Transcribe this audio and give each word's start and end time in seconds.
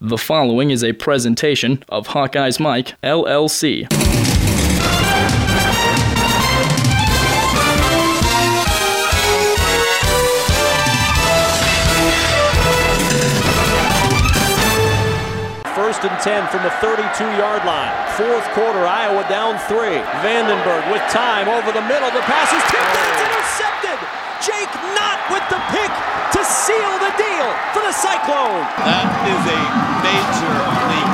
The 0.00 0.16
following 0.16 0.70
is 0.70 0.84
a 0.84 0.92
presentation 0.92 1.82
of 1.88 2.06
Hawkeyes 2.06 2.60
Mike, 2.60 2.94
LLC. 3.02 3.82
First 15.74 16.04
and 16.04 16.22
10 16.22 16.46
from 16.46 16.62
the 16.62 16.70
32-yard 16.78 17.64
line. 17.64 18.12
Fourth 18.12 18.44
quarter, 18.54 18.86
Iowa 18.86 19.28
down 19.28 19.58
three. 19.66 19.98
Vandenberg 20.22 20.92
with 20.92 21.02
time 21.10 21.48
over 21.48 21.72
the 21.72 21.82
middle. 21.82 22.08
The 22.12 22.20
pass 22.20 22.52
is 22.52 22.62
tipped 22.70 23.37
for 27.72 27.82
the 27.82 27.92
Cyclone. 27.92 28.64
That 28.84 29.08
is 29.28 29.42
a 29.44 29.60
major 30.04 30.54
league. 30.88 31.07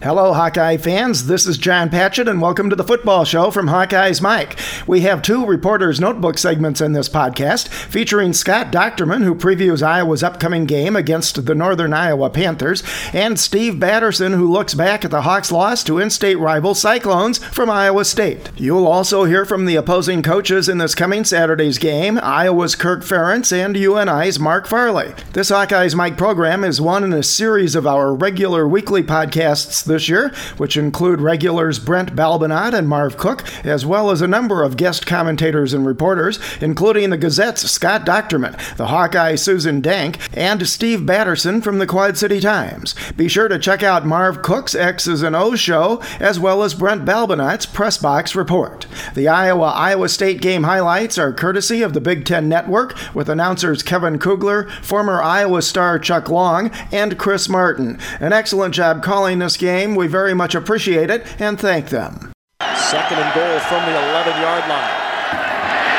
Hello, 0.00 0.32
Hawkeye 0.32 0.76
fans. 0.76 1.26
This 1.26 1.44
is 1.44 1.58
John 1.58 1.90
Patchett, 1.90 2.28
and 2.28 2.40
welcome 2.40 2.70
to 2.70 2.76
the 2.76 2.84
football 2.84 3.24
show 3.24 3.50
from 3.50 3.66
Hawkeye's 3.66 4.22
Mike. 4.22 4.56
We 4.86 5.00
have 5.00 5.22
two 5.22 5.44
Reporter's 5.44 5.98
Notebook 5.98 6.38
segments 6.38 6.80
in 6.80 6.92
this 6.92 7.08
podcast, 7.08 7.66
featuring 7.66 8.32
Scott 8.32 8.70
Dochterman, 8.70 9.24
who 9.24 9.34
previews 9.34 9.82
Iowa's 9.82 10.22
upcoming 10.22 10.66
game 10.66 10.94
against 10.94 11.46
the 11.46 11.54
Northern 11.56 11.92
Iowa 11.92 12.30
Panthers, 12.30 12.84
and 13.12 13.40
Steve 13.40 13.80
Batterson, 13.80 14.34
who 14.34 14.48
looks 14.48 14.72
back 14.72 15.04
at 15.04 15.10
the 15.10 15.22
Hawks' 15.22 15.50
loss 15.50 15.82
to 15.82 15.98
in 15.98 16.10
state 16.10 16.38
rival 16.38 16.76
Cyclones 16.76 17.38
from 17.38 17.68
Iowa 17.68 18.04
State. 18.04 18.52
You'll 18.56 18.86
also 18.86 19.24
hear 19.24 19.44
from 19.44 19.66
the 19.66 19.74
opposing 19.74 20.22
coaches 20.22 20.68
in 20.68 20.78
this 20.78 20.94
coming 20.94 21.24
Saturday's 21.24 21.78
game 21.78 22.20
Iowa's 22.22 22.76
Kirk 22.76 23.00
Ferentz 23.00 23.52
and 23.52 23.76
UNI's 23.76 24.38
Mark 24.38 24.68
Farley. 24.68 25.12
This 25.32 25.48
Hawkeye's 25.48 25.96
Mike 25.96 26.16
program 26.16 26.62
is 26.62 26.80
one 26.80 27.02
in 27.02 27.12
a 27.12 27.24
series 27.24 27.74
of 27.74 27.84
our 27.84 28.14
regular 28.14 28.68
weekly 28.68 29.02
podcasts 29.02 29.87
this 29.88 30.08
year, 30.08 30.32
which 30.56 30.76
include 30.76 31.20
regulars 31.20 31.78
Brent 31.78 32.14
Balbinot 32.14 32.72
and 32.72 32.88
Marv 32.88 33.16
Cook, 33.16 33.44
as 33.64 33.84
well 33.84 34.10
as 34.10 34.22
a 34.22 34.28
number 34.28 34.62
of 34.62 34.76
guest 34.76 35.06
commentators 35.06 35.74
and 35.74 35.84
reporters, 35.86 36.38
including 36.60 37.10
the 37.10 37.18
Gazette's 37.18 37.68
Scott 37.70 38.06
Dochterman, 38.06 38.56
the 38.76 38.86
Hawkeye 38.86 39.34
Susan 39.34 39.80
Dank, 39.80 40.18
and 40.36 40.66
Steve 40.68 41.00
Batterson 41.00 41.60
from 41.60 41.78
the 41.78 41.86
Quad 41.86 42.16
City 42.16 42.40
Times. 42.40 42.94
Be 43.16 43.28
sure 43.28 43.48
to 43.48 43.58
check 43.58 43.82
out 43.82 44.06
Marv 44.06 44.42
Cook's 44.42 44.74
X's 44.74 45.22
and 45.22 45.34
O's 45.34 45.58
show, 45.58 46.00
as 46.20 46.38
well 46.38 46.62
as 46.62 46.74
Brent 46.74 47.04
Balbinot's 47.04 47.66
Press 47.66 47.98
Box 47.98 48.34
Report. 48.34 48.86
The 49.14 49.28
Iowa 49.28 49.66
Iowa 49.66 50.08
State 50.08 50.40
game 50.40 50.64
highlights 50.64 51.18
are 51.18 51.32
courtesy 51.32 51.82
of 51.82 51.94
the 51.94 52.00
Big 52.00 52.24
Ten 52.24 52.48
Network, 52.48 52.96
with 53.14 53.28
announcers 53.28 53.82
Kevin 53.82 54.18
Kugler, 54.18 54.68
former 54.82 55.22
Iowa 55.22 55.62
star 55.62 55.98
Chuck 55.98 56.28
Long, 56.28 56.70
and 56.92 57.18
Chris 57.18 57.48
Martin. 57.48 57.98
An 58.20 58.32
excellent 58.32 58.74
job 58.74 59.02
calling 59.02 59.38
this 59.38 59.56
game. 59.56 59.77
We 59.78 60.08
very 60.08 60.34
much 60.34 60.56
appreciate 60.56 61.08
it 61.08 61.22
and 61.38 61.54
thank 61.54 61.90
them. 61.90 62.32
Second 62.58 63.22
and 63.22 63.30
goal 63.30 63.58
from 63.70 63.78
the 63.86 63.94
11-yard 63.94 64.64
line. 64.66 64.94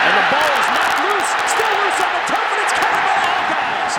And 0.04 0.14
the 0.20 0.26
ball 0.36 0.52
is 0.52 0.68
knocked 0.76 1.00
loose, 1.00 1.32
still 1.48 1.74
loose 1.80 2.00
on 2.04 2.12
the 2.12 2.24
turf, 2.28 2.44
and 2.44 2.60
it's 2.60 2.76
caught 2.76 3.00
by 3.08 3.16
the 3.16 3.24
Hawkeyes. 3.24 3.94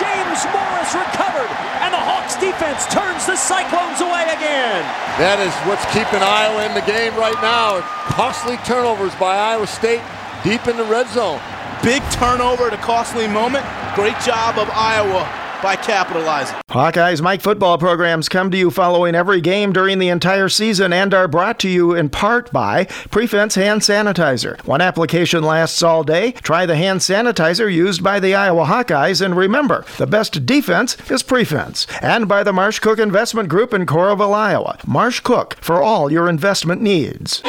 James 0.00 0.40
Morris 0.56 0.92
recovered, 0.96 1.52
and 1.84 1.92
the 1.92 2.00
Hawks 2.00 2.40
defense 2.40 2.88
turns 2.88 3.28
the 3.28 3.36
Cyclones 3.36 4.00
away 4.00 4.24
again. 4.32 4.80
That 5.20 5.36
is 5.36 5.52
what's 5.68 5.84
keeping 5.92 6.24
Iowa 6.24 6.64
in 6.64 6.72
the 6.72 6.86
game 6.88 7.12
right 7.20 7.36
now. 7.44 7.84
Costly 8.16 8.56
turnovers 8.64 9.12
by 9.20 9.36
Iowa 9.36 9.68
State 9.68 10.00
deep 10.40 10.64
in 10.64 10.80
the 10.80 10.88
red 10.88 11.12
zone. 11.12 11.44
Big 11.84 12.00
turnover 12.08 12.72
at 12.72 12.72
a 12.72 12.80
costly 12.80 13.28
moment. 13.28 13.68
Great 13.92 14.16
job 14.24 14.56
of 14.56 14.72
Iowa 14.72 15.28
by 15.62 15.76
capitalizing. 15.76 16.56
Hawkeyes 16.70 17.22
Mike 17.22 17.40
football 17.40 17.78
programs 17.78 18.28
come 18.28 18.50
to 18.50 18.56
you 18.56 18.70
following 18.70 19.14
every 19.14 19.40
game 19.40 19.72
during 19.72 19.98
the 19.98 20.08
entire 20.08 20.48
season 20.48 20.92
and 20.92 21.14
are 21.14 21.28
brought 21.28 21.58
to 21.60 21.68
you 21.68 21.94
in 21.94 22.08
part 22.08 22.52
by 22.52 22.84
Prefense 23.10 23.54
Hand 23.54 23.80
Sanitizer. 23.80 24.62
One 24.66 24.80
application 24.80 25.42
lasts 25.42 25.82
all 25.82 26.04
day. 26.04 26.32
Try 26.32 26.66
the 26.66 26.76
hand 26.76 27.00
sanitizer 27.00 27.72
used 27.72 28.02
by 28.02 28.20
the 28.20 28.34
Iowa 28.34 28.64
Hawkeyes, 28.66 29.24
and 29.24 29.36
remember, 29.36 29.84
the 29.98 30.06
best 30.06 30.44
defense 30.46 30.96
is 31.10 31.22
Prefense. 31.22 31.86
And 32.02 32.28
by 32.28 32.42
the 32.42 32.52
Marv 32.52 32.80
Cook 32.80 32.98
Investment 32.98 33.48
Group 33.48 33.72
in 33.72 33.86
Coralville, 33.86 34.34
Iowa. 34.34 34.78
Marv 34.86 35.22
Cook 35.22 35.56
for 35.60 35.82
all 35.82 36.10
your 36.10 36.28
investment 36.28 36.82
needs. 36.82 37.42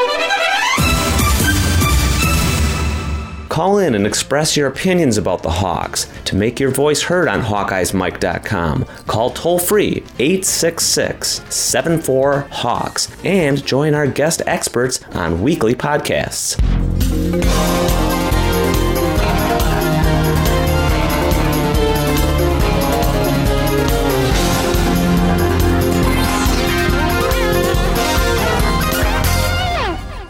Call 3.57 3.79
in 3.79 3.95
and 3.95 4.05
express 4.05 4.55
your 4.55 4.67
opinions 4.67 5.17
about 5.17 5.41
the 5.41 5.49
Hawks. 5.49 6.05
To 6.25 6.35
make 6.35 6.59
your 6.59 6.69
voice 6.69 7.01
heard 7.01 7.27
on 7.27 7.41
HawkeyesMike.com, 7.41 8.85
call 9.07 9.31
toll 9.31 9.57
free 9.57 10.03
866 10.19 11.41
74 11.49 12.41
Hawks 12.51 13.09
and 13.25 13.65
join 13.65 13.95
our 13.95 14.05
guest 14.05 14.43
experts 14.45 15.03
on 15.13 15.41
weekly 15.41 15.73
podcasts. 15.73 16.55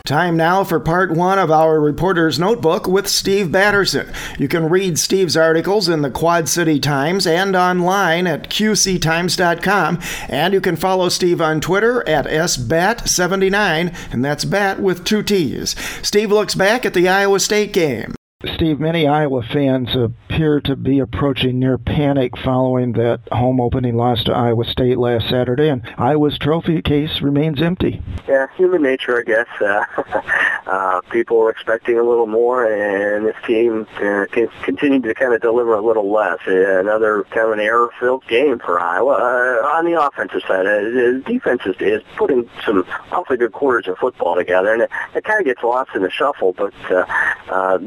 Time 0.08 0.38
now 0.38 0.64
for 0.64 0.80
part 0.80 1.12
one 1.12 1.38
of 1.38 1.52
our 1.52 1.82
Reporter's 1.82 2.40
Notebook 2.40 2.88
with 2.88 3.10
Steve 3.10 3.52
Batterson. 3.52 4.10
You 4.40 4.48
can 4.48 4.70
read 4.70 4.98
Steve's 4.98 5.36
articles 5.36 5.90
in 5.90 6.02
the 6.02 6.10
Quad 6.10 6.48
City 6.48 6.80
Times 6.80 7.28
and 7.28 7.58
online 7.58 8.26
at 8.26 8.50
qctimes.com. 8.50 10.00
And 10.30 10.54
you 10.54 10.62
can 10.62 10.78
follow 10.78 11.10
Steve 11.10 11.42
on 11.42 11.60
Twitter 11.60 12.08
at 12.08 12.26
SBAT79, 12.26 14.14
and 14.14 14.24
that's 14.24 14.46
bat 14.46 14.80
with 14.80 15.04
two 15.04 15.24
T's. 15.24 15.76
Steve 16.02 16.32
looks 16.32 16.56
back 16.56 16.86
at 16.86 16.94
the 16.94 17.10
Iowa 17.10 17.42
State 17.42 17.74
game. 17.74 18.16
Steve, 18.46 18.80
many 18.80 19.08
Iowa 19.08 19.42
fans 19.42 19.96
appear 19.96 20.62
to 20.62 20.76
be 20.76 21.00
approaching 21.00 21.58
near 21.58 21.80
panic 21.80 22.38
following 22.38 22.92
that 22.92 23.20
home 23.32 23.60
opening 23.60 23.98
loss 23.98 24.24
to 24.26 24.32
Iowa 24.32 24.64
State 24.66 25.00
last 25.00 25.28
Saturday, 25.28 25.70
and 25.70 25.82
Iowa's 25.98 26.38
trophy 26.38 26.84
case 26.84 27.20
remains 27.20 27.64
empty. 27.64 28.00
Yeah, 28.28 28.46
human 28.56 28.84
nature, 28.84 29.18
I 29.20 29.24
guess. 29.24 29.48
Uh, 30.68 30.68
uh, 30.68 31.02
people 31.12 31.38
were 31.38 31.50
expecting 31.50 31.98
a 31.98 32.04
little 32.04 32.26
more, 32.26 32.66
and 32.66 33.26
this 33.26 33.36
team 33.46 33.88
uh, 33.98 34.26
can 34.32 34.48
continue 34.64 35.00
to 35.02 35.14
kind 35.14 35.34
of 35.34 35.42
deliver 35.42 35.74
a 35.74 35.82
little 35.82 36.12
less. 36.12 36.40
Another 36.46 37.24
kind 37.32 37.48
of 37.48 37.54
an 37.54 37.60
error-filled 37.60 38.28
game 38.28 38.60
for 38.60 38.80
Iowa. 38.80 39.14
Uh, 39.14 39.68
on 39.68 39.86
the 39.86 40.00
offensive 40.00 40.42
side, 40.42 40.66
uh, 40.66 40.82
the 40.82 41.24
defense 41.26 41.62
is, 41.66 41.76
is 41.80 42.02
putting 42.18 42.50
some 42.66 42.86
awfully 43.12 43.38
good 43.38 43.54
quarters 43.54 43.88
of 43.88 43.98
football 43.98 44.36
together, 44.36 44.74
and 44.74 44.82
it, 44.84 44.92
it 45.16 45.24
kind 45.24 45.40
of 45.40 45.46
gets 45.46 45.64
lost 45.64 45.92
in 45.96 46.02
the 46.02 46.12
shuffle, 46.12 46.54
but 46.54 46.74
uh, 46.92 47.06
uh, 47.50 47.78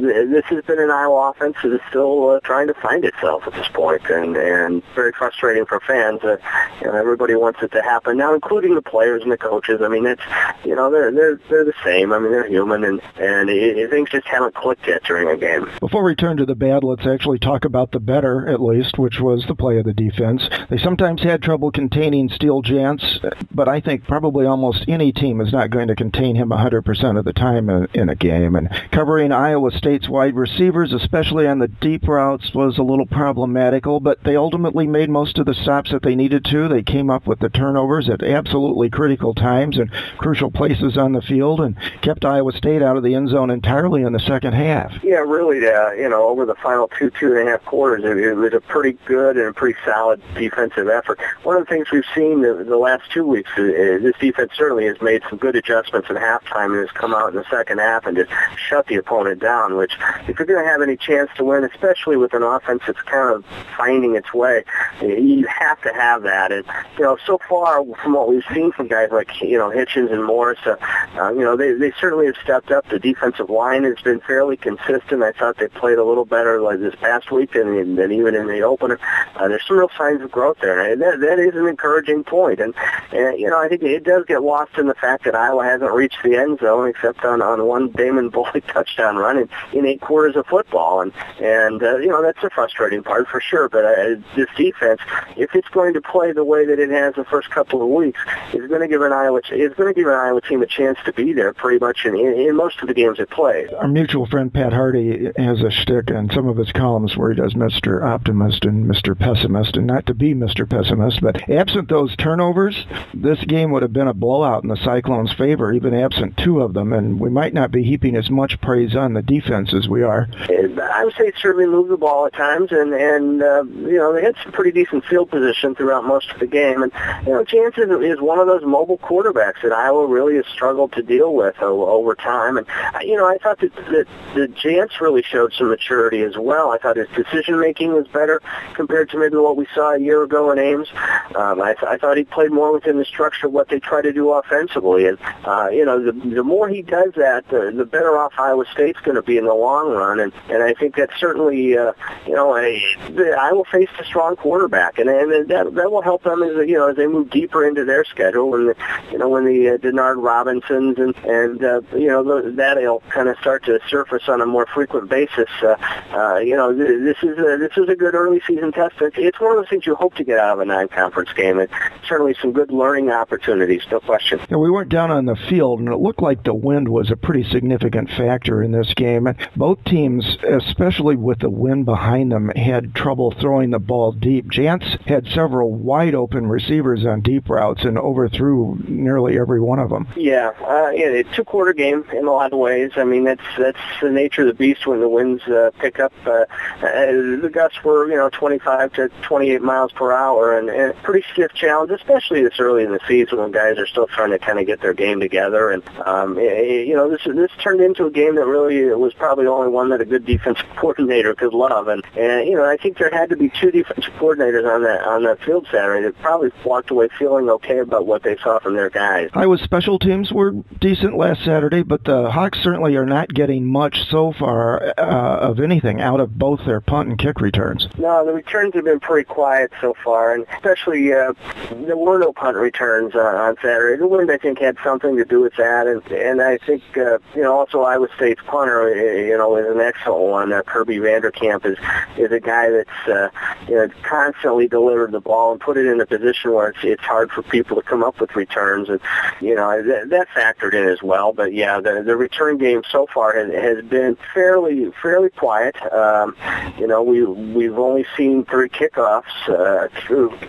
this 0.41 0.57
has 0.57 0.65
been 0.65 0.79
an 0.79 0.91
Iowa 0.91 1.31
offense 1.31 1.57
that 1.63 1.73
is 1.73 1.81
still 1.89 2.31
uh, 2.31 2.41
trying 2.41 2.67
to 2.69 2.75
find 2.75 3.05
itself 3.05 3.43
at 3.47 3.53
this 3.53 3.69
point, 3.69 4.03
and 4.09 4.37
and 4.37 4.83
very 4.95 5.13
frustrating 5.13 5.67
for 5.67 5.81
fans. 5.81 6.21
That 6.23 6.41
you 6.81 6.87
know, 6.87 6.95
everybody 6.95 7.35
wants 7.35 7.63
it 7.63 7.73
to 7.73 7.83
happen 7.83 8.17
now, 8.17 8.33
including 8.35 8.75
the 8.75 8.83
players 8.83 9.23
and 9.23 9.31
the 9.31 9.37
coaches. 9.37 9.81
I 9.83 9.89
mean, 9.89 10.07
it's 10.07 10.23
you 10.65 10.75
know 10.75 10.91
they're 10.91 11.13
they're 11.13 11.41
they're 11.51 11.65
the 11.65 11.75
same. 11.85 12.13
I 12.13 12.19
mean, 12.19 12.33
they're 12.33 12.49
human, 12.49 12.85
and 12.85 13.03
and 13.17 13.51
it, 13.51 13.77
it, 13.77 13.91
things 13.91 14.09
just 14.09 14.27
haven't 14.27 14.55
clicked 14.55 14.87
yet 14.87 15.05
during 15.05 15.29
a 15.29 15.37
game. 15.37 15.69
Before 15.81 16.03
we 16.03 16.15
turn 16.15 16.39
to 16.39 16.47
the 16.47 16.55
bad, 16.55 16.85
let's 16.85 17.07
actually 17.07 17.39
talk 17.39 17.67
about 17.67 17.93
the 17.93 18.01
better, 18.01 18.49
at 18.49 18.63
least, 18.63 18.99
which 18.99 19.21
was 19.21 19.45
the 19.47 19.55
play 19.55 19.79
of 19.79 19.85
the 19.85 19.93
defense. 19.93 20.49
They 20.71 20.79
sometimes 20.79 21.23
had 21.23 21.43
trouble 21.43 21.71
containing 21.71 22.31
Steele 22.31 22.63
Jantz, 22.63 23.21
but 23.53 23.69
I 23.69 23.81
think 23.81 24.05
probably 24.05 24.47
almost 24.47 24.87
any 24.89 25.13
team 25.13 25.41
is 25.41 25.53
not 25.53 25.71
going 25.71 25.89
to 25.89 25.97
contain 25.97 26.37
him 26.37 26.49
100% 26.49 27.19
of 27.19 27.25
the 27.25 27.33
time 27.33 27.69
in, 27.69 27.89
in 27.93 28.09
a 28.09 28.15
game. 28.15 28.55
And 28.57 28.71
covering 28.91 29.33
Iowa 29.33 29.71
State's 29.73 30.09
wide 30.09 30.30
receivers, 30.35 30.93
especially 30.93 31.47
on 31.47 31.59
the 31.59 31.69
deep 31.69 32.07
routes, 32.07 32.55
was 32.55 32.79
a 32.79 32.83
little 32.83 33.07
problematical, 33.07 34.01
but 34.01 34.23
they 34.25 34.37
ultimately 34.37 34.87
made 34.87 35.11
most 35.11 35.39
of 35.39 35.47
the 35.47 35.55
stops 35.55 35.91
that 35.91 36.03
they 36.03 36.15
needed 36.15 36.45
to. 36.47 36.69
They 36.69 36.83
came 36.83 37.11
up 37.11 37.27
with 37.27 37.39
the 37.41 37.49
turnovers 37.49 38.09
at 38.09 38.23
absolutely 38.23 38.91
critical 38.91 39.35
times 39.35 39.79
and 39.79 39.91
crucial 40.19 40.51
places 40.51 40.97
on 40.97 41.13
the 41.13 41.23
field 41.23 41.61
and 41.61 41.77
kept 42.03 42.25
Iowa 42.25 42.53
State 42.53 42.83
out 42.83 42.97
of 42.97 43.03
the 43.03 43.15
end 43.15 43.31
zone 43.31 43.51
entirely 43.51 44.03
in 44.03 44.13
the 44.13 44.21
second 44.21 44.53
half. 44.53 44.93
Yeah, 45.03 45.19
really, 45.19 45.67
uh, 45.67 45.93
you 45.93 46.09
know, 46.09 46.29
over 46.29 46.47
the 46.47 46.55
final 46.57 46.89
two, 46.99 47.11
two 47.11 47.37
and 47.37 47.49
a 47.49 47.51
half 47.51 47.65
quarters, 47.65 48.05
it, 48.05 48.17
it 48.19 48.35
was 48.35 48.55
a 48.55 48.61
pretty 48.61 48.99
good 49.07 49.37
and 49.37 49.47
a 49.47 49.53
pretty 49.53 49.79
solid 49.85 50.23
defensive 50.35 50.89
effort. 50.89 51.19
One 51.43 51.57
of 51.57 51.67
the 51.67 51.75
things 51.75 51.91
we've 51.91 52.05
seen 52.15 52.43
the, 52.43 52.65
the 52.65 52.77
last 52.77 53.11
two 53.13 53.27
weeks 53.27 53.51
is, 53.57 53.75
is 53.75 54.03
this 54.03 54.15
defense 54.21 54.53
certainly 54.57 54.87
has 54.87 55.01
made 55.01 55.23
some 55.29 55.39
good 55.39 55.57
adjustments 55.57 56.09
at 56.11 56.17
halftime 56.17 56.73
and 56.73 56.87
has 56.87 56.91
come 56.93 57.15
out 57.15 57.31
in 57.31 57.37
the 57.37 57.45
second 57.51 57.79
half 57.79 58.07
and 58.07 58.17
just 58.17 58.31
shut 58.69 58.87
the 58.87 58.97
opponent 58.97 59.41
down, 59.41 59.77
which 59.77 59.93
if 60.29 60.39
you're 60.39 60.47
going 60.47 60.63
to 60.63 60.71
have 60.71 60.83
any 60.83 60.97
chance 60.97 61.31
to 61.37 61.45
win, 61.45 61.65
especially 61.65 62.17
with 62.17 62.35
an 62.35 62.43
offense 62.43 62.83
that's 62.87 63.01
kind 63.03 63.35
of 63.35 63.45
finding 63.77 64.17
its 64.17 64.33
way, 64.33 64.65
you 65.01 65.47
have 65.47 65.81
to 65.83 65.93
have 65.93 66.23
that. 66.23 66.53
And 66.53 66.65
you 66.99 67.05
know, 67.05 67.19
so 67.27 67.39
far 67.49 67.85
from 68.03 68.13
what 68.13 68.29
we've 68.29 68.45
seen 68.53 68.73
from 68.73 68.89
guys 68.89 69.11
like 69.11 69.41
you 69.41 69.59
know 69.59 69.71
Hitchens 69.71 70.13
and 70.13 70.25
Morris, 70.25 70.59
uh, 70.67 70.77
uh, 71.17 71.31
you 71.33 71.41
know, 71.41 71.57
they 71.57 71.73
they 71.73 71.93
certainly 72.01 72.27
have 72.27 72.37
stepped 72.43 72.71
up. 72.71 72.89
The 72.89 72.99
defensive 72.99 73.51
line 73.51 73.85
has 73.85 74.01
been 74.03 74.21
fairly 74.21 74.57
consistent. 74.57 75.23
I 75.23 75.33
thought 75.33 75.59
they 75.59 75.69
played 75.69 75.99
a 75.99 76.05
little 76.05 76.25
better 76.25 76.61
like 76.61 76.81
this 76.81 76.95
past 76.97 77.31
week 77.31 77.53
than, 77.53 77.97
than 77.97 78.13
even 78.13 78.35
in 78.35 78.47
the 78.47 78.61
opener. 78.63 78.99
Uh, 79.37 79.49
there's 79.49 79.67
some 79.67 79.79
real 79.79 79.91
signs 79.97 80.23
of 80.23 80.31
growth 80.31 80.59
there, 80.61 80.81
and 80.93 81.01
that 81.01 81.21
that 81.21 81.39
is 81.39 81.55
an 81.55 81.67
encouraging 81.67 82.25
point. 82.25 82.61
And 82.61 82.75
and 83.13 83.39
you 83.39 83.49
know, 83.49 83.59
I 83.59 83.69
think 83.69 83.83
it 83.83 84.05
does 84.05 84.25
get 84.27 84.43
lost 84.43 84.79
in 84.79 84.87
the 84.87 84.95
fact 84.95 85.25
that 85.25 85.35
Iowa 85.35 85.65
hasn't 85.65 85.93
reached 85.93 86.23
the 86.23 86.37
end 86.37 86.61
zone 86.61 86.89
except 86.89 87.25
on 87.25 87.43
on 87.43 87.67
one 87.67 87.91
Damon 87.91 88.29
Bullock 88.29 88.67
touchdown 88.69 89.17
run 89.17 89.39
in, 89.39 89.49
in 89.73 89.87
eight 89.87 90.01
quarters 90.11 90.35
of 90.35 90.45
football, 90.47 91.03
and 91.03 91.13
and 91.41 91.81
uh, 91.85 91.97
you 91.99 92.09
know 92.09 92.21
that's 92.21 92.43
the 92.43 92.51
frustrating 92.51 93.01
part 93.01 93.29
for 93.29 93.41
sure. 93.41 93.69
But 93.69 93.85
uh, 93.85 94.17
this 94.35 94.49
defense, 94.57 95.01
if 95.37 95.55
it's 95.55 95.69
going 95.69 95.95
to 95.95 96.01
play 96.01 96.33
the 96.33 96.45
way 96.45 96.67
that 96.67 96.81
it 96.81 96.91
has 96.91 97.15
the 97.15 97.25
first 97.25 97.49
couple 97.51 97.81
of 97.81 97.89
weeks, 97.89 98.19
is 98.53 98.67
going 98.67 98.81
to 98.81 98.89
give 98.89 99.03
an 99.03 99.13
Iowa 99.13 99.41
is 99.53 99.73
going 99.75 99.95
to 99.95 99.95
give 99.95 100.09
an 100.09 100.15
Iowa 100.15 100.41
team 100.41 100.63
a 100.63 100.67
chance 100.67 100.99
to 101.05 101.13
be 101.13 101.33
there 101.33 101.53
pretty 101.53 101.79
much 101.79 102.05
in, 102.05 102.17
in, 102.17 102.33
in 102.41 102.57
most 102.57 102.83
of 102.83 102.89
the 102.89 102.95
games 102.95 103.21
it 103.21 103.31
plays. 103.31 103.69
Our 103.79 103.87
mutual 103.87 104.27
friend 104.27 104.53
Pat 104.53 104.73
Hardy 104.73 105.31
has 105.37 105.63
a 105.63 105.71
shtick 105.71 106.11
in 106.11 106.29
some 106.33 106.49
of 106.49 106.57
his 106.57 106.73
columns 106.73 107.17
where 107.17 107.31
he 107.31 107.37
does 107.37 107.55
Mr. 107.55 108.03
Optimist 108.03 108.65
and 108.65 108.91
Mr. 108.91 109.17
Pessimist, 109.17 109.77
and 109.77 109.87
not 109.87 110.07
to 110.07 110.15
be 110.15 110.35
Mr. 110.35 110.69
Pessimist, 110.69 111.21
but 111.21 111.49
absent 111.49 111.89
those 111.89 112.17
turnovers, 112.17 112.85
this 113.15 113.45
game 113.45 113.71
would 113.71 113.83
have 113.83 113.93
been 113.93 114.09
a 114.09 114.15
blowout 114.15 114.65
in 114.65 114.71
the 114.71 114.77
Cyclones' 114.77 115.33
favor, 115.33 115.73
even 115.73 115.95
absent 115.95 116.37
two 116.37 116.61
of 116.61 116.75
them, 116.75 116.93
and 116.93 117.21
we 117.21 117.31
might 117.31 117.55
not 117.55 117.71
be 117.71 117.85
heaping 117.85 118.17
as 118.17 118.29
much 118.29 118.61
praise 118.61 118.97
on 118.97 119.15
the 119.15 119.23
defense 119.23 119.73
as 119.73 119.89
we 119.89 120.00
are. 120.03 120.29
I 120.49 121.05
would 121.05 121.15
say 121.15 121.33
certainly 121.41 121.67
moved 121.67 121.91
the 121.91 121.97
ball 121.97 122.27
at 122.27 122.33
times, 122.33 122.73
and 122.73 122.93
and 122.95 123.43
uh, 123.43 123.63
you 123.65 123.97
know 123.97 124.13
they 124.13 124.23
had 124.23 124.35
some 124.43 124.53
pretty 124.53 124.73
decent 124.73 125.05
field 125.05 125.31
position 125.31 125.75
throughout 125.75 126.05
most 126.05 126.31
of 126.31 126.41
the 126.41 126.47
game, 126.47 126.83
and 126.83 126.93
you 127.27 127.33
know 127.33 127.45
Jantz 127.45 127.79
is, 127.79 128.21
one 128.21 128.39
of 128.39 128.47
those 128.47 128.65
mobile 128.65 128.99
quarterbacks 128.99 129.63
that 129.63 129.73
Iowa 129.73 130.07
really 130.07 130.37
has 130.37 130.47
struggled 130.47 130.93
to 130.93 131.03
deal 131.03 131.35
with 131.35 131.61
over 131.61 132.15
time, 132.15 132.57
and 132.57 132.67
you 133.03 133.17
know 133.17 133.27
I 133.27 133.39
thought 133.39 133.61
that, 133.61 133.75
that 133.75 134.07
the 134.35 134.49
Jantz 134.49 135.01
really 135.01 135.23
showed 135.23 135.53
some 135.53 135.69
maturity 135.69 136.23
as 136.23 136.37
well. 136.37 136.71
I 136.71 136.79
thought 136.79 136.97
his 136.97 137.09
decision 137.09 137.59
making 137.61 137.93
was 137.93 138.07
better 138.09 138.41
compared 138.75 139.11
to 139.11 139.19
maybe 139.19 139.37
what 139.37 139.57
we 139.57 139.67
saw 139.75 139.95
a 139.95 139.99
year 139.99 140.23
ago 140.23 140.51
in 140.51 140.59
Ames. 140.59 140.89
Um, 141.35 141.61
I, 141.61 141.75
th- 141.75 141.89
I 141.89 141.97
thought 141.97 142.17
he 142.17 142.25
played 142.25 142.51
more 142.51 142.73
within 142.73 142.99
the 142.99 143.05
structure 143.05 143.47
of 143.47 143.53
what 143.53 143.69
they 143.69 143.81
try 143.81 144.03
to 144.03 144.13
do 144.13 144.31
offensively, 144.33 145.07
and 145.07 145.19
uh, 145.45 145.69
you 145.71 145.85
know 145.85 146.03
the 146.03 146.13
the 146.13 146.45
more 146.45 146.69
he 146.69 146.83
does 146.83 147.13
that, 147.17 147.49
the, 147.49 147.73
the 147.75 147.85
better 147.85 148.19
off 148.19 148.33
Iowa 148.39 148.65
State's 148.73 149.01
going 149.01 149.17
to 149.17 149.23
be 149.23 149.39
in 149.39 149.45
the 149.45 149.55
long 149.55 149.90
run, 149.91 150.21
and 150.21 150.33
and 150.49 150.63
I 150.63 150.75
think 150.75 150.97
that's 150.97 151.19
certainly 151.19 151.77
uh, 151.77 151.93
you 152.27 152.35
know 152.35 152.57
a, 152.57 152.81
the, 153.11 153.37
Iowa 153.39 153.65
faced 153.71 153.93
a 153.99 154.05
strong 154.05 154.37
quarterback, 154.37 154.99
and 154.99 155.09
and 155.09 155.49
that 155.49 155.75
that 155.75 155.91
will 155.91 156.03
help 156.03 156.23
them 156.23 156.43
as 156.43 156.69
you 156.69 156.75
know 156.75 156.89
as 156.89 156.97
they 156.97 157.07
move 157.07 157.31
deeper 157.31 157.67
into 157.67 157.85
their 157.85 158.05
schedule, 158.05 158.55
and 158.55 158.69
the, 158.69 158.77
you 159.13 159.19
know 159.19 159.29
when 159.29 159.45
the 159.45 159.71
uh, 159.71 159.77
Denard 159.79 160.23
Robinsons 160.23 160.99
and 160.99 161.17
and 161.25 161.65
uh, 161.65 161.81
you 161.97 162.09
know 162.09 162.23
the, 162.23 162.51
that'll 162.53 163.01
kind 163.11 163.29
of 163.29 163.37
start 163.39 163.65
to 163.65 163.79
surface 163.89 164.29
on 164.29 164.41
a 164.41 164.47
more 164.47 164.67
frequent 164.67 165.09
basis. 165.09 165.49
Uh, 165.63 165.77
uh, 166.13 166.37
you 166.39 166.57
know 166.57 166.75
this 166.75 167.17
is 167.23 167.39
a, 167.39 167.57
this 167.59 167.77
is 167.77 167.89
a 167.89 167.97
good 167.97 168.15
early 168.15 168.41
season 168.47 168.73
test. 168.73 168.95
It's, 169.01 169.17
it's 169.19 169.41
one 169.41 169.53
of 169.53 169.59
those 169.59 169.69
things 169.69 169.87
you 169.87 169.95
hope 169.95 170.15
to 170.15 170.25
get 170.25 170.39
out 170.39 170.55
of 170.55 170.61
a 170.61 170.65
non-conference 170.65 171.33
game, 171.33 171.59
and 171.59 171.69
certainly 172.07 172.35
some 172.41 172.53
good 172.53 172.71
learning 172.71 173.11
opportunities, 173.11 173.83
no 173.91 174.01
question. 174.01 174.41
Yeah, 174.51 174.57
we 174.57 174.71
weren't 174.71 174.89
down 174.89 175.11
on 175.11 175.27
the 175.27 175.37
field, 175.37 175.81
and 175.81 175.89
it 175.89 175.97
looked 175.97 176.23
like 176.23 176.45
the 176.45 176.55
wind 176.55 176.89
was 176.89 177.11
a 177.11 177.17
pretty 177.17 177.45
significant 177.45 178.11
factor 178.11 178.63
in 178.63 178.73
this 178.73 178.93
game. 178.95 179.27
And 179.27 179.37
both 179.81 179.91
teams, 179.91 180.39
especially 180.49 181.17
with 181.17 181.39
the 181.41 181.51
wind 181.51 181.85
behind 181.85 182.33
them, 182.33 182.51
had 182.51 182.95
trouble 182.95 183.33
throwing 183.33 183.71
the 183.71 183.79
ball 183.79 184.13
deep. 184.13 184.47
Jantz 184.47 185.01
had 185.07 185.27
several 185.29 185.73
wide 185.73 186.15
open 186.15 186.47
receivers 186.47 187.05
on 187.05 187.21
deep 187.21 187.49
routes 187.49 187.85
and 187.85 187.99
overthrew 187.99 188.79
nearly 188.87 189.39
every 189.39 189.61
one 189.61 189.79
of 189.79 189.91
them. 189.91 190.09
Yeah, 190.17 190.51
uh, 190.61 190.91
yeah, 190.91 191.09
a 191.09 191.25
two-quarter 191.35 191.73
game 191.73 192.05
in 192.13 192.27
a 192.27 192.33
lot 192.33 192.53
of 192.53 192.59
ways. 192.59 192.93
I 192.97 193.05
mean, 193.05 193.25
that's 193.25 193.43
that's 193.59 193.79
the 194.01 194.11
nature 194.11 194.43
of 194.43 194.49
the 194.49 194.55
beast 194.55 194.87
when 194.87 195.01
the 195.01 195.09
winds 195.09 195.43
uh, 195.45 195.71
pick 195.79 195.99
up. 195.99 196.13
Uh, 196.25 196.31
uh, 196.31 196.47
the 196.83 197.51
gusts 197.53 197.83
were, 197.85 198.09
you 198.09 198.17
know, 198.17 198.31
25 198.31 198.93
to 198.95 199.09
28 199.23 199.63
miles 199.63 199.93
per 199.93 200.13
hour, 200.13 200.57
and, 200.57 200.69
and 200.69 200.95
pretty 201.03 201.27
stiff 201.33 201.53
challenge, 201.55 201.91
especially 201.91 202.43
this 202.43 202.59
early 202.59 202.85
in 202.85 202.93
the 202.93 203.01
season 203.07 203.39
when 203.39 203.51
guys 203.51 203.79
are 203.79 203.87
still 203.87 204.07
trying 204.07 204.31
to 204.31 204.39
kind 204.39 204.59
of 204.59 204.67
get 204.67 204.81
their 204.81 204.95
game 204.95 205.21
together. 205.21 205.71
And 205.71 205.83
um, 206.07 206.39
you 206.39 206.95
know, 206.95 207.09
this 207.11 207.23
this 207.25 207.51
turned 207.63 207.81
into 207.81 208.07
a 208.07 208.11
game 208.11 208.37
that 208.37 208.47
really 208.47 208.85
was 208.95 209.13
probably 209.15 209.45
the 209.45 209.51
only 209.61 209.73
one 209.73 209.91
that 209.91 210.01
a 210.01 210.05
good 210.05 210.25
defensive 210.25 210.67
coordinator 210.77 211.35
could 211.35 211.53
love. 211.53 211.89
And 211.89 212.03
and 212.17 212.49
you 212.49 212.57
know, 212.57 212.65
I 212.65 212.77
think 212.77 212.99
there 212.99 213.11
had 213.11 213.31
to 213.31 213.37
be 213.37 213.51
two 213.51 213.71
defensive 213.71 214.13
coordinators 214.15 214.69
on 214.69 214.83
that 214.83 215.05
on 215.05 215.25
that 215.25 215.41
field 215.43 215.67
Saturday 215.71 216.07
that 216.07 216.19
probably 216.21 216.51
walked 216.65 216.91
away 216.91 217.09
feeling 217.19 217.49
okay 217.51 217.79
about 217.79 218.07
what 218.07 218.23
they 218.23 218.37
saw 218.39 218.59
from 218.59 218.75
their 218.75 218.91
guys. 218.91 219.31
Iowa's 219.35 219.61
special 219.61 219.99
teams 219.99 220.33
were 220.33 220.53
decent 220.81 221.17
last 221.17 221.45
Saturday, 221.45 221.83
but 221.83 222.05
the 222.05 222.31
Hawks 222.31 222.61
certainly 222.63 222.97
are 222.97 223.07
not 223.07 223.29
getting 223.29 223.67
much 223.67 224.09
so 224.09 224.33
far 224.33 224.95
uh, 224.99 225.39
of 225.41 225.61
anything 225.61 226.01
out 226.01 226.21
of 226.21 226.39
both 226.39 226.65
their 226.65 226.81
punt 226.81 227.09
and 227.09 227.19
kick 227.19 227.41
returns. 227.41 227.89
No, 227.99 228.25
the 228.25 228.33
returns 228.33 228.75
have 228.75 228.85
been 228.85 229.01
pretty 229.01 229.27
quiet 229.27 229.73
so 229.81 229.95
far, 230.05 230.35
and 230.35 230.47
especially 230.55 231.13
uh, 231.13 231.33
there 231.71 231.97
were 231.97 232.19
no 232.19 232.33
punt 232.33 232.57
returns 232.57 233.15
uh, 233.15 233.19
on 233.19 233.57
Saturday. 233.57 233.99
The 233.99 234.07
wind, 234.09 234.31
I 234.31 234.39
think, 234.39 234.59
had 234.59 234.77
something 234.83 235.17
to 235.17 235.25
do 235.25 235.41
with 235.41 235.55
that, 235.57 235.87
and 235.87 236.03
and 236.11 236.41
I 236.41 236.59
think 236.59 236.83
uh, 236.97 237.19
you 237.35 237.43
know 237.43 237.59
also 237.59 237.83
Iowa 237.83 238.09
State's 238.17 238.41
punter, 238.47 239.27
you 239.27 239.37
know, 239.37 239.50
is 239.57 239.67
an 239.67 239.81
excellent 239.81 240.23
one. 240.23 240.53
Uh, 240.53 240.63
Kirby 240.63 240.99
Vanderkamp 240.99 241.65
is 241.67 241.79
is 242.17 242.33
a 242.33 242.41
guy 242.41 242.71
that's 242.71 243.09
uh, 243.09 243.31
you 243.69 243.75
know 243.75 243.89
constantly 244.03 244.69
delivered 244.69 245.13
the 245.13 245.21
ball 245.21 245.53
and 245.53 245.61
put 245.61 245.77
it 245.77 245.87
in 245.87 246.01
a 246.01 246.07
position 246.07 246.53
where 246.53 246.69
it's 246.71 246.79
it's 246.83 247.03
hard 247.03 247.31
for 247.31 247.43
people 247.43 247.77
to 247.77 247.83
come 247.83 248.03
up 248.03 248.21
with 248.21 248.35
returns, 248.37 248.89
and 248.89 249.01
you 249.41 249.55
know 249.55 249.83
that, 249.83 250.11
that 250.11 250.29
factored 250.29 250.75
in 250.75 250.89
as 250.89 251.03
well. 251.03 251.33
But 251.33 251.53
yeah, 251.53 251.81
the 251.81 252.03
the 252.03 252.17
return 252.17 252.59
game 252.59 252.83
so 252.91 253.07
far 253.13 253.35
has, 253.35 253.53
has 253.53 253.85
been 253.85 254.17
fairly 254.35 254.91
fairly 255.03 255.31
quiet. 255.31 255.77
Um, 255.93 256.37
you 256.79 256.87
know, 256.87 257.03
we 257.03 257.25
we've 257.25 257.79
only 257.79 258.07
seen 258.17 258.45
three 258.45 258.69
kickoffs, 258.69 259.25
uh, 259.49 259.89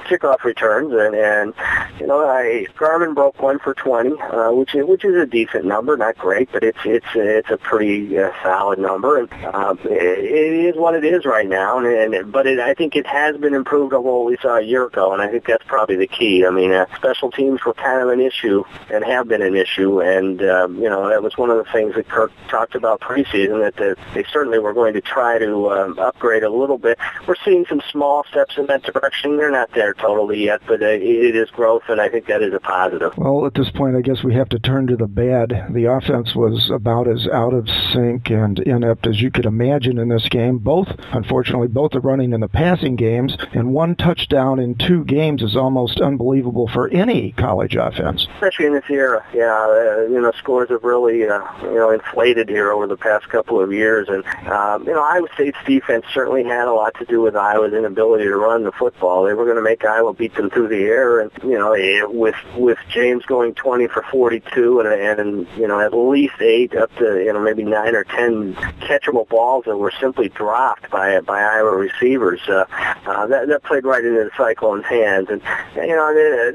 kickoff 0.08 0.44
returns, 0.44 0.94
and 0.94 1.16
and 1.16 1.54
you 2.00 2.08
know, 2.08 2.28
I 2.28 2.68
Garmin 2.76 3.16
broke 3.16 3.42
one 3.42 3.60
for 3.60 3.74
20, 3.74 4.20
uh, 4.22 4.52
which 4.52 4.76
is 4.76 4.86
which 4.86 5.06
is 5.06 5.16
a 5.16 5.26
decent 5.26 5.66
number, 5.66 5.98
not 5.98 6.18
great, 6.18 6.52
but 6.52 6.64
it's 6.64 6.80
it's 6.86 7.06
it's 7.16 7.50
a 7.50 7.58
pretty 7.58 8.18
uh, 8.18 8.32
solid 8.44 8.80
number, 8.80 8.91
and 8.96 9.46
um, 9.56 9.80
it, 9.84 10.72
is 10.72 10.76
what 10.76 10.96
it 10.96 11.04
is 11.04 11.26
right 11.26 11.48
now. 11.48 11.78
And, 11.78 12.14
and 12.14 12.32
but 12.32 12.48
it, 12.48 12.60
I 12.60 12.74
think 12.74 12.96
it 12.96 13.06
has 13.08 13.38
been 13.38 13.54
improved 13.54 13.94
over 13.94 14.12
what 14.12 14.26
we 14.26 14.38
saw 14.42 14.58
a 14.58 14.62
year 14.62 14.86
ago, 14.86 15.14
and 15.14 15.22
I 15.22 15.28
think 15.28 15.46
that's 15.46 15.66
probably 15.66 15.96
the 15.96 16.08
key. 16.08 16.46
I 16.46 16.50
mean, 16.50 16.72
uh, 16.72 16.86
special 16.96 17.32
teams 17.32 17.64
were 17.66 17.74
kind 17.74 18.02
of 18.02 18.10
an 18.10 18.20
issue 18.20 18.64
and 18.90 19.04
have 19.04 19.28
been 19.28 19.42
an 19.42 19.56
issue, 19.56 20.02
and 20.02 20.42
um, 20.44 20.76
you 20.76 20.90
know 20.90 21.10
that 21.10 21.24
was 21.24 21.38
one 21.38 21.50
of 21.50 21.58
the 21.58 21.72
things 21.72 21.96
that 21.96 22.08
Kirk 22.08 22.32
talked 22.50 22.76
about 22.76 23.02
preseason 23.02 23.62
that 23.62 23.76
the, 23.76 23.96
they 24.14 24.24
certainly 24.32 24.60
were 24.60 24.74
going 24.74 24.94
to 24.94 25.02
try 25.02 25.40
to 25.40 25.72
um, 25.72 26.00
upgrade 26.00 26.44
a 26.44 26.50
little 26.50 26.78
bit. 26.78 26.98
We're 27.28 27.36
seeing 27.44 27.66
some 27.68 27.82
small 27.92 28.24
steps 28.30 28.58
in 28.58 28.68
that 28.68 28.84
direction. 28.84 29.38
They're 29.38 29.52
not 29.52 29.72
there 29.74 29.94
totally 29.94 30.46
yet, 30.46 30.62
but 30.68 30.82
uh, 30.82 30.88
it 30.88 31.36
is 31.36 31.50
growth, 31.50 31.84
and 31.90 32.02
I 32.02 32.10
think 32.10 32.28
that 32.28 32.42
is 32.42 32.54
a 32.54 32.60
positive. 32.60 33.18
Well, 33.18 33.46
at 33.46 33.54
this 33.54 33.70
point, 33.72 33.96
I 33.96 34.02
guess 34.02 34.24
we 34.24 34.34
have 34.36 34.50
to 34.50 34.60
turn 34.60 34.88
to 34.88 34.96
the 34.96 35.08
bad. 35.08 35.68
The 35.72 35.86
offense 35.86 36.36
was 36.36 36.70
about 36.70 37.08
as 37.08 37.28
out 37.28 37.54
of 37.54 37.68
sync 37.94 38.30
and 38.30 38.60
inept 38.84 39.08
as 39.08 39.22
you 39.22 39.32
could 39.32 39.46
imagine 39.46 39.98
in 39.98 40.10
this 40.10 40.28
game. 40.30 40.58
Both, 40.58 40.88
unfortunately, 41.12 41.68
both 41.68 41.96
are 41.96 42.00
running 42.00 42.34
in 42.34 42.42
the 42.42 42.48
passing 42.48 42.96
games, 42.96 43.38
and 43.54 43.74
one 43.74 43.96
touchdown 43.96 44.60
in 44.60 44.76
two 44.76 45.04
games 45.06 45.44
is 45.44 45.56
almost 45.56 46.02
unbelievable 46.02 46.68
for 46.68 46.90
any 46.90 47.32
college 47.34 47.76
offense. 47.76 48.28
Especially 48.36 48.66
in 48.66 48.74
this 48.74 48.90
era, 48.90 49.24
yeah. 49.34 49.52
Uh, 49.52 50.02
you 50.10 50.22
know, 50.22 50.32
scores 50.38 50.70
have 50.70 50.84
really, 50.84 51.28
uh, 51.28 51.42
you 51.64 51.76
know, 51.76 51.92
inflated 51.92 52.50
here 52.50 52.72
over 52.72 52.88
the 52.88 52.98
past 52.98 53.30
couple 53.30 53.62
of 53.62 53.72
years, 53.72 54.08
and 54.10 54.26
um, 54.48 54.84
you 54.86 54.94
know, 54.94 55.04
Iowa 55.04 55.28
State's 55.34 55.58
defense 55.66 56.06
certainly 56.14 56.44
had 56.44 56.68
a 56.68 56.74
lot 56.74 56.96
to 57.00 57.06
do 57.06 57.22
with 57.22 57.36
Iowa's 57.36 57.74
inability 57.74 58.26
to 58.26 58.36
run 58.36 58.64
the 58.64 58.72
football. 58.72 59.24
They 59.24 59.34
were 59.34 59.46
going 59.46 59.58
to 59.58 59.64
make 59.64 59.86
Iowa 59.86 60.14
beat 60.14 60.36
them 60.36 60.50
through 60.50 60.70
the 60.70 60.84
air, 60.84 61.20
and 61.20 61.32
you 61.44 61.58
know, 61.58 61.76
with 62.10 62.36
with 62.56 62.78
James 62.90 63.26
going 63.26 63.54
20 63.54 63.88
for 63.88 64.04
42, 64.12 64.80
and 64.80 64.88
and 65.20 65.48
you 65.58 65.68
know, 65.68 65.80
at 65.80 65.94
least 65.94 66.42
eight 66.42 66.76
up 66.76 66.94
to 66.98 67.24
you 67.24 67.34
know 67.34 67.40
maybe 67.40 67.64
nine 67.64 67.96
or 67.96 68.04
ten 68.04 68.56
catchable 68.80 69.28
balls 69.28 69.66
that 69.66 69.78
were 69.78 69.94
simply 70.00 70.30
dropped 70.30 70.90
by 70.90 71.20
by 71.22 71.42
Iowa 71.42 71.76
receivers. 71.76 72.42
Uh, 72.48 72.66
uh, 73.06 73.28
that 73.28 73.48
that 73.48 73.64
played 73.64 73.86
right 73.86 74.04
into 74.04 74.24
the 74.24 74.32
Cyclones' 74.38 74.86
hands, 74.86 75.28
and 75.30 75.42
you 75.76 75.96
know, 75.96 76.14
there 76.14 76.52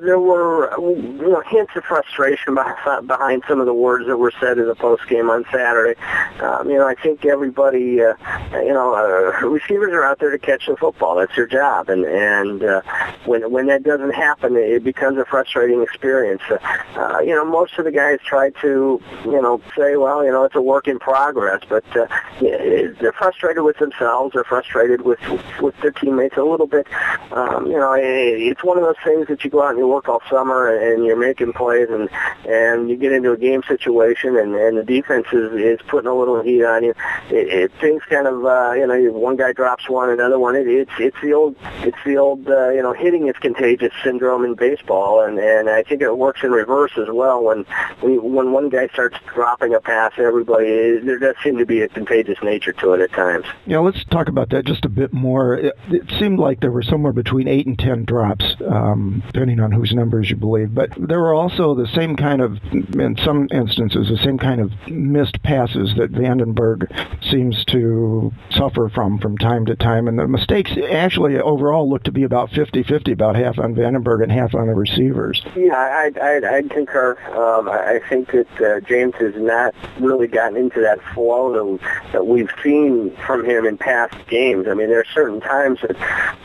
there 0.00 0.18
were 0.18 0.70
you 0.78 1.28
know 1.28 1.42
hints 1.46 1.72
of 1.76 1.84
frustration 1.84 2.54
behind 2.54 3.42
some 3.48 3.60
of 3.60 3.66
the 3.66 3.74
words 3.74 4.06
that 4.06 4.16
were 4.16 4.32
said 4.40 4.58
in 4.58 4.66
the 4.66 4.74
post 4.74 5.06
game 5.08 5.30
on 5.30 5.44
Saturday. 5.52 5.98
Um, 6.40 6.68
you 6.68 6.78
know, 6.78 6.86
I 6.86 6.94
think 6.94 7.24
everybody, 7.24 8.02
uh, 8.02 8.14
you 8.52 8.72
know, 8.72 8.94
uh, 8.94 9.46
receivers 9.46 9.92
are 9.92 10.04
out 10.04 10.18
there 10.18 10.30
to 10.30 10.38
catch 10.38 10.66
the 10.66 10.76
football. 10.76 11.16
That's 11.16 11.34
their 11.36 11.46
job, 11.46 11.88
and 11.88 12.04
and 12.04 12.62
uh, 12.62 12.82
when 13.24 13.50
when 13.50 13.66
that 13.66 13.82
doesn't 13.82 14.14
happen, 14.14 14.56
it 14.56 14.84
becomes 14.84 15.18
a 15.18 15.24
frustrating 15.24 15.82
experience. 15.82 16.42
Uh, 16.50 17.18
you 17.20 17.34
know, 17.34 17.44
most 17.44 17.78
of 17.78 17.84
the 17.84 17.92
guys 17.92 18.18
try 18.24 18.50
to, 18.50 19.00
you 19.24 19.42
know, 19.42 19.60
say, 19.76 19.96
well, 19.96 20.24
you 20.24 20.30
know, 20.30 20.44
it's 20.44 20.54
a 20.54 20.62
work 20.62 20.88
in 20.88 20.98
progress 20.98 21.33
progress, 21.34 21.62
but 21.68 21.84
uh, 21.96 22.06
they're 22.40 23.12
frustrated 23.12 23.62
with 23.62 23.78
themselves. 23.78 24.34
They're 24.34 24.44
frustrated 24.44 25.02
with 25.02 25.18
with 25.60 25.74
their 25.80 25.90
teammates 25.90 26.36
a 26.36 26.42
little 26.42 26.66
bit. 26.66 26.86
Um, 27.32 27.66
you 27.66 27.76
know, 27.76 27.94
it's 27.98 28.62
one 28.62 28.78
of 28.78 28.84
those 28.84 28.96
things 29.04 29.26
that 29.28 29.44
you 29.44 29.50
go 29.50 29.62
out 29.62 29.70
and 29.70 29.78
you 29.78 29.88
work 29.88 30.08
all 30.08 30.22
summer 30.30 30.74
and 30.74 31.04
you're 31.04 31.18
making 31.18 31.52
plays 31.52 31.88
and 31.90 32.08
and 32.46 32.88
you 32.88 32.96
get 32.96 33.12
into 33.12 33.32
a 33.32 33.36
game 33.36 33.62
situation 33.66 34.36
and 34.36 34.54
and 34.54 34.78
the 34.78 34.84
defense 34.84 35.26
is 35.32 35.52
is 35.52 35.80
putting 35.88 36.08
a 36.08 36.14
little 36.14 36.42
heat 36.42 36.64
on 36.64 36.84
you. 36.84 36.94
It, 37.30 37.48
it 37.48 37.72
things 37.80 38.02
kind 38.08 38.26
of 38.26 38.44
uh, 38.44 38.72
you 38.72 38.86
know 38.86 39.12
one 39.12 39.36
guy 39.36 39.52
drops 39.52 39.88
one, 39.88 40.10
another 40.10 40.38
one. 40.38 40.54
It, 40.56 40.68
it's 40.68 40.92
it's 40.98 41.20
the 41.22 41.32
old 41.32 41.56
it's 41.82 41.98
the 42.04 42.16
old 42.16 42.48
uh, 42.48 42.70
you 42.70 42.82
know 42.82 42.92
hitting 42.92 43.28
is 43.28 43.36
contagious 43.36 43.92
syndrome 44.02 44.44
in 44.44 44.54
baseball, 44.54 45.24
and 45.24 45.38
and 45.38 45.68
I 45.68 45.82
think 45.82 46.02
it 46.02 46.16
works 46.16 46.42
in 46.42 46.52
reverse 46.52 46.92
as 46.96 47.08
well. 47.10 47.42
When 47.42 47.64
when, 48.00 48.52
one 48.54 48.68
guy 48.68 48.88
starts 48.88 49.16
dropping 49.34 49.74
a 49.74 49.80
pass, 49.80 50.12
everybody 50.18 50.98
there 50.98 51.23
does 51.24 51.36
seem 51.42 51.56
to 51.56 51.64
be 51.64 51.80
a 51.80 51.88
contagious 51.88 52.38
nature 52.42 52.72
to 52.74 52.92
it 52.92 53.00
at 53.00 53.10
times. 53.12 53.46
Yeah, 53.66 53.78
let's 53.78 54.04
talk 54.04 54.28
about 54.28 54.50
that 54.50 54.66
just 54.66 54.84
a 54.84 54.90
bit 54.90 55.12
more. 55.12 55.54
It, 55.54 55.78
it 55.88 56.10
seemed 56.18 56.38
like 56.38 56.60
there 56.60 56.70
were 56.70 56.82
somewhere 56.82 57.14
between 57.14 57.48
eight 57.48 57.66
and 57.66 57.78
ten 57.78 58.04
drops, 58.04 58.44
um, 58.68 59.22
depending 59.26 59.58
on 59.58 59.72
whose 59.72 59.94
numbers 59.94 60.28
you 60.28 60.36
believe. 60.36 60.74
But 60.74 60.90
there 60.98 61.20
were 61.20 61.32
also 61.32 61.74
the 61.74 61.86
same 61.86 62.14
kind 62.16 62.42
of, 62.42 62.58
in 62.72 63.16
some 63.24 63.48
instances, 63.50 64.08
the 64.08 64.22
same 64.22 64.36
kind 64.36 64.60
of 64.60 64.70
missed 64.88 65.42
passes 65.42 65.94
that 65.96 66.12
Vandenberg 66.12 66.90
seems 67.30 67.64
to 67.66 68.30
suffer 68.50 68.90
from 68.90 69.18
from 69.18 69.38
time 69.38 69.64
to 69.66 69.76
time. 69.76 70.06
And 70.06 70.18
the 70.18 70.28
mistakes 70.28 70.72
actually 70.90 71.40
overall 71.40 71.88
look 71.88 72.02
to 72.04 72.12
be 72.12 72.24
about 72.24 72.50
50-50, 72.50 73.12
about 73.12 73.34
half 73.34 73.58
on 73.58 73.74
Vandenberg 73.74 74.22
and 74.22 74.30
half 74.30 74.54
on 74.54 74.66
the 74.66 74.74
receivers. 74.74 75.42
Yeah, 75.56 75.74
I'd, 75.74 76.18
I'd, 76.18 76.44
I'd 76.44 76.70
concur. 76.70 77.16
Um, 77.32 77.70
I 77.70 78.00
think 78.10 78.30
that 78.32 78.60
uh, 78.60 78.80
James 78.80 79.14
has 79.14 79.34
not 79.36 79.74
really 79.98 80.26
gotten 80.26 80.58
into 80.58 80.82
that 80.82 81.00
flow 81.14 81.78
that, 82.12 82.26
we've 82.26 82.50
seen 82.62 83.16
from 83.26 83.44
him 83.44 83.66
in 83.66 83.78
past 83.78 84.14
games. 84.28 84.66
I 84.68 84.74
mean, 84.74 84.88
there 84.88 85.00
are 85.00 85.12
certain 85.14 85.40
times 85.40 85.80
that 85.82 85.96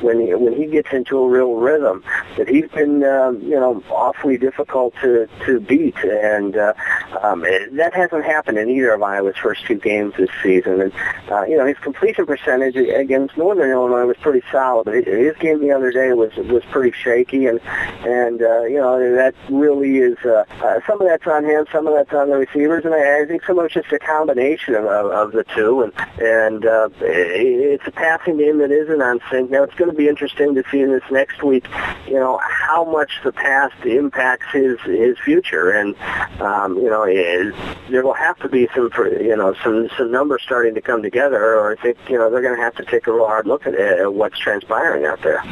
when 0.01 0.19
he, 0.19 0.33
when 0.35 0.53
he 0.53 0.67
gets 0.67 0.89
into 0.91 1.17
a 1.17 1.29
real 1.29 1.55
rhythm, 1.55 2.03
that 2.38 2.47
he's 2.47 2.69
been 2.71 3.03
um, 3.03 3.41
you 3.41 3.59
know 3.59 3.83
awfully 3.89 4.38
difficult 4.38 4.93
to 5.01 5.27
to 5.45 5.59
beat, 5.59 5.97
and 5.97 6.57
uh, 6.57 6.73
um, 7.21 7.41
that 7.41 7.93
hasn't 7.93 8.25
happened 8.25 8.57
in 8.57 8.69
either 8.69 8.93
of 8.93 9.01
Iowa's 9.01 9.38
first 9.38 9.65
two 9.65 9.75
games 9.75 10.13
this 10.17 10.29
season. 10.43 10.81
And 10.81 10.93
uh, 11.31 11.43
you 11.43 11.57
know, 11.57 11.65
his 11.65 11.77
completion 11.77 12.25
percentage 12.25 12.75
against 12.75 13.38
Northern 13.38 13.71
Illinois 13.71 14.05
was 14.05 14.17
pretty 14.17 14.45
solid, 14.51 14.88
his 14.88 15.35
game 15.38 15.61
the 15.61 15.71
other 15.71 15.91
day 15.91 16.13
was 16.13 16.35
was 16.35 16.63
pretty 16.71 16.91
shaky, 16.91 17.45
and 17.47 17.59
and 18.05 18.41
uh, 18.41 18.63
you 18.63 18.77
know 18.77 18.99
that 19.15 19.33
really 19.49 19.97
is 19.97 20.17
uh, 20.25 20.43
uh, 20.61 20.79
some 20.85 21.01
of 21.01 21.07
that's 21.07 21.27
on 21.27 21.45
him, 21.45 21.65
some 21.71 21.88
of 21.88 21.93
that's 21.93 22.13
on 22.13 22.29
the 22.29 22.38
receivers, 22.38 22.85
and 22.85 22.93
I, 22.93 23.21
I 23.21 23.25
think 23.25 23.43
some 23.43 23.57
of 23.59 23.65
it's 23.65 23.73
just 23.73 23.91
a 23.91 23.99
combination 23.99 24.48
of, 24.75 24.85
of, 24.85 25.11
of 25.11 25.31
the 25.31 25.43
two, 25.55 25.81
and 25.83 25.93
and 26.19 26.65
uh, 26.65 26.89
it's 27.01 27.87
a 27.87 27.91
passing 27.91 28.37
game 28.37 28.59
that 28.59 28.71
isn't 28.71 29.01
on 29.01 29.19
sync. 29.31 29.51
Now 29.51 29.63
it's 29.63 29.75
going 29.75 29.91
to 29.91 29.97
be 29.97 30.07
interesting 30.07 30.55
to 30.55 30.63
see 30.71 30.81
in 30.81 30.91
this 30.91 31.03
next 31.11 31.43
week, 31.43 31.65
you 32.07 32.15
know, 32.15 32.39
how 32.41 32.85
much 32.85 33.11
the 33.23 33.31
past 33.31 33.85
impacts 33.85 34.47
his 34.51 34.79
his 34.81 35.17
future, 35.19 35.71
and 35.71 35.95
um, 36.41 36.77
you 36.77 36.89
know, 36.89 37.03
it, 37.03 37.53
there 37.89 38.03
will 38.03 38.13
have 38.13 38.37
to 38.39 38.49
be 38.49 38.67
some 38.75 38.89
you 39.19 39.35
know 39.35 39.53
some 39.63 39.89
some 39.97 40.11
numbers 40.11 40.41
starting 40.43 40.75
to 40.75 40.81
come 40.81 41.01
together, 41.01 41.55
or 41.55 41.71
I 41.71 41.81
think 41.81 41.97
you 42.09 42.17
know 42.17 42.29
they're 42.29 42.41
going 42.41 42.55
to 42.55 42.63
have 42.63 42.75
to 42.75 42.85
take 42.85 43.07
a 43.07 43.13
real 43.13 43.27
hard 43.27 43.47
look 43.47 43.65
at, 43.65 43.75
at 43.75 44.13
what's 44.13 44.39
transpiring 44.39 45.05
out 45.05 45.21
there. 45.21 45.43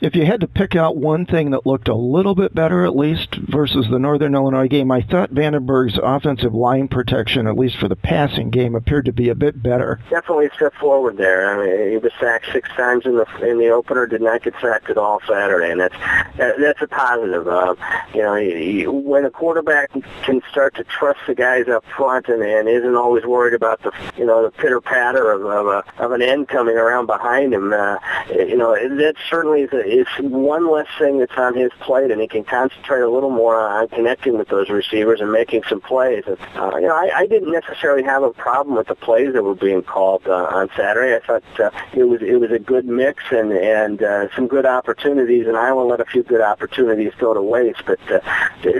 If 0.00 0.14
you 0.14 0.26
had 0.26 0.40
to 0.40 0.48
pick 0.48 0.76
out 0.76 0.96
one 0.96 1.26
thing 1.26 1.50
that 1.50 1.66
looked 1.66 1.88
a 1.88 1.94
little 1.94 2.34
bit 2.34 2.54
better, 2.54 2.84
at 2.84 2.96
least 2.96 3.34
versus 3.34 3.86
the 3.88 3.98
Northern 3.98 4.34
Illinois 4.34 4.68
game, 4.68 4.90
I 4.90 5.02
thought 5.02 5.32
Vandenberg's 5.32 5.98
offensive 6.02 6.54
line 6.54 6.88
protection, 6.88 7.46
at 7.46 7.56
least 7.56 7.78
for 7.78 7.88
the 7.88 7.96
passing 7.96 8.43
game, 8.50 8.74
appeared 8.74 9.04
to 9.06 9.12
be 9.12 9.28
a 9.28 9.34
bit 9.34 9.62
better. 9.62 10.00
Definitely 10.10 10.46
a 10.46 10.54
step 10.54 10.74
forward 10.74 11.16
there. 11.16 11.50
I 11.50 11.64
mean, 11.64 11.90
he 11.90 11.96
was 11.98 12.12
sacked 12.20 12.46
six 12.52 12.68
times 12.70 13.06
in 13.06 13.16
the 13.16 13.26
in 13.42 13.58
the 13.58 13.68
opener, 13.68 14.06
did 14.06 14.22
not 14.22 14.42
get 14.42 14.54
sacked 14.60 14.90
at 14.90 14.98
all 14.98 15.20
Saturday, 15.26 15.70
and 15.70 15.80
that's 15.80 15.96
that, 16.36 16.58
that's 16.58 16.82
a 16.82 16.88
positive. 16.88 17.46
Uh, 17.46 17.74
you 18.14 18.22
know, 18.22 18.34
he, 18.34 18.80
he, 18.80 18.86
when 18.86 19.24
a 19.24 19.30
quarterback 19.30 19.90
can 20.22 20.42
start 20.50 20.74
to 20.76 20.84
trust 20.84 21.20
the 21.26 21.34
guys 21.34 21.68
up 21.68 21.84
front 21.96 22.28
and, 22.28 22.42
and 22.42 22.68
isn't 22.68 22.94
always 22.96 23.24
worried 23.24 23.54
about 23.54 23.82
the 23.82 23.92
you 24.16 24.24
know 24.24 24.42
the 24.42 24.50
pitter 24.50 24.80
patter 24.80 25.30
of 25.30 25.44
of, 25.44 25.66
a, 25.66 26.02
of 26.02 26.12
an 26.12 26.22
end 26.22 26.48
coming 26.48 26.76
around 26.76 27.06
behind 27.06 27.54
him, 27.54 27.72
uh, 27.72 27.96
you 28.30 28.56
know, 28.56 28.74
that 28.74 29.14
certainly 29.28 29.62
is, 29.62 29.72
a, 29.72 30.22
one 30.22 30.70
less 30.70 30.86
thing 30.98 31.18
that's 31.18 31.36
on 31.36 31.56
his 31.56 31.70
plate, 31.80 32.10
and 32.10 32.20
he 32.20 32.28
can 32.28 32.44
concentrate 32.44 33.00
a 33.00 33.08
little 33.08 33.30
more 33.30 33.56
on 33.56 33.88
connecting 33.88 34.38
with 34.38 34.48
those 34.48 34.68
receivers 34.68 35.20
and 35.20 35.32
making 35.32 35.62
some 35.68 35.80
plays. 35.80 36.24
Uh, 36.26 36.36
you 36.76 36.88
know, 36.88 36.94
I, 36.94 37.10
I 37.14 37.26
didn't 37.26 37.52
necessarily 37.52 38.02
have 38.02 38.22
a 38.22 38.32
problem 38.36 38.76
with 38.76 38.88
the 38.88 38.94
plays 38.94 39.32
that 39.34 39.42
were 39.42 39.54
being 39.54 39.82
called 39.82 40.26
uh, 40.26 40.32
on 40.32 40.68
Saturday. 40.76 41.16
I 41.16 41.26
thought 41.26 41.60
uh, 41.60 41.70
it 41.94 42.04
was 42.04 42.22
it 42.22 42.40
was 42.40 42.50
a 42.50 42.58
good 42.58 42.86
mix 42.86 43.24
and 43.30 43.52
and 43.52 44.02
uh, 44.02 44.34
some 44.34 44.46
good 44.46 44.66
opportunities, 44.66 45.46
and 45.46 45.56
Iowa 45.56 45.82
let 45.82 46.00
a 46.00 46.04
few 46.04 46.22
good 46.22 46.40
opportunities 46.40 47.12
go 47.18 47.34
to 47.34 47.42
waste. 47.42 47.82
But 47.86 48.00
uh, 48.10 48.20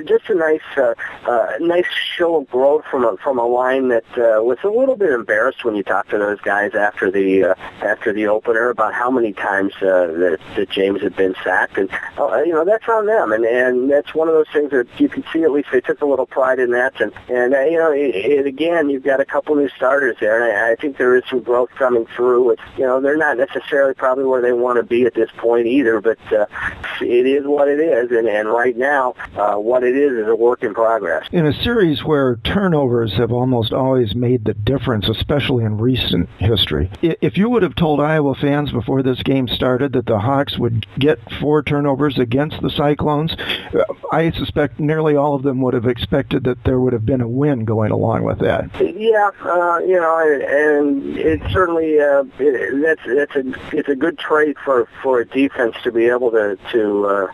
just 0.06 0.28
a 0.28 0.34
nice 0.34 0.60
uh, 0.76 0.94
uh, 1.26 1.52
nice 1.60 1.86
show 2.16 2.36
of 2.36 2.50
growth 2.50 2.84
from 2.90 3.04
a 3.04 3.16
from 3.22 3.38
a 3.38 3.46
line 3.46 3.88
that 3.88 4.04
uh, 4.12 4.42
was 4.42 4.58
a 4.64 4.68
little 4.68 4.96
bit 4.96 5.10
embarrassed 5.10 5.64
when 5.64 5.74
you 5.74 5.82
talk 5.82 6.08
to 6.08 6.18
those 6.18 6.40
guys 6.40 6.74
after 6.74 7.10
the 7.10 7.44
uh, 7.44 7.54
after 7.82 8.12
the 8.12 8.26
opener 8.26 8.70
about 8.70 8.94
how 8.94 9.10
many 9.10 9.32
times 9.32 9.72
uh, 9.76 10.06
that, 10.06 10.38
that 10.56 10.70
James 10.70 11.02
had 11.02 11.16
been 11.16 11.34
sacked, 11.42 11.78
and 11.78 11.90
uh, 12.18 12.42
you 12.42 12.52
know 12.52 12.64
that's 12.64 12.88
on 12.88 13.06
them, 13.06 13.32
and 13.32 13.44
and 13.44 13.90
that's 13.90 14.14
one 14.14 14.28
of 14.28 14.34
those 14.34 14.48
things 14.52 14.70
that 14.70 14.86
you 14.98 15.08
can 15.08 15.24
see 15.32 15.42
at 15.42 15.50
least 15.50 15.68
they 15.72 15.80
took 15.80 16.00
a 16.00 16.06
little 16.06 16.26
pride 16.26 16.58
in 16.58 16.70
that, 16.70 17.00
and 17.00 17.12
and 17.28 17.54
uh, 17.54 17.60
you 17.60 17.78
know 17.78 17.92
it, 17.92 18.14
it, 18.14 18.46
again 18.46 18.88
you've 18.88 19.04
got 19.04 19.20
a 19.20 19.24
couple 19.24 19.43
new 19.48 19.68
starters 19.70 20.16
there, 20.20 20.48
and 20.48 20.56
I, 20.56 20.72
I 20.72 20.76
think 20.76 20.96
there 20.96 21.16
is 21.16 21.22
some 21.28 21.40
growth 21.40 21.70
coming 21.76 22.06
through. 22.16 22.52
It's 22.52 22.62
you 22.76 22.84
know 22.84 23.00
they're 23.00 23.16
not 23.16 23.36
necessarily 23.36 23.94
probably 23.94 24.24
where 24.24 24.40
they 24.40 24.52
want 24.52 24.78
to 24.78 24.82
be 24.82 25.04
at 25.04 25.14
this 25.14 25.30
point 25.36 25.66
either, 25.66 26.00
but 26.00 26.18
uh, 26.32 26.46
it 27.00 27.26
is 27.26 27.46
what 27.46 27.68
it 27.68 27.80
is, 27.80 28.10
and 28.10 28.26
and 28.26 28.48
right 28.48 28.76
now 28.76 29.14
uh, 29.36 29.56
what 29.56 29.84
it 29.84 29.96
is 29.96 30.12
is 30.12 30.28
a 30.28 30.34
work 30.34 30.62
in 30.62 30.74
progress. 30.74 31.28
In 31.32 31.46
a 31.46 31.52
series 31.62 32.02
where 32.02 32.36
turnovers 32.36 33.12
have 33.14 33.32
almost 33.32 33.72
always 33.72 34.14
made 34.14 34.44
the 34.44 34.54
difference, 34.54 35.08
especially 35.08 35.64
in 35.64 35.78
recent 35.78 36.28
history, 36.38 36.90
if 37.02 37.36
you 37.36 37.48
would 37.50 37.62
have 37.62 37.74
told 37.74 38.00
Iowa 38.00 38.34
fans 38.34 38.72
before 38.72 39.02
this 39.02 39.22
game 39.22 39.48
started 39.48 39.92
that 39.92 40.06
the 40.06 40.18
Hawks 40.18 40.58
would 40.58 40.86
get 40.98 41.18
four 41.40 41.62
turnovers 41.62 42.18
against 42.18 42.60
the 42.62 42.70
Cyclones, 42.70 43.32
uh, 43.32 43.84
I 44.12 44.30
suspect 44.30 44.80
nearly 44.80 45.16
all 45.16 45.34
of 45.34 45.42
them 45.42 45.60
would 45.62 45.74
have 45.74 45.86
expected 45.86 46.44
that 46.44 46.64
there 46.64 46.78
would 46.78 46.92
have 46.92 47.04
been 47.04 47.20
a 47.20 47.28
win 47.28 47.64
going 47.64 47.90
along 47.90 48.24
with 48.24 48.38
that. 48.40 48.70
Yeah, 48.80 49.30
uh, 49.42 49.78
you 49.80 50.00
know, 50.00 50.18
and 50.18 51.16
it 51.18 51.40
certainly 51.50 52.00
uh, 52.00 52.24
it, 52.38 52.82
that's 52.82 53.00
that's 53.06 53.36
a 53.36 53.76
it's 53.76 53.88
a 53.88 53.96
good 53.96 54.18
trait 54.18 54.56
for 54.64 54.88
for 55.02 55.20
a 55.20 55.26
defense 55.26 55.74
to 55.82 55.92
be 55.92 56.06
able 56.06 56.30
to 56.30 56.58
to 56.72 57.06
uh, 57.06 57.26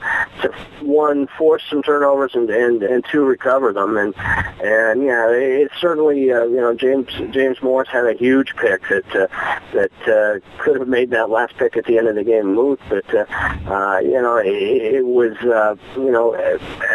to 0.43 0.53
one 0.83 1.29
force 1.39 1.63
some 1.69 1.83
turnovers 1.83 2.35
and 2.35 2.51
and 2.51 2.83
and 2.83 3.05
two 3.11 3.25
recover 3.25 3.73
them. 3.73 3.97
And 3.97 4.15
and 4.63 5.05
yeah, 5.05 5.31
it 5.31 5.71
certainly 5.81 6.33
uh, 6.33 6.45
you 6.45 6.57
know 6.57 6.75
James 6.75 7.09
James 7.31 7.63
Morris 7.63 7.89
had 7.89 8.07
a 8.07 8.15
huge 8.15 8.57
pick 8.57 8.89
that 8.89 9.17
uh, 9.17 9.27
that 9.73 9.93
uh, 10.09 10.63
could 10.63 10.79
have 10.79 10.89
made 10.89 11.11
that 11.11 11.31
last 11.31 11.57
pick 11.57 11.77
at 11.77 11.85
the 11.85 11.99
end 11.99 12.09
of 12.09 12.15
the 12.17 12.25
game 12.25 12.55
moot, 12.55 12.81
but 12.89 13.15
uh, 13.15 13.25
uh, 13.71 13.99
you 14.01 14.21
know 14.21 14.37
it, 14.37 14.49
it 14.49 15.07
was 15.07 15.37
uh, 15.39 15.77
you 15.97 16.11
know 16.11 16.35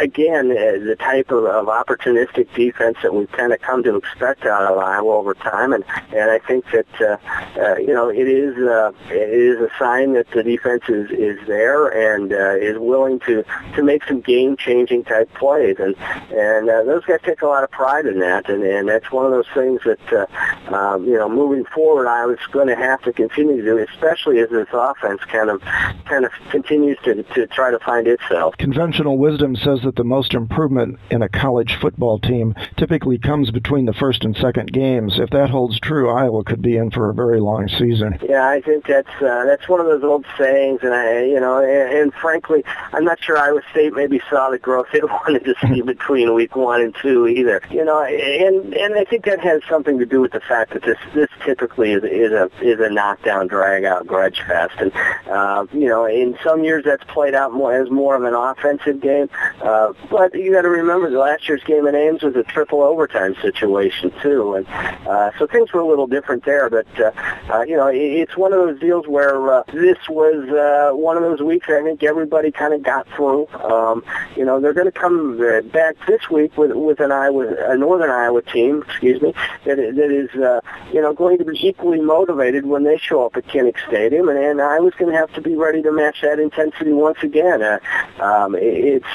again 0.02 0.52
uh, 0.52 0.84
the 0.86 0.96
type 1.00 1.32
of, 1.32 1.46
of 1.46 1.68
opportunistic 1.68 2.54
defense 2.54 2.98
that 3.02 3.14
we've 3.14 3.32
kind 3.32 3.54
of 3.54 3.62
come 3.62 3.84
to 3.84 3.96
expect 3.96 4.46
out 4.46 4.64
of 4.72 4.78
Iowa 4.96 5.16
over 5.16 5.34
time, 5.34 5.74
and 5.74 5.84
and 6.14 6.30
I 6.32 6.40
think 6.40 6.66
that 6.72 6.88
uh, 7.02 7.18
uh, 7.60 7.78
you 7.78 7.94
know 7.94 8.10
it 8.10 8.28
is 8.28 8.58
uh, 8.58 8.92
it 9.10 9.30
is 9.30 9.60
a 9.60 9.70
sign 9.78 10.14
that 10.14 10.30
the 10.32 10.44
defense 10.44 10.84
is 10.88 11.10
is 11.12 11.40
there 11.48 11.88
and 11.88 12.32
uh, 12.32 12.56
is 12.56 12.78
willing 12.78 13.20
to 13.22 13.44
to 13.76 13.84
make 13.84 14.04
some 14.06 14.22
game 14.22 14.58
changing 14.58 15.04
type 15.04 15.34
plays, 15.34 15.78
and 15.80 15.96
and 16.32 16.70
uh, 16.70 16.84
those 16.84 17.06
guys 17.06 17.20
take 17.24 17.42
a 17.42 17.48
lot 17.48 17.64
of 17.64 17.72
pride 17.72 18.06
in 18.06 18.20
that, 18.20 18.50
and 18.50 18.64
and 18.64 18.88
that's 18.88 19.12
one 19.12 19.26
of 19.26 19.32
those 19.32 19.50
things 19.54 19.82
that 19.86 20.14
uh, 20.14 20.76
um, 20.76 21.06
you 21.06 21.18
know 21.18 21.30
moving 21.30 21.66
forward 21.66 22.08
I 22.08 22.26
was 22.26 22.40
going 22.52 22.68
to 22.68 22.76
have 22.76 23.02
to 23.04 23.14
continue 23.14 23.58
to 23.58 23.64
do, 23.64 23.78
especially 23.78 24.40
as 24.40 24.50
this 24.50 24.68
offense 24.74 25.22
kind 25.26 25.50
of 25.50 25.62
kind 26.06 26.26
of 26.26 26.32
continues 26.50 26.98
to 27.04 27.24
to 27.24 27.48
try 27.48 27.72
to 27.72 27.80
find 27.80 28.08
itself. 28.08 28.56
Conventional 28.58 29.18
wisdom 29.18 29.56
says 29.56 29.82
that 29.84 29.96
the 29.96 30.04
most 30.04 30.34
improvement 30.34 31.00
in 31.10 31.22
a 31.22 31.30
college 31.30 31.76
football 31.76 32.20
team 32.20 32.56
typically 32.78 33.18
comes 33.18 33.52
between 33.52 33.86
the 33.86 33.94
first 33.94 34.24
and 34.24 34.36
second 34.38 34.72
games. 34.86 35.20
If 35.20 35.30
that 35.32 35.50
holds 35.50 35.80
true, 35.80 36.10
Iowa 36.10 36.44
could 36.44 36.62
be 36.62 36.78
in 36.78 36.92
for 36.92 37.10
a 37.10 37.14
very 37.14 37.40
long 37.40 37.68
season. 37.68 38.18
Yeah, 38.28 38.48
I 38.48 38.62
think 38.62 38.86
that's 38.88 39.10
uh, 39.22 39.46
that's 39.46 39.68
one 39.68 39.80
of 39.80 39.88
those 39.88 40.04
old 40.04 40.26
sayings, 40.38 40.82
and 40.84 40.94
I, 40.94 41.24
you 41.24 41.40
know, 41.40 41.60
and, 41.60 41.98
and 41.98 42.14
frankly, 42.14 42.64
I'm 42.94 43.04
not 43.04 43.24
sure 43.24 43.38
Iowa 43.38 43.62
State 43.72 43.94
maybe 43.94 44.22
saw 44.30 44.50
the 44.50 44.60
growth 44.60 44.88
it 44.94 45.04
wanted 45.10 45.46
to 45.46 45.56
see 45.62 45.82
between 45.94 46.34
week 46.34 46.56
one 46.56 46.82
and 46.82 46.96
two 47.02 47.28
either. 47.28 47.62
You 47.70 47.84
know, 47.84 48.04
and 48.04 48.74
and 48.74 48.96
I 48.96 49.06
think 49.06 49.26
that 49.26 49.40
has 49.40 49.62
something 49.70 49.98
to 50.00 50.06
do 50.06 50.22
with 50.22 50.32
the 50.32 50.42
fact 50.42 50.74
that 50.74 50.84
this 50.84 50.98
this 51.14 51.30
typically 51.44 51.94
is 51.94 52.04
is 52.04 52.32
a 52.32 52.50
is 52.62 52.80
a 52.80 52.90
knockdown, 52.90 53.48
drag 53.48 53.86
out, 53.86 54.06
grudge 54.06 54.42
fest, 54.48 54.76
and 54.80 54.92
uh, 55.28 55.66
you 55.74 55.88
know, 55.88 56.06
in 56.06 56.38
some 56.44 56.64
years 56.64 56.84
that's 56.86 57.04
played 57.06 57.34
out 57.34 57.54
more 57.54 57.74
as 57.82 57.90
more 57.90 58.16
of 58.16 58.24
an 58.24 58.34
offensive 58.34 59.02
game. 59.02 59.30
Uh, 59.62 59.94
but 60.10 60.34
you 60.36 60.52
got 60.52 60.62
to 60.62 60.70
remember, 60.70 61.10
the 61.10 61.18
last 61.18 61.48
year's 61.48 61.64
game 61.64 61.88
at 61.88 61.96
Ames 61.96 62.22
was 62.22 62.36
a 62.36 62.44
triple 62.44 62.82
overtime 62.82 63.36
situation 63.42 64.12
too, 64.22 64.54
and 64.56 64.68
uh, 65.08 65.32
so 65.38 65.48
things 65.48 65.72
were 65.74 65.82
a 65.82 65.88
little 65.88 66.08
different 66.08 66.46
there. 66.46 66.70
But 66.70 66.88
uh, 67.00 67.12
uh, 67.50 67.64
you 67.64 67.76
know, 67.76 67.88
it, 67.88 67.98
it's 67.98 68.38
one 68.38 68.54
of 68.54 68.60
those 68.60 68.80
deals 68.80 69.08
where 69.08 69.54
uh, 69.54 69.64
this 69.74 69.98
was 70.10 70.50
uh, 70.50 70.96
one 70.96 71.18
of 71.18 71.24
those 71.24 71.42
weeks 71.42 71.68
I 71.70 71.82
think 71.84 72.04
everybody 72.04 72.52
kind 72.52 72.74
of 72.74 72.84
got 72.84 73.08
through. 73.16 73.48
Um, 73.48 74.04
you 74.36 74.46
know, 74.46 74.60
they're 74.60 74.74
going 74.74 74.92
to 74.92 74.92
come 74.92 75.38
back 75.72 75.96
this 76.08 76.30
week 76.30 76.58
with 76.58 76.72
with 76.72 77.00
an 77.00 77.12
Iowa, 77.12 77.72
a 77.72 77.78
Northern 77.78 78.10
Iowa 78.10 78.42
team, 78.42 78.84
excuse 78.88 79.22
me, 79.22 79.34
that 79.66 79.78
that 79.78 80.12
is 80.12 80.30
uh, 80.42 80.62
you 80.92 81.02
know 81.02 81.14
going 81.14 81.38
to 81.38 81.46
be 81.46 81.58
equally 81.68 82.02
motivated 82.02 82.66
when 82.66 82.84
they 82.84 82.98
show 82.98 83.26
up 83.26 83.36
at 83.38 83.46
Kinnick 83.48 83.78
Stadium, 83.88 84.30
and, 84.30 84.38
and 84.38 84.62
Iowa's 84.62 84.94
going 84.96 85.12
to 85.12 85.18
have 85.18 85.34
to 85.34 85.42
be 85.42 85.56
ready 85.56 85.82
to 85.82 85.92
match 85.92 86.22
that 86.22 86.40
intensity 86.40 86.92
once 86.92 87.18
again. 87.22 87.62
Uh, 87.62 87.80
um, 88.20 88.56
it's 88.56 89.06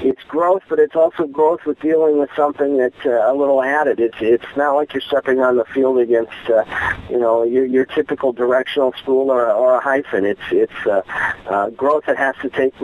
it's 0.00 0.22
growth, 0.24 0.62
but 0.68 0.78
it's 0.78 0.96
also 0.96 1.26
growth 1.26 1.64
with 1.66 1.80
dealing 1.80 2.18
with 2.18 2.30
something 2.36 2.76
that's 2.76 3.04
uh, 3.04 3.30
a 3.30 3.34
little 3.34 3.62
added. 3.62 4.00
It's 4.00 4.16
it's 4.20 4.56
not 4.56 4.74
like 4.74 4.87
you're 4.92 5.00
stepping 5.00 5.40
on 5.40 5.56
the 5.56 5.64
field 5.64 5.98
against 5.98 6.32
uh, 6.48 6.64
you 7.10 7.18
know 7.18 7.42
your 7.42 7.64
your 7.64 7.84
typical 7.84 8.32
directional 8.32 8.92
school 8.92 9.30
or, 9.30 9.50
or 9.50 9.76
a 9.76 9.80
hyphen. 9.80 10.24
It's 10.24 10.40
it's 10.50 10.86
uh, 10.86 11.02
uh, 11.48 11.70
growth 11.70 12.04
that 12.06 12.16
has 12.16 12.34
to 12.42 12.50
take 12.50 12.74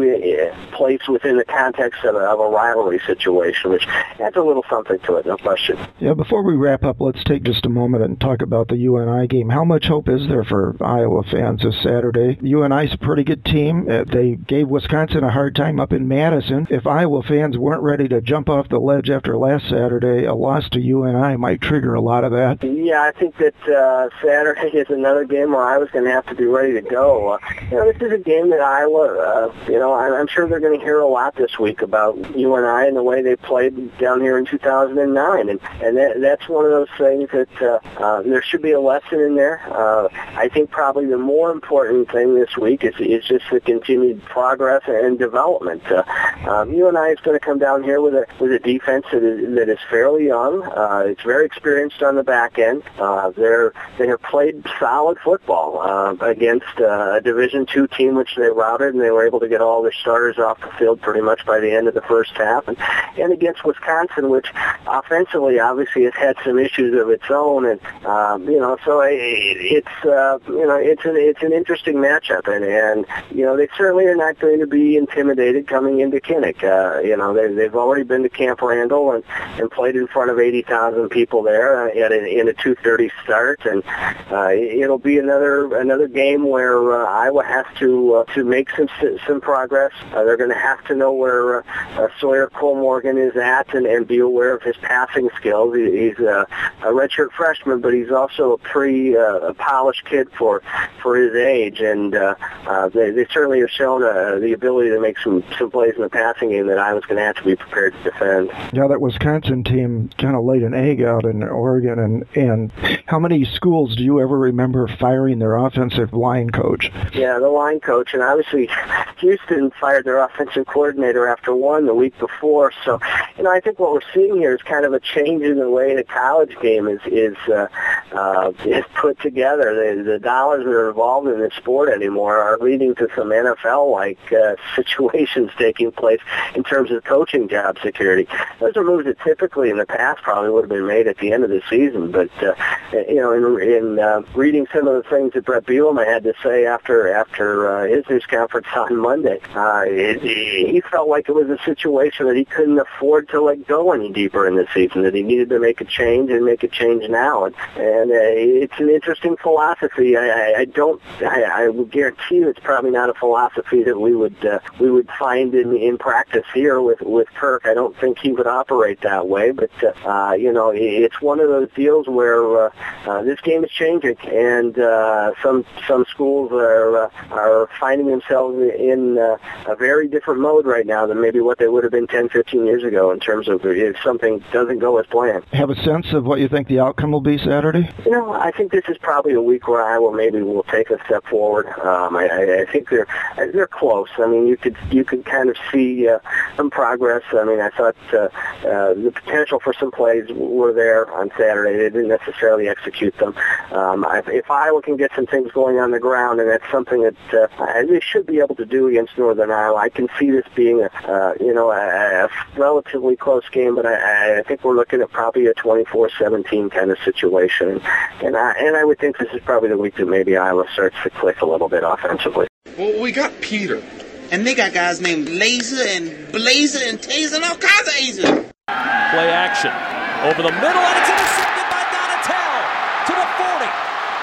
place 0.73 1.09
within 1.09 1.37
the 1.37 1.45
context 1.45 2.05
of 2.05 2.15
a, 2.15 2.19
of 2.19 2.41
a 2.41 2.49
rivalry 2.49 3.01
situation, 3.07 3.71
which 3.71 3.87
adds 4.21 4.37
a 4.37 4.43
little 4.43 4.65
something 4.69 4.99
to 5.01 5.17
it, 5.17 5.27
no 5.27 5.37
question. 5.37 5.79
Yeah. 5.99 6.15
Before 6.15 6.43
we 6.43 6.55
wrap 6.55 6.85
up, 6.85 7.01
let's 7.01 7.23
take 7.25 7.45
just 7.45 7.67
a 7.67 7.69
moment 7.69 8.05
and 8.05 8.21
talk 8.21 8.43
about 8.43 8.69
the 8.69 8.77
UNI 8.77 9.27
game. 9.27 9.51
How 9.51 9.65
much 9.65 9.87
hope 9.87 10.09
is 10.09 10.27
there 10.29 10.45
for 10.45 10.77
Iowa 10.81 11.23
fans 11.25 11.63
this 11.63 11.81
Saturday? 11.83 12.39
UNI's 12.43 12.95
a 12.95 12.99
pretty 12.99 13.25
good 13.25 13.45
team. 13.45 13.89
Uh, 13.89 14.05
they 14.05 14.37
gave 14.37 14.69
Wisconsin 14.69 15.25
a 15.25 15.31
hard 15.31 15.55
time 15.55 15.81
up 15.81 15.93
in 15.93 16.09
Madison. 16.09 16.67
If 16.71 16.87
Iowa 16.87 17.23
fans 17.23 17.57
weren't 17.59 17.83
ready 17.83 18.09
to 18.09 18.21
jump 18.21 18.49
off 18.49 18.69
the 18.69 18.79
ledge 18.79 19.11
after 19.11 19.37
last 19.37 19.69
Saturday, 19.69 20.25
a 20.25 20.35
loss 20.35 20.69
to 20.71 20.81
UNI 20.81 21.37
might 21.37 21.61
trigger 21.61 21.94
a 21.95 22.01
lot 22.01 22.25
of 22.25 22.33
that. 22.33 22.63
Yeah, 22.63 23.03
I 23.03 23.13
think 23.13 23.37
that 23.39 23.55
uh, 23.69 24.09
Saturday 24.23 24.77
is 24.77 24.89
another 24.91 25.25
game 25.25 25.53
where 25.53 25.63
Iowa's 25.63 25.91
going 25.91 26.05
to 26.05 26.11
have 26.11 26.27
to 26.27 26.35
be 26.35 26.45
ready 26.45 26.73
to 26.75 26.83
go. 26.83 27.31
Uh, 27.31 27.39
you 27.71 27.77
know, 27.77 27.93
this 27.93 28.03
is 28.03 28.13
a 28.13 28.19
game 28.19 28.51
that 28.51 28.61
Iowa, 28.61 29.19
uh, 29.19 29.55
you 29.67 29.79
know, 29.79 29.95
I'm 29.95 30.27
sure 30.27 30.49
they're 30.49 30.61
going 30.61 30.79
to 30.79 30.85
hear 30.85 31.01
a 31.01 31.07
lot 31.07 31.37
this 31.37 31.59
week 31.59 31.83
about 31.83 32.17
UNI 32.37 32.65
and 32.65 32.67
I 32.67 32.87
and 32.87 32.97
the 32.97 33.03
way 33.03 33.23
they 33.23 33.37
played 33.37 33.97
down 33.99 34.21
here 34.21 34.39
in 34.39 34.47
2009, 34.47 35.49
and 35.49 35.61
and 35.83 35.97
that, 35.97 36.21
that's 36.21 36.49
one 36.49 36.65
of 36.65 36.71
those 36.71 36.89
things 36.97 37.31
that 37.31 37.63
uh, 37.63 37.79
uh, 38.03 38.23
there 38.23 38.43
should 38.43 38.63
be 38.63 38.73
a 38.73 38.81
lesson 38.81 39.21
in 39.21 39.37
there. 39.37 39.61
Uh, 39.71 40.09
I 40.37 40.49
think 40.49 40.71
probably 40.71 41.07
the 41.07 41.19
more 41.19 41.51
important 41.51 42.11
thing 42.11 42.35
this 42.35 42.57
week 42.57 42.85
is 42.85 42.95
is 42.99 43.25
just 43.25 43.45
the 43.51 43.61
continued 43.61 44.23
progress 44.25 44.83
and 44.87 45.19
development. 45.19 45.83
Uh, 45.91 46.05
um, 46.49 46.73
UNI 46.73 47.13
is 47.13 47.21
going 47.21 47.39
to 47.39 47.45
come 47.45 47.59
down 47.59 47.83
here 47.83 48.01
with 48.01 48.15
a 48.15 48.27
with 48.41 48.53
a 48.53 48.59
defense 48.59 49.07
that 49.13 49.23
is, 49.23 49.55
that 49.55 49.69
is 49.69 49.79
fairly 49.91 50.27
young. 50.27 50.63
Uh, 50.63 51.05
it's 51.07 51.23
very 51.23 51.45
experienced 51.45 51.84
on 52.03 52.17
the 52.17 52.23
back 52.23 52.59
end. 52.59 52.83
Uh, 52.99 53.31
they're 53.31 53.73
they 53.99 54.07
have 54.07 54.23
played 54.23 54.65
solid 54.79 55.19
football 55.19 55.81
uh, 55.81 56.15
against 56.25 56.81
uh, 56.81 57.15
a 57.15 57.21
Division 57.21 57.67
two 57.67 57.87
team, 57.87 58.15
which 58.15 58.37
they 58.37 58.49
routed, 58.49 58.95
and 58.95 59.03
they 59.03 59.11
were 59.11 59.27
able 59.27 59.41
to 59.41 59.49
get 59.49 59.61
all 59.61 59.83
their 59.83 59.93
starters 59.93 60.39
off 60.39 60.61
the 60.61 60.71
field 60.79 61.01
pretty 61.01 61.21
much 61.21 61.45
by 61.47 61.61
the 61.61 61.71
end 61.71 61.89
of 61.89 61.95
the 61.95 62.03
first 62.03 62.33
half, 62.33 62.67
and, 62.69 62.77
and 63.19 63.33
against 63.33 63.65
Wisconsin, 63.65 64.31
which 64.31 64.47
offensively 64.87 65.59
obviously 65.59 66.05
has 66.05 66.15
had 66.15 66.37
some 66.45 66.59
issues 66.59 66.99
of 67.01 67.11
its 67.11 67.25
own, 67.31 67.67
and 67.67 67.81
um, 68.07 68.49
you 68.49 68.59
know, 68.59 68.77
so 68.85 69.03
it's 69.05 70.05
uh, 70.05 70.39
you 70.49 70.67
know 70.67 70.77
it's 70.77 71.05
an 71.05 71.17
it's 71.17 71.43
an 71.43 71.53
interesting 71.53 71.97
matchup, 71.97 72.47
and 72.49 72.65
and 72.65 73.07
you 73.37 73.45
know 73.45 73.57
they 73.57 73.69
certainly 73.77 74.07
are 74.07 74.17
not 74.17 74.39
going 74.39 74.61
to 74.61 74.67
be 74.67 74.97
intimidated 74.97 75.67
coming 75.67 76.01
into 76.01 76.21
Kinnick. 76.21 76.63
Uh, 76.63 77.01
you 77.01 77.17
know 77.17 77.35
they 77.35 77.53
they've 77.53 77.75
already 77.75 78.05
been 78.05 78.23
to 78.23 78.29
Camp 78.29 78.63
Randall 78.63 79.13
and 79.13 79.25
and 79.59 79.71
played 79.71 79.97
in 79.97 80.07
front 80.07 80.31
of 80.31 80.39
eighty 80.39 80.63
thousand 80.63 81.09
people 81.09 81.43
there 81.43 81.74
uh, 81.75 81.87
at 82.05 82.13
a, 82.13 82.39
in 82.41 82.49
a 82.49 82.55
two 82.55 82.75
thirty 82.77 83.11
start, 83.23 83.67
and 83.67 83.83
uh, 84.31 84.51
it'll 84.51 84.99
be 84.99 85.19
another 85.19 85.77
another 85.77 86.09
game 86.09 86.49
where 86.49 86.93
uh, 86.93 87.05
Iowa 87.05 87.45
has 87.45 87.67
to 87.81 88.15
uh, 88.15 88.25
to 88.35 88.45
make 88.45 88.71
some 88.71 88.89
some 89.27 89.41
progress. 89.41 89.93
Uh, 90.13 90.25
they're 90.25 90.37
going 90.37 90.51
to 90.51 90.57
have 90.57 90.85
to 90.87 90.95
know 90.95 91.13
where 91.13 91.59
uh, 91.59 91.63
uh, 91.99 92.09
Sawyer 92.21 92.49
Kollmorgen 92.49 93.19
is 93.19 93.37
at 93.37 93.75
and, 93.75 93.87
and 93.87 94.07
be 94.07 94.19
aware 94.19 94.55
of 94.55 94.63
his 94.63 94.77
passing 94.77 95.29
skills. 95.37 95.75
He, 95.75 96.09
he's 96.09 96.19
a, 96.19 96.47
a 96.83 96.87
redshirt 96.87 97.33
freshman, 97.33 97.81
but 97.81 97.93
he's 97.93 98.11
also 98.11 98.53
a 98.53 98.59
pretty 98.59 99.17
uh, 99.17 99.53
polished 99.55 100.05
kid 100.05 100.29
for 100.39 100.63
for 101.03 101.17
his 101.17 101.35
age, 101.35 101.81
and 101.81 102.15
uh, 102.15 102.35
uh, 102.67 102.89
they, 102.89 103.11
they 103.11 103.27
certainly 103.27 103.61
have 103.61 103.71
shown 103.71 104.03
uh, 104.03 104.39
the 104.39 104.53
ability 104.53 104.91
to 104.91 105.01
make 105.01 105.19
some 105.19 105.43
some 105.59 105.71
plays 105.71 105.95
in 105.97 106.03
the 106.03 106.09
passing 106.09 106.51
game 106.51 106.67
that 106.69 106.79
I 106.79 106.95
was 106.95 107.05
going 107.05 107.19
to 107.19 107.25
have 107.25 107.37
to 107.37 107.45
be 107.45 107.57
prepared 107.57 107.95
to 107.95 108.11
defend. 108.11 108.51
Yeah, 108.73 108.87
that 108.89 109.01
Wisconsin 109.01 109.65
team 109.65 110.11
kind 110.19 110.37
of 110.37 110.45
laid 110.45 110.63
an 110.63 110.75
egg 110.75 111.03
out 111.03 111.25
in 111.25 111.43
Oregon, 111.65 111.99
and 111.99 112.25
and 112.37 112.73
how 113.07 113.19
many 113.19 113.45
schools 113.47 113.97
do 113.97 114.05
you 114.05 114.21
ever 114.21 114.39
remember 114.39 114.87
firing 114.87 115.39
their 115.39 115.57
offensive 115.57 116.13
line 116.13 116.51
coach? 116.51 116.91
Yeah, 117.15 117.39
the 117.39 117.49
line 117.49 117.81
coach, 117.81 118.13
and 118.13 118.23
obviously 118.23 118.69
Houston 119.19 119.71
fired 119.81 120.05
their 120.05 120.23
offensive 120.23 120.67
coordinator 120.67 121.27
after 121.27 121.55
one 121.55 121.87
the 121.87 121.95
week 121.95 122.19
before. 122.19 122.71
So, 122.85 123.01
you 123.39 123.45
know, 123.45 123.51
I 123.51 123.61
think 123.61 123.79
what 123.79 123.93
we're 123.93 124.13
seeing 124.13 124.37
here 124.37 124.55
is 124.55 124.61
kind 124.61 124.85
of 124.85 124.93
a 124.93 125.01
change 125.01 125.43
in 125.43 125.59
the 125.59 125.71
way 125.71 125.97
the 125.97 126.05
college 126.05 126.55
game 126.61 126.87
is 126.87 127.01
is 127.07 127.37
uh, 127.49 127.69
uh, 128.13 128.53
is 128.67 128.85
put 128.95 129.19
together. 129.21 129.75
The, 129.75 130.03
the 130.03 130.19
dollars 130.19 130.65
that 130.65 130.71
are 130.71 130.91
involved 130.91 131.29
in 131.29 131.41
this 131.41 131.55
sport 131.55 131.89
anymore 131.89 132.37
are 132.39 132.59
leading 132.59 132.95
to 132.97 133.09
some 133.17 133.31
NFL-like 133.31 134.33
uh, 134.33 134.57
situations 134.77 135.51
taking 135.57 135.91
place 135.93 136.21
in 136.55 136.63
terms 136.63 136.91
of 136.91 137.05
coaching 137.05 137.49
job 137.49 137.79
security. 137.83 138.29
Those 138.61 138.77
are 138.77 138.85
moves 138.85 139.07
that 139.07 139.19
typically 139.21 139.71
in 139.71 139.79
the 139.79 139.87
past 139.87 140.23
probably 140.23 140.51
would 140.51 140.65
have 140.65 140.71
been 140.71 140.87
made 140.87 141.07
at 141.07 141.19
the 141.19 141.33
end 141.33 141.45
of 141.45 141.51
the 141.51 141.54
season, 141.69 142.11
but 142.11 142.31
uh, 142.43 142.55
you 142.93 143.17
know, 143.17 143.33
in, 143.33 143.69
in 143.69 143.99
uh, 143.99 144.23
reading 144.35 144.67
some 144.73 144.87
of 144.89 145.03
the 145.03 145.09
things 145.09 145.33
that 145.35 145.45
Bret 145.45 145.65
Bielema 145.65 146.07
had 146.07 146.23
to 146.25 146.35
say 146.43 146.67
after 146.67 147.13
after 147.13 147.71
uh, 147.71 147.87
his 147.87 148.05
news 148.09 148.27
conference 148.27 148.67
on 148.77 148.97
Monday, 148.97 149.41
uh, 149.55 149.85
it, 149.87 150.23
he 150.23 150.81
felt 150.91 151.09
like 151.09 151.29
it 151.29 151.33
was 151.33 151.49
a 151.49 151.63
situation 151.65 152.27
that 152.27 152.37
he 152.37 152.45
couldn't 152.45 152.79
afford 152.79 153.29
to 153.31 153.41
let 153.41 153.67
go 153.67 153.93
any 153.93 154.13
deeper 154.13 154.47
in 154.47 154.57
the 154.57 154.67
season. 154.73 155.03
That 155.03 155.15
he 155.15 155.23
needed 155.23 155.49
to 155.51 155.59
make 155.59 155.81
a 155.81 155.85
change 155.85 156.31
and 156.31 156.45
make 156.45 156.63
a 156.63 156.69
change 156.69 157.09
now, 157.09 157.45
and, 157.45 157.55
and 157.77 158.11
uh, 158.11 158.15
it's 158.15 158.79
an 158.79 158.89
interesting 158.89 159.37
philosophy. 159.37 160.17
I, 160.17 160.29
I, 160.29 160.55
I 160.59 160.65
don't. 160.65 161.01
I, 161.21 161.43
I 161.43 161.69
would 161.69 161.91
guarantee 161.91 162.37
you 162.37 162.49
it's 162.49 162.61
probably 162.61 162.91
not 162.91 163.11
a 163.11 163.15
philosophy 163.15 163.83
that 163.85 163.99
we 163.99 164.15
would 164.15 164.45
uh, 164.45 164.59
we 164.79 164.91
would 164.91 165.09
find 165.19 165.55
in 165.55 165.77
in 165.77 165.99
practice 165.99 166.47
here 166.53 166.81
with 166.81 167.01
with 167.01 167.29
Kirk. 167.35 167.67
I 167.67 167.75
don't 167.75 167.97
think 167.99 168.19
he 168.19 168.33
would 168.33 168.47
operate 168.47 169.01
that 169.03 169.29
way. 169.29 169.51
But 169.51 169.71
uh, 170.05 170.33
you 170.33 170.53
know, 170.53 170.73
it's 170.75 171.21
one 171.21 171.41
of 171.41 171.44
those 171.47 171.71
deals 171.75 172.09
where 172.09 172.67
uh, 172.67 172.71
uh, 173.07 173.23
this 173.23 173.41
game 173.41 173.65
is 173.65 173.71
changing, 173.71 174.17
and 174.27 174.79
uh, 174.79 175.33
some 175.43 175.65
some 175.87 176.05
schools 176.09 176.53
are 176.53 177.05
uh, 177.05 177.11
are 177.31 177.69
finding 177.79 178.07
themselves 178.09 178.59
in 178.59 179.19
uh, 179.19 179.37
a 179.67 179.77
very 179.77 180.09
different 180.09 180.41
mode 180.41 180.67
right 180.67 180.87
now 180.87 181.07
than 181.07 181.21
maybe 181.21 181.41
what 181.41 181.59
they 181.59 181.69
would 181.69 181.85
have 181.85 181.93
been 181.93 182.07
10, 182.07 182.29
15 182.29 182.67
years 182.67 182.85
ago 182.85 183.11
in 183.11 183.21
terms 183.21 183.49
of 183.49 183.65
if 183.65 183.97
something 184.03 184.43
doesn't 184.53 184.79
go 184.79 184.99
as 184.99 185.07
planned. 185.07 185.45
Have 185.53 185.71
a 185.71 185.83
sense 185.83 186.13
of 186.13 186.25
what 186.25 186.41
you 186.41 186.49
think 186.49 186.69
the 186.69 186.81
outcome 186.81 187.13
will 187.13 187.21
be 187.21 187.39
Saturday? 187.39 187.91
You 188.05 188.13
know, 188.13 188.33
I 188.33 188.51
think 188.51 188.73
this 188.73 188.85
is 188.89 188.99
probably 188.99 189.33
a 189.33 189.43
week 189.43 189.69
where 189.69 189.83
Iowa 189.83 190.15
maybe 190.15 190.43
will 190.43 190.65
take 190.65 190.91
a 190.91 191.03
step 191.05 191.25
forward. 191.27 191.67
Um, 191.81 192.17
I, 192.17 192.65
I 192.67 192.73
think 192.73 192.91
they're 192.91 193.07
they're 193.37 193.67
close. 193.67 194.09
I 194.19 194.27
mean, 194.27 194.47
you 194.47 194.57
could 194.57 194.77
you 194.91 195.05
could 195.05 195.25
kind 195.25 195.49
of 195.49 195.57
see 195.71 196.09
uh, 196.09 196.19
some 196.57 196.71
progress. 196.71 197.23
I 197.33 197.45
mean, 197.45 197.61
I 197.61 197.71
thought 197.71 197.97
uh, 198.13 198.29
uh, 198.67 198.95
the 198.95 199.13
potential 199.15 199.61
for 199.61 199.73
some 199.73 199.91
plays 199.91 200.29
were 200.31 200.73
there 200.73 201.11
on 201.13 201.31
Saturday. 201.39 201.77
They 201.77 201.91
didn't 201.91 202.09
necessarily 202.09 202.69
execute 202.69 203.17
them. 203.19 203.35
Um, 203.71 204.05
I, 204.05 204.23
if 204.27 204.51
Iowa 204.51 204.83
can 204.83 204.97
get 204.97 205.11
some 205.15 205.27
things 205.27 205.53
going 205.53 205.79
on 205.79 205.91
the 205.91 206.01
ground, 206.01 206.41
and 206.41 206.49
that's 206.49 206.69
something 206.71 207.03
that 207.03 207.17
uh, 207.33 207.83
they 207.87 208.01
should 208.01 208.27
be 208.27 208.41
able 208.41 208.55
to 208.57 208.65
do 208.65 208.89
against 208.89 209.17
Northern 209.19 209.51
Iowa, 209.51 209.77
I 209.77 209.89
can 209.89 210.09
see 210.19 210.31
this 210.31 210.47
being 210.55 210.81
a 210.83 210.91
uh, 211.11 211.35
you 211.41 211.53
know 211.53 211.71
a, 211.71 212.25
a 212.25 212.29
relatively 212.57 213.17
close 213.17 213.49
game. 213.51 213.75
But 213.77 213.87
I, 213.87 214.41
I 214.41 214.43
think 214.43 214.65
we're 214.65 214.75
looking 214.75 215.01
at 215.01 215.11
probably 215.11 215.47
a 215.47 215.55
24-17 215.55 216.71
kind 216.71 216.91
of 216.91 216.99
situation, 217.05 217.81
and 218.23 218.37
I, 218.37 218.53
and 218.59 218.77
I 218.77 218.85
would 218.85 218.99
think 218.99 219.19
this 219.19 219.33
is 219.33 219.41
probably 219.45 219.69
the 219.69 219.79
week 219.79 219.97
that 219.97 220.07
maybe 220.07 220.37
Iowa 220.37 220.65
starts 220.73 220.97
to 221.03 221.11
click 221.11 221.41
a 221.41 221.47
little 221.47 221.69
bit 221.69 221.83
offensively. 221.85 222.47
Well, 222.79 223.01
we 223.01 223.13
got 223.13 223.41
Peter. 223.41 223.83
And 224.31 224.47
they 224.47 224.55
got 224.55 224.73
guys 224.73 225.01
named 225.01 225.29
Laser 225.29 225.85
and 225.87 226.33
Blazer 226.33 226.81
and 226.83 226.99
Taser 226.99 227.37
and 227.37 227.45
all 227.45 227.57
kinds 227.57 227.89
of 227.89 227.95
Azer. 227.95 228.51
Play 228.67 229.31
action. 229.31 229.94
Over 230.25 230.41
the 230.41 230.57
middle, 230.57 230.81
and 230.81 230.97
it's 230.97 231.13
intercepted 231.13 231.69
by 231.69 231.85
Donatell 231.93 232.57
to 233.05 233.13
the 233.13 233.29
40. 233.45 233.69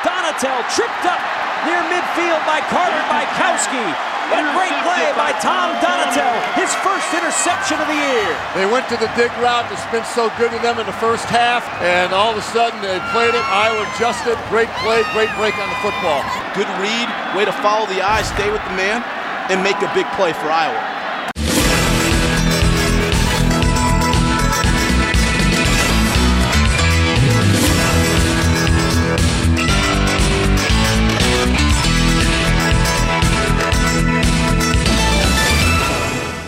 Donatell 0.02 0.62
tripped 0.74 1.06
up 1.06 1.22
near 1.62 1.78
midfield 1.94 2.42
by 2.50 2.58
Carter 2.74 3.06
Bykowski. 3.06 3.86
A 4.34 4.42
great 4.58 4.74
play 4.82 5.14
by 5.14 5.30
Tom 5.38 5.78
Donatell. 5.78 6.34
His 6.58 6.74
first 6.82 7.06
interception 7.14 7.78
of 7.78 7.86
the 7.86 7.94
year. 7.94 8.34
They 8.58 8.66
went 8.66 8.90
to 8.90 8.98
the 8.98 9.14
dig 9.14 9.30
route. 9.38 9.70
It's 9.70 9.86
been 9.94 10.08
so 10.10 10.34
good 10.42 10.50
to 10.50 10.58
them 10.66 10.82
in 10.82 10.90
the 10.90 10.98
first 10.98 11.30
half, 11.30 11.70
and 11.86 12.18
all 12.18 12.32
of 12.34 12.38
a 12.38 12.46
sudden 12.50 12.82
they 12.82 12.98
played 13.14 13.38
it. 13.38 13.46
Iowa 13.54 13.86
adjusted. 13.94 14.42
Great 14.50 14.74
play, 14.82 15.06
great 15.14 15.30
break 15.38 15.54
on 15.62 15.70
the 15.70 15.80
football. 15.86 16.26
Good 16.58 16.72
read, 16.82 17.14
way 17.38 17.46
to 17.46 17.54
follow 17.62 17.86
the 17.86 18.02
eye, 18.02 18.26
stay 18.26 18.50
with 18.50 18.64
the 18.66 18.74
man, 18.74 19.06
and 19.54 19.62
make 19.62 19.78
a 19.86 19.92
big 19.94 20.10
play 20.18 20.34
for 20.34 20.50
Iowa. 20.50 20.91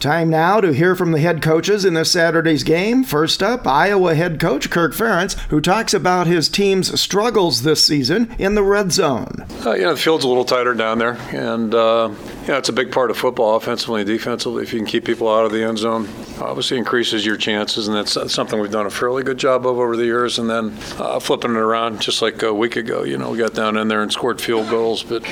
Time 0.00 0.28
now 0.28 0.60
to 0.60 0.74
hear 0.74 0.94
from 0.94 1.12
the 1.12 1.20
head 1.20 1.40
coaches 1.40 1.86
in 1.86 1.94
this 1.94 2.12
Saturday's 2.12 2.62
game. 2.62 3.02
First 3.02 3.42
up, 3.42 3.66
Iowa 3.66 4.14
head 4.14 4.38
coach 4.38 4.68
Kirk 4.68 4.92
Ferentz, 4.92 5.38
who 5.48 5.60
talks 5.60 5.94
about 5.94 6.26
his 6.26 6.50
team's 6.50 7.00
struggles 7.00 7.62
this 7.62 7.82
season 7.82 8.34
in 8.38 8.54
the 8.54 8.62
red 8.62 8.92
zone. 8.92 9.46
Uh, 9.64 9.74
the 9.76 9.96
field's 9.96 10.24
a 10.24 10.28
little 10.28 10.44
tighter 10.44 10.74
down 10.74 10.98
there, 10.98 11.14
and 11.32 11.74
uh, 11.74 12.08
yeah, 12.46 12.58
it's 12.58 12.68
a 12.68 12.72
big 12.72 12.92
part 12.92 13.10
of 13.10 13.16
football, 13.16 13.56
offensively 13.56 14.02
and 14.02 14.08
defensively. 14.08 14.62
If 14.62 14.72
you 14.72 14.78
can 14.78 14.86
keep 14.86 15.04
people 15.04 15.28
out 15.28 15.44
of 15.44 15.52
the 15.52 15.64
end 15.64 15.78
zone, 15.78 16.08
obviously 16.40 16.78
increases 16.78 17.26
your 17.26 17.36
chances, 17.36 17.88
and 17.88 17.96
that's, 17.96 18.16
something 18.32 18.60
we've 18.60 18.70
done 18.70 18.86
a 18.86 18.90
fairly 18.90 19.22
good 19.22 19.38
job 19.38 19.66
of 19.66 19.78
over 19.78 19.96
the 19.96 20.04
years. 20.04 20.38
And 20.38 20.48
then 20.50 20.76
uh, 20.98 21.18
flipping 21.18 21.52
it 21.52 21.56
around, 21.56 22.00
just 22.00 22.22
like 22.22 22.42
a 22.42 22.52
week 22.52 22.76
ago, 22.76 23.02
you 23.02 23.16
know, 23.18 23.30
we 23.30 23.38
got 23.38 23.54
down 23.54 23.76
in 23.76 23.88
there 23.88 24.02
and 24.02 24.12
scored 24.12 24.40
field 24.40 24.68
goals, 24.68 25.02
but 25.02 25.24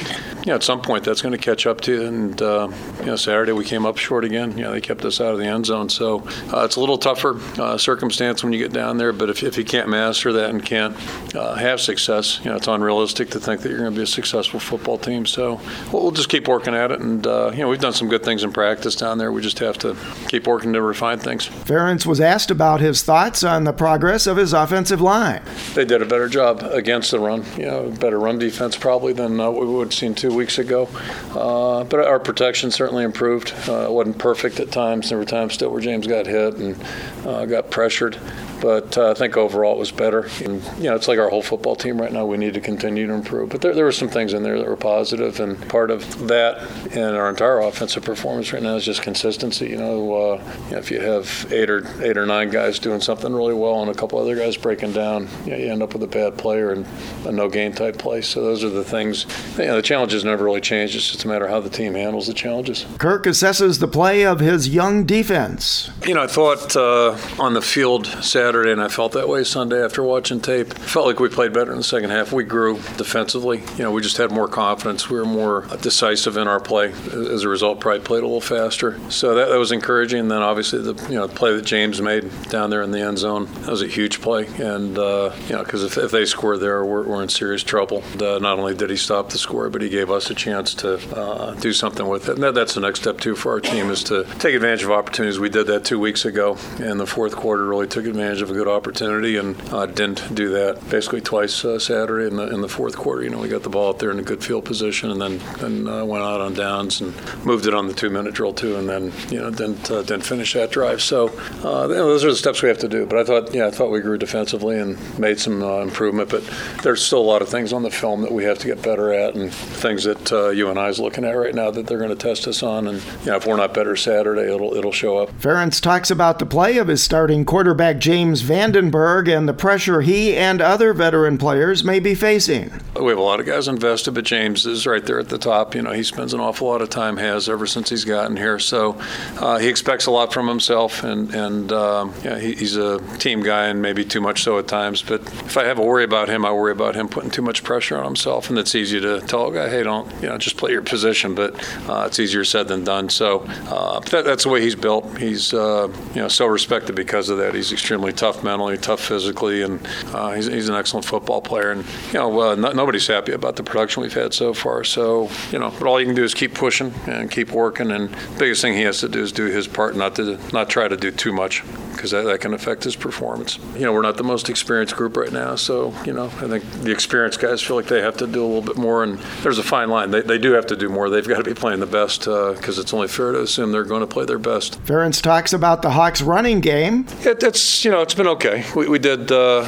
yeah, 0.44 0.54
at 0.54 0.62
some 0.62 0.80
point 0.80 1.04
that's 1.04 1.22
going 1.22 1.32
to 1.32 1.38
catch 1.38 1.66
up 1.66 1.80
to 1.82 1.92
you. 1.92 2.06
And 2.06 2.40
uh, 2.42 2.68
you 3.00 3.06
know, 3.06 3.16
Saturday 3.16 3.52
we 3.52 3.64
came 3.64 3.86
up 3.86 3.96
short 3.96 4.24
again. 4.24 4.56
Know, 4.56 4.72
they 4.72 4.80
kept 4.80 5.04
us 5.04 5.20
out 5.20 5.32
of 5.32 5.38
the 5.38 5.46
end 5.46 5.66
zone, 5.66 5.88
so 5.88 6.20
uh, 6.52 6.64
it's 6.64 6.76
a 6.76 6.80
little 6.80 6.98
tougher 6.98 7.40
uh, 7.60 7.76
circumstance 7.78 8.42
when 8.42 8.52
you 8.52 8.58
get 8.58 8.72
down 8.72 8.98
there. 8.98 9.12
But 9.12 9.30
if, 9.30 9.42
if 9.42 9.56
you 9.56 9.64
can't 9.64 9.88
master 9.88 10.32
that 10.32 10.50
and 10.50 10.64
can't 10.64 10.96
uh, 11.34 11.54
have 11.54 11.80
success, 11.80 12.40
you 12.42 12.50
know, 12.50 12.56
it's 12.56 12.68
unrealistic 12.68 13.30
to 13.30 13.40
think 13.40 13.60
that 13.62 13.68
you're 13.68 13.78
going 13.78 13.92
to 13.92 13.96
be 13.96 14.02
a 14.02 14.06
successful 14.06 14.60
football 14.60 14.98
team. 14.98 15.26
So 15.26 15.60
we'll, 15.92 16.02
we'll 16.02 16.12
just 16.12 16.28
keep 16.28 16.48
working 16.48 16.74
at 16.74 16.90
it, 16.90 17.00
and 17.04 17.26
uh, 17.26 17.50
you 17.52 17.58
know, 17.58 17.68
we've 17.68 17.80
done 17.80 17.92
some 17.92 18.08
good 18.08 18.24
things 18.24 18.42
in 18.42 18.52
practice 18.52 18.96
down 18.96 19.18
there. 19.18 19.30
We 19.30 19.42
just 19.42 19.58
have 19.58 19.78
to 19.78 19.96
keep 20.28 20.46
working 20.46 20.72
to 20.72 20.82
refine 20.82 21.18
things. 21.18 21.46
Ferentz 21.46 22.06
was 22.06 22.20
asked 22.20 22.50
about 22.50 22.80
his 22.80 23.02
thoughts 23.02 23.44
on 23.44 23.64
the 23.64 23.72
progress 23.72 24.26
of 24.26 24.36
his 24.36 24.52
offensive 24.52 25.00
line. 25.00 25.42
They 25.74 25.84
did 25.84 26.02
a 26.02 26.06
better 26.06 26.28
job 26.28 26.62
against 26.62 27.10
the 27.10 27.20
run, 27.20 27.44
you 27.56 27.66
know, 27.66 27.90
better 27.90 28.18
run 28.18 28.38
defense 28.38 28.76
probably 28.76 29.12
than 29.12 29.38
uh, 29.38 29.50
we 29.50 29.66
would 29.66 29.88
have 29.88 29.94
seen 29.94 30.14
two 30.14 30.34
weeks 30.34 30.58
ago. 30.58 30.88
Uh, 31.34 31.84
but 31.84 32.00
our 32.00 32.18
protection 32.18 32.70
certainly 32.70 33.04
improved. 33.04 33.52
Uh, 33.68 33.84
it 33.84 33.92
wasn't 33.92 34.18
perfect 34.18 34.58
at 34.60 34.70
times. 34.70 35.10
There 35.10 35.18
were 35.18 35.24
times 35.24 35.54
still 35.54 35.70
where 35.70 35.80
James 35.80 36.06
got 36.06 36.26
hit 36.26 36.54
and 36.56 36.82
uh, 37.26 37.44
got 37.46 37.70
pressured. 37.70 38.18
But 38.64 38.96
uh, 38.96 39.10
I 39.10 39.14
think 39.14 39.36
overall 39.36 39.74
it 39.74 39.78
was 39.78 39.92
better. 39.92 40.26
And, 40.42 40.64
you 40.78 40.84
know, 40.84 40.94
it's 40.94 41.06
like 41.06 41.18
our 41.18 41.28
whole 41.28 41.42
football 41.42 41.76
team 41.76 42.00
right 42.00 42.10
now. 42.10 42.24
We 42.24 42.38
need 42.38 42.54
to 42.54 42.62
continue 42.62 43.06
to 43.06 43.12
improve. 43.12 43.50
But 43.50 43.60
there, 43.60 43.74
there 43.74 43.84
were 43.84 43.92
some 43.92 44.08
things 44.08 44.32
in 44.32 44.42
there 44.42 44.58
that 44.58 44.66
were 44.66 44.74
positive, 44.74 45.38
and 45.38 45.68
part 45.68 45.90
of 45.90 46.28
that 46.28 46.62
and 46.96 47.14
our 47.14 47.28
entire 47.28 47.60
offensive 47.60 48.04
performance 48.04 48.54
right 48.54 48.62
now 48.62 48.76
is 48.76 48.86
just 48.86 49.02
consistency. 49.02 49.66
You 49.68 49.76
know, 49.76 50.14
uh, 50.14 50.54
you 50.64 50.70
know, 50.70 50.78
if 50.78 50.90
you 50.90 50.98
have 50.98 51.46
eight 51.52 51.68
or 51.68 51.86
eight 52.02 52.16
or 52.16 52.24
nine 52.24 52.48
guys 52.48 52.78
doing 52.78 53.02
something 53.02 53.34
really 53.34 53.52
well 53.52 53.82
and 53.82 53.90
a 53.90 53.94
couple 53.94 54.18
other 54.18 54.34
guys 54.34 54.56
breaking 54.56 54.92
down, 54.92 55.28
you, 55.44 55.50
know, 55.50 55.58
you 55.58 55.70
end 55.70 55.82
up 55.82 55.92
with 55.92 56.02
a 56.02 56.06
bad 56.06 56.38
player 56.38 56.70
and 56.70 56.86
a 57.26 57.32
no 57.32 57.50
gain 57.50 57.74
type 57.74 57.98
play. 57.98 58.22
So 58.22 58.42
those 58.42 58.64
are 58.64 58.70
the 58.70 58.82
things. 58.82 59.26
You 59.58 59.66
know, 59.66 59.76
the 59.76 59.82
challenges 59.82 60.24
never 60.24 60.42
really 60.42 60.62
change. 60.62 60.96
It's 60.96 61.10
just 61.10 61.22
a 61.26 61.28
matter 61.28 61.44
of 61.44 61.50
how 61.50 61.60
the 61.60 61.68
team 61.68 61.92
handles 61.92 62.28
the 62.28 62.34
challenges. 62.34 62.86
Kirk 62.96 63.24
assesses 63.26 63.78
the 63.80 63.88
play 63.88 64.24
of 64.24 64.40
his 64.40 64.70
young 64.70 65.04
defense. 65.04 65.90
You 66.06 66.14
know, 66.14 66.22
I 66.22 66.28
thought 66.28 66.74
uh, 66.74 67.18
on 67.38 67.52
the 67.52 67.60
field 67.60 68.06
Saturday, 68.06 68.53
and 68.62 68.82
I 68.82 68.88
felt 68.88 69.12
that 69.12 69.28
way 69.28 69.44
Sunday 69.44 69.82
after 69.82 70.02
watching 70.02 70.40
tape. 70.40 70.72
Felt 70.74 71.06
like 71.06 71.20
we 71.20 71.28
played 71.28 71.52
better 71.52 71.72
in 71.72 71.78
the 71.78 71.84
second 71.84 72.10
half. 72.10 72.32
We 72.32 72.44
grew 72.44 72.76
defensively. 72.96 73.60
You 73.76 73.84
know, 73.84 73.90
we 73.90 74.02
just 74.02 74.16
had 74.16 74.30
more 74.30 74.48
confidence. 74.48 75.10
We 75.10 75.18
were 75.18 75.24
more 75.24 75.66
decisive 75.80 76.36
in 76.36 76.48
our 76.48 76.60
play. 76.60 76.92
As 76.92 77.44
a 77.44 77.48
result, 77.48 77.80
probably 77.80 78.00
played 78.00 78.22
a 78.22 78.26
little 78.26 78.40
faster. 78.40 78.98
So 79.10 79.34
that, 79.34 79.48
that 79.48 79.58
was 79.58 79.72
encouraging. 79.72 80.20
And 80.20 80.30
then 80.30 80.42
obviously 80.42 80.80
the 80.80 80.94
you 81.08 81.16
know 81.16 81.26
the 81.26 81.34
play 81.34 81.54
that 81.54 81.64
James 81.64 82.00
made 82.00 82.30
down 82.48 82.70
there 82.70 82.82
in 82.82 82.90
the 82.90 83.00
end 83.00 83.18
zone 83.18 83.46
that 83.46 83.68
was 83.68 83.82
a 83.82 83.86
huge 83.86 84.20
play. 84.20 84.46
And 84.58 84.98
uh, 84.98 85.34
you 85.46 85.54
know 85.54 85.64
because 85.64 85.84
if, 85.84 85.98
if 85.98 86.10
they 86.10 86.24
score 86.24 86.56
there, 86.56 86.84
we're, 86.84 87.06
we're 87.06 87.22
in 87.22 87.28
serious 87.28 87.62
trouble. 87.62 88.02
Uh, 88.20 88.38
not 88.38 88.58
only 88.58 88.74
did 88.74 88.90
he 88.90 88.96
stop 88.96 89.30
the 89.30 89.38
score, 89.38 89.68
but 89.70 89.82
he 89.82 89.88
gave 89.88 90.10
us 90.10 90.30
a 90.30 90.34
chance 90.34 90.74
to 90.74 90.94
uh, 91.16 91.54
do 91.54 91.72
something 91.72 92.06
with 92.08 92.28
it. 92.28 92.34
And 92.34 92.42
that, 92.42 92.54
that's 92.54 92.74
the 92.74 92.80
next 92.80 93.00
step 93.00 93.20
too 93.20 93.34
for 93.34 93.52
our 93.52 93.60
team 93.60 93.90
is 93.90 94.04
to 94.04 94.24
take 94.38 94.54
advantage 94.54 94.84
of 94.84 94.90
opportunities. 94.90 95.38
We 95.38 95.48
did 95.48 95.66
that 95.66 95.84
two 95.84 95.98
weeks 95.98 96.24
ago, 96.24 96.56
and 96.78 96.98
the 97.00 97.06
fourth 97.06 97.34
quarter 97.34 97.64
really 97.64 97.86
took 97.86 98.06
advantage 98.06 98.42
of 98.44 98.50
a 98.50 98.54
good 98.54 98.68
opportunity 98.68 99.36
and 99.36 99.60
uh, 99.72 99.86
didn't 99.86 100.34
do 100.34 100.50
that 100.50 100.88
basically 100.90 101.20
twice 101.20 101.64
uh, 101.64 101.78
Saturday 101.78 102.28
in 102.28 102.36
the 102.36 102.54
in 102.54 102.60
the 102.60 102.68
fourth 102.68 102.96
quarter. 102.96 103.22
You 103.22 103.30
know, 103.30 103.38
we 103.38 103.48
got 103.48 103.62
the 103.62 103.68
ball 103.68 103.88
out 103.88 103.98
there 103.98 104.10
in 104.10 104.18
a 104.18 104.22
good 104.22 104.44
field 104.44 104.64
position, 104.64 105.10
and 105.10 105.20
then 105.20 105.38
then 105.58 105.88
uh, 105.88 106.04
went 106.04 106.22
out 106.22 106.40
on 106.40 106.54
downs 106.54 107.00
and 107.00 107.14
moved 107.44 107.66
it 107.66 107.74
on 107.74 107.88
the 107.88 107.94
two 107.94 108.10
minute 108.10 108.34
drill 108.34 108.52
too, 108.52 108.76
and 108.76 108.88
then 108.88 109.12
you 109.30 109.40
know 109.40 109.50
didn't 109.50 109.90
uh, 109.90 110.02
didn't 110.02 110.24
finish 110.24 110.52
that 110.52 110.70
drive. 110.70 111.02
So 111.02 111.28
uh, 111.64 111.86
those 111.88 112.24
are 112.24 112.30
the 112.30 112.36
steps 112.36 112.62
we 112.62 112.68
have 112.68 112.78
to 112.78 112.88
do. 112.88 113.06
But 113.06 113.18
I 113.18 113.24
thought 113.24 113.54
yeah, 113.54 113.66
I 113.66 113.70
thought 113.70 113.90
we 113.90 114.00
grew 114.00 114.18
defensively 114.18 114.78
and 114.78 115.18
made 115.18 115.40
some 115.40 115.62
uh, 115.62 115.80
improvement. 115.80 116.28
But 116.30 116.44
there's 116.82 117.04
still 117.04 117.20
a 117.20 117.30
lot 117.34 117.42
of 117.42 117.48
things 117.48 117.72
on 117.72 117.82
the 117.82 117.90
film 117.90 118.20
that 118.22 118.32
we 118.32 118.44
have 118.44 118.58
to 118.58 118.66
get 118.66 118.82
better 118.82 119.12
at, 119.12 119.34
and 119.34 119.52
things 119.52 120.04
that 120.04 120.30
UNI 120.30 120.88
is 120.88 121.00
looking 121.00 121.24
at 121.24 121.32
right 121.32 121.54
now 121.54 121.70
that 121.70 121.86
they're 121.86 121.98
going 121.98 122.10
to 122.10 122.16
test 122.16 122.46
us 122.46 122.62
on. 122.62 122.86
And 122.86 123.02
you 123.20 123.26
know, 123.26 123.36
if 123.36 123.46
we're 123.46 123.56
not 123.56 123.74
better 123.74 123.96
Saturday, 123.96 124.52
it'll 124.52 124.74
it'll 124.74 124.92
show 124.92 125.18
up. 125.18 125.30
Ferentz 125.40 125.80
talks 125.80 126.10
about 126.10 126.38
the 126.38 126.46
play 126.46 126.78
of 126.78 126.88
his 126.88 127.02
starting 127.02 127.44
quarterback 127.44 127.98
James 127.98 128.33
Vandenberg 128.42 129.34
and 129.34 129.48
the 129.48 129.54
pressure 129.54 130.00
he 130.00 130.36
and 130.36 130.60
other 130.60 130.92
veteran 130.92 131.38
players 131.38 131.84
may 131.84 132.00
be 132.00 132.14
facing. 132.14 132.70
We 132.98 133.08
have 133.08 133.18
a 133.18 133.22
lot 133.22 133.40
of 133.40 133.46
guys 133.46 133.68
invested, 133.68 134.14
but 134.14 134.24
James 134.24 134.66
is 134.66 134.86
right 134.86 135.04
there 135.04 135.18
at 135.18 135.28
the 135.28 135.38
top. 135.38 135.74
You 135.74 135.82
know, 135.82 135.92
he 135.92 136.02
spends 136.02 136.32
an 136.32 136.40
awful 136.40 136.68
lot 136.68 136.80
of 136.80 136.90
time, 136.90 137.16
has 137.16 137.48
ever 137.48 137.66
since 137.66 137.90
he's 137.90 138.04
gotten 138.04 138.36
here. 138.36 138.58
So 138.58 138.96
uh, 139.38 139.58
he 139.58 139.68
expects 139.68 140.06
a 140.06 140.10
lot 140.10 140.32
from 140.32 140.46
himself, 140.48 141.02
and 141.02 141.34
and 141.34 141.72
um, 141.72 142.14
yeah, 142.24 142.38
he, 142.38 142.54
he's 142.54 142.76
a 142.76 143.00
team 143.18 143.42
guy, 143.42 143.66
and 143.66 143.82
maybe 143.82 144.04
too 144.04 144.20
much 144.20 144.42
so 144.42 144.58
at 144.58 144.68
times. 144.68 145.02
But 145.02 145.22
if 145.22 145.56
I 145.56 145.64
have 145.64 145.78
a 145.78 145.82
worry 145.84 146.04
about 146.04 146.28
him, 146.28 146.44
I 146.44 146.52
worry 146.52 146.72
about 146.72 146.94
him 146.94 147.08
putting 147.08 147.30
too 147.30 147.42
much 147.42 147.64
pressure 147.64 147.96
on 147.96 148.04
himself, 148.04 148.48
and 148.48 148.58
it's 148.58 148.74
easy 148.74 149.00
to 149.00 149.20
tell 149.20 149.48
a 149.48 149.52
guy, 149.52 149.68
hey, 149.68 149.82
don't 149.82 150.10
you 150.22 150.28
know, 150.28 150.38
just 150.38 150.56
play 150.56 150.70
your 150.70 150.82
position. 150.82 151.34
But 151.34 151.54
uh, 151.88 152.04
it's 152.06 152.18
easier 152.18 152.44
said 152.44 152.68
than 152.68 152.84
done. 152.84 153.08
So 153.08 153.40
uh, 153.68 154.00
that, 154.00 154.24
that's 154.24 154.44
the 154.44 154.50
way 154.50 154.60
he's 154.60 154.76
built. 154.76 155.18
He's 155.18 155.52
uh, 155.52 155.88
you 156.14 156.22
know 156.22 156.28
so 156.28 156.46
respected 156.46 156.94
because 156.94 157.28
of 157.28 157.38
that. 157.38 157.54
He's 157.54 157.72
extremely 157.72 158.12
tough 158.16 158.42
mentally, 158.42 158.78
tough 158.78 159.00
physically, 159.00 159.62
and 159.62 159.86
uh, 160.12 160.32
he's, 160.32 160.46
he's 160.46 160.68
an 160.68 160.74
excellent 160.74 161.04
football 161.04 161.40
player. 161.40 161.70
And 161.70 161.84
you 162.08 162.14
know, 162.14 162.40
uh, 162.40 162.54
no, 162.54 162.72
nobody's 162.72 163.06
happy 163.06 163.32
about 163.32 163.56
the 163.56 163.62
production 163.62 164.02
we've 164.02 164.14
had 164.14 164.34
so 164.34 164.54
far. 164.54 164.84
So 164.84 165.30
you 165.50 165.58
know, 165.58 165.70
but 165.78 165.86
all 165.86 166.00
you 166.00 166.06
can 166.06 166.14
do 166.14 166.24
is 166.24 166.34
keep 166.34 166.54
pushing 166.54 166.92
and 167.06 167.30
keep 167.30 167.52
working. 167.52 167.90
And 167.90 168.10
the 168.10 168.38
biggest 168.38 168.62
thing 168.62 168.74
he 168.74 168.82
has 168.82 169.00
to 169.00 169.08
do 169.08 169.22
is 169.22 169.32
do 169.32 169.46
his 169.46 169.66
part, 169.68 169.96
not 169.96 170.16
to 170.16 170.38
not 170.52 170.70
try 170.70 170.88
to 170.88 170.96
do 170.96 171.10
too 171.10 171.32
much, 171.32 171.62
because 171.92 172.10
that, 172.10 172.24
that 172.24 172.40
can 172.40 172.54
affect 172.54 172.84
his 172.84 172.96
performance. 172.96 173.58
You 173.74 173.82
know, 173.82 173.92
we're 173.92 174.02
not 174.02 174.16
the 174.16 174.24
most 174.24 174.48
experienced 174.48 174.96
group 174.96 175.16
right 175.16 175.32
now, 175.32 175.56
so 175.56 175.94
you 176.04 176.12
know, 176.12 176.26
I 176.26 176.48
think 176.48 176.64
the 176.82 176.92
experienced 176.92 177.40
guys 177.40 177.62
feel 177.62 177.76
like 177.76 177.86
they 177.86 178.00
have 178.00 178.16
to 178.18 178.26
do 178.26 178.44
a 178.44 178.46
little 178.46 178.62
bit 178.62 178.76
more. 178.76 179.02
And 179.02 179.18
there's 179.42 179.58
a 179.58 179.62
fine 179.62 179.88
line. 179.88 180.10
They, 180.10 180.22
they 180.22 180.38
do 180.38 180.52
have 180.52 180.66
to 180.66 180.76
do 180.76 180.88
more. 180.88 181.10
They've 181.10 181.26
got 181.26 181.38
to 181.38 181.44
be 181.44 181.54
playing 181.54 181.80
the 181.80 181.86
best 181.86 182.20
because 182.20 182.78
uh, 182.78 182.82
it's 182.82 182.92
only 182.94 183.08
fair 183.08 183.32
to 183.32 183.42
assume 183.42 183.72
they're 183.72 183.84
going 183.84 184.00
to 184.00 184.06
play 184.06 184.24
their 184.24 184.38
best. 184.38 184.82
Ferentz 184.84 185.20
talks 185.20 185.52
about 185.52 185.82
the 185.82 185.90
Hawks 185.90 186.22
running 186.22 186.60
game. 186.60 187.06
It, 187.20 187.42
it's 187.42 187.84
you 187.84 187.90
know 187.90 188.03
it's 188.04 188.14
been 188.14 188.28
okay. 188.28 188.64
We, 188.76 188.86
we 188.88 188.98
did. 188.98 189.32
Uh, 189.32 189.66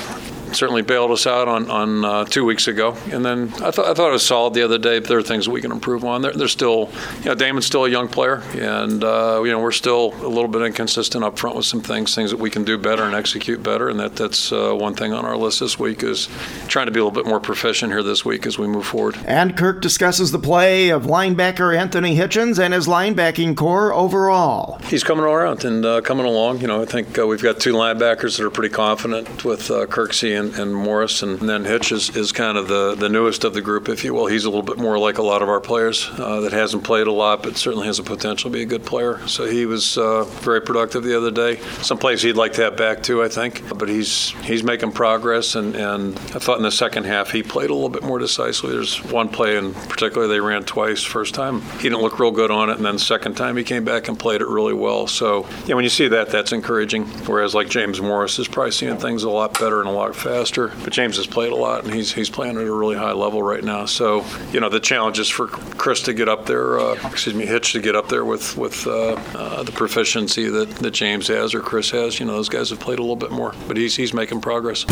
certainly 0.56 0.82
bailed 0.82 1.10
us 1.10 1.26
out 1.26 1.48
on 1.48 1.70
on 1.70 2.04
uh, 2.04 2.24
two 2.24 2.44
weeks 2.44 2.68
ago. 2.68 2.96
And 3.10 3.24
then 3.24 3.52
I 3.62 3.70
thought 3.70 3.86
I 3.86 3.94
thought 3.94 4.08
it 4.08 4.12
was 4.12 4.26
solid 4.26 4.54
the 4.54 4.62
other 4.62 4.78
day. 4.78 4.98
There 4.98 5.18
are 5.18 5.22
things 5.22 5.48
we 5.48 5.60
can 5.60 5.72
improve 5.72 6.04
on. 6.04 6.22
They're, 6.22 6.32
they're 6.32 6.48
still, 6.48 6.90
you 7.18 7.26
know, 7.26 7.34
Damon's 7.34 7.66
still 7.66 7.84
a 7.84 7.88
young 7.88 8.08
player, 8.08 8.42
and 8.54 9.04
uh, 9.04 9.42
you 9.44 9.52
know 9.52 9.60
we're 9.60 9.72
still 9.72 10.14
a 10.22 10.28
little 10.28 10.48
bit 10.48 10.62
inconsistent 10.62 11.24
up 11.24 11.38
front 11.38 11.56
with 11.56 11.66
some 11.66 11.80
things, 11.80 12.14
things 12.14 12.30
that 12.30 12.38
we 12.40 12.50
can 12.50 12.64
do 12.64 12.78
better 12.78 13.04
and 13.04 13.14
execute 13.14 13.62
better. 13.62 13.88
And 13.88 14.00
that 14.00 14.16
that's 14.16 14.52
uh, 14.52 14.72
one 14.72 14.94
thing 14.94 15.12
on 15.12 15.24
our 15.24 15.36
list 15.36 15.60
this 15.60 15.78
week 15.78 16.02
is 16.02 16.28
trying 16.68 16.86
to 16.86 16.92
be 16.92 17.00
a 17.00 17.04
little 17.04 17.22
bit 17.22 17.28
more 17.28 17.40
proficient 17.40 17.92
here 17.92 18.02
this 18.02 18.24
week 18.24 18.46
as 18.46 18.58
we 18.58 18.66
move 18.66 18.86
forward. 18.86 19.16
And 19.24 19.56
Kirk 19.56 19.80
discusses 19.80 20.32
the 20.32 20.38
play 20.38 20.90
of 20.90 21.04
linebacker 21.04 21.76
Anthony 21.76 22.16
Hitchens 22.16 22.58
and 22.58 22.72
his 22.72 22.86
linebacking 22.86 23.56
corps 23.56 23.92
overall. 23.92 24.78
He's 24.84 25.04
coming 25.04 25.24
around 25.24 25.64
and 25.64 25.84
uh, 25.84 26.00
coming 26.00 26.26
along. 26.26 26.60
You 26.60 26.68
know, 26.68 26.82
I 26.82 26.84
think 26.84 27.18
uh, 27.18 27.26
we've 27.26 27.42
got 27.42 27.60
two 27.60 27.72
linebackers 27.72 28.36
that 28.36 28.44
are 28.44 28.50
pretty 28.50 28.74
confident 28.74 29.44
with 29.44 29.70
uh, 29.70 29.86
Kirksey 29.86 30.38
and, 30.38 30.45
and, 30.54 30.74
Morris, 30.74 31.22
and 31.22 31.38
then 31.38 31.64
Hitch 31.64 31.92
is, 31.92 32.14
is 32.16 32.32
kind 32.32 32.56
of 32.58 32.68
the, 32.68 32.94
the 32.94 33.08
newest 33.08 33.44
of 33.44 33.54
the 33.54 33.62
group, 33.62 33.88
if 33.88 34.04
you 34.04 34.14
will. 34.14 34.26
He's 34.26 34.44
a 34.44 34.50
little 34.50 34.62
bit 34.62 34.78
more 34.78 34.98
like 34.98 35.18
a 35.18 35.22
lot 35.22 35.42
of 35.42 35.48
our 35.48 35.60
players 35.60 36.08
uh, 36.18 36.40
that 36.40 36.52
hasn't 36.52 36.84
played 36.84 37.06
a 37.06 37.12
lot, 37.12 37.42
but 37.42 37.56
certainly 37.56 37.86
has 37.86 37.98
a 37.98 38.02
potential 38.02 38.50
to 38.50 38.54
be 38.54 38.62
a 38.62 38.66
good 38.66 38.84
player. 38.84 39.26
So 39.26 39.46
he 39.46 39.66
was 39.66 39.98
uh, 39.98 40.24
very 40.24 40.60
productive 40.60 41.02
the 41.02 41.16
other 41.16 41.30
day. 41.30 41.56
Some 41.82 41.98
plays 41.98 42.22
he'd 42.22 42.34
like 42.34 42.52
to 42.54 42.62
have 42.62 42.76
back 42.76 43.02
too, 43.02 43.22
I 43.22 43.28
think, 43.28 43.66
but 43.78 43.88
he's 43.88 44.30
he's 44.44 44.62
making 44.62 44.92
progress, 44.92 45.54
and, 45.54 45.74
and 45.74 46.16
I 46.18 46.38
thought 46.38 46.58
in 46.58 46.62
the 46.62 46.70
second 46.70 47.04
half 47.04 47.30
he 47.30 47.42
played 47.42 47.70
a 47.70 47.74
little 47.74 47.88
bit 47.88 48.02
more 48.02 48.18
decisively. 48.18 48.72
There's 48.72 49.02
one 49.04 49.28
play 49.28 49.56
in 49.56 49.74
particular 49.74 50.26
they 50.26 50.40
ran 50.40 50.64
twice. 50.64 51.02
First 51.02 51.34
time 51.34 51.62
he 51.62 51.84
didn't 51.84 52.02
look 52.02 52.18
real 52.18 52.30
good 52.30 52.50
on 52.50 52.70
it, 52.70 52.76
and 52.76 52.84
then 52.84 52.98
second 52.98 53.36
time 53.36 53.56
he 53.56 53.64
came 53.64 53.84
back 53.84 54.08
and 54.08 54.18
played 54.18 54.40
it 54.40 54.48
really 54.48 54.74
well. 54.74 55.06
So 55.06 55.46
yeah, 55.66 55.74
when 55.74 55.84
you 55.84 55.90
see 55.90 56.08
that, 56.08 56.30
that's 56.30 56.52
encouraging. 56.52 57.06
Whereas 57.26 57.54
like 57.54 57.68
James 57.68 58.00
Morris 58.00 58.38
is 58.38 58.48
probably 58.48 58.72
seeing 58.72 58.96
things 58.96 59.22
a 59.22 59.30
lot 59.30 59.58
better 59.58 59.80
and 59.80 59.88
a 59.88 59.92
lot 59.92 60.14
faster. 60.14 60.35
But 60.82 60.92
James 60.92 61.16
has 61.16 61.26
played 61.26 61.52
a 61.52 61.56
lot, 61.56 61.84
and 61.84 61.92
he's 61.92 62.12
he's 62.12 62.30
playing 62.30 62.56
at 62.56 62.66
a 62.66 62.72
really 62.72 62.96
high 62.96 63.12
level 63.12 63.42
right 63.42 63.62
now. 63.62 63.86
So 63.86 64.24
you 64.52 64.60
know 64.60 64.68
the 64.68 64.80
challenge 64.80 65.18
is 65.18 65.28
for 65.28 65.48
Chris 65.48 66.02
to 66.02 66.14
get 66.14 66.28
up 66.28 66.46
there. 66.46 66.78
Uh, 66.78 66.94
excuse 67.08 67.34
me, 67.34 67.46
Hitch 67.46 67.72
to 67.72 67.80
get 67.80 67.96
up 67.96 68.08
there 68.08 68.24
with 68.24 68.56
with 68.56 68.86
uh, 68.86 69.14
uh, 69.34 69.62
the 69.62 69.72
proficiency 69.72 70.48
that, 70.48 70.70
that 70.70 70.92
James 70.92 71.28
has 71.28 71.54
or 71.54 71.60
Chris 71.60 71.90
has. 71.90 72.20
You 72.20 72.26
know 72.26 72.32
those 72.32 72.48
guys 72.48 72.70
have 72.70 72.80
played 72.80 72.98
a 72.98 73.02
little 73.02 73.16
bit 73.16 73.30
more, 73.30 73.54
but 73.66 73.76
he's 73.76 73.96
he's 73.96 74.12
making 74.12 74.40
progress. 74.40 74.84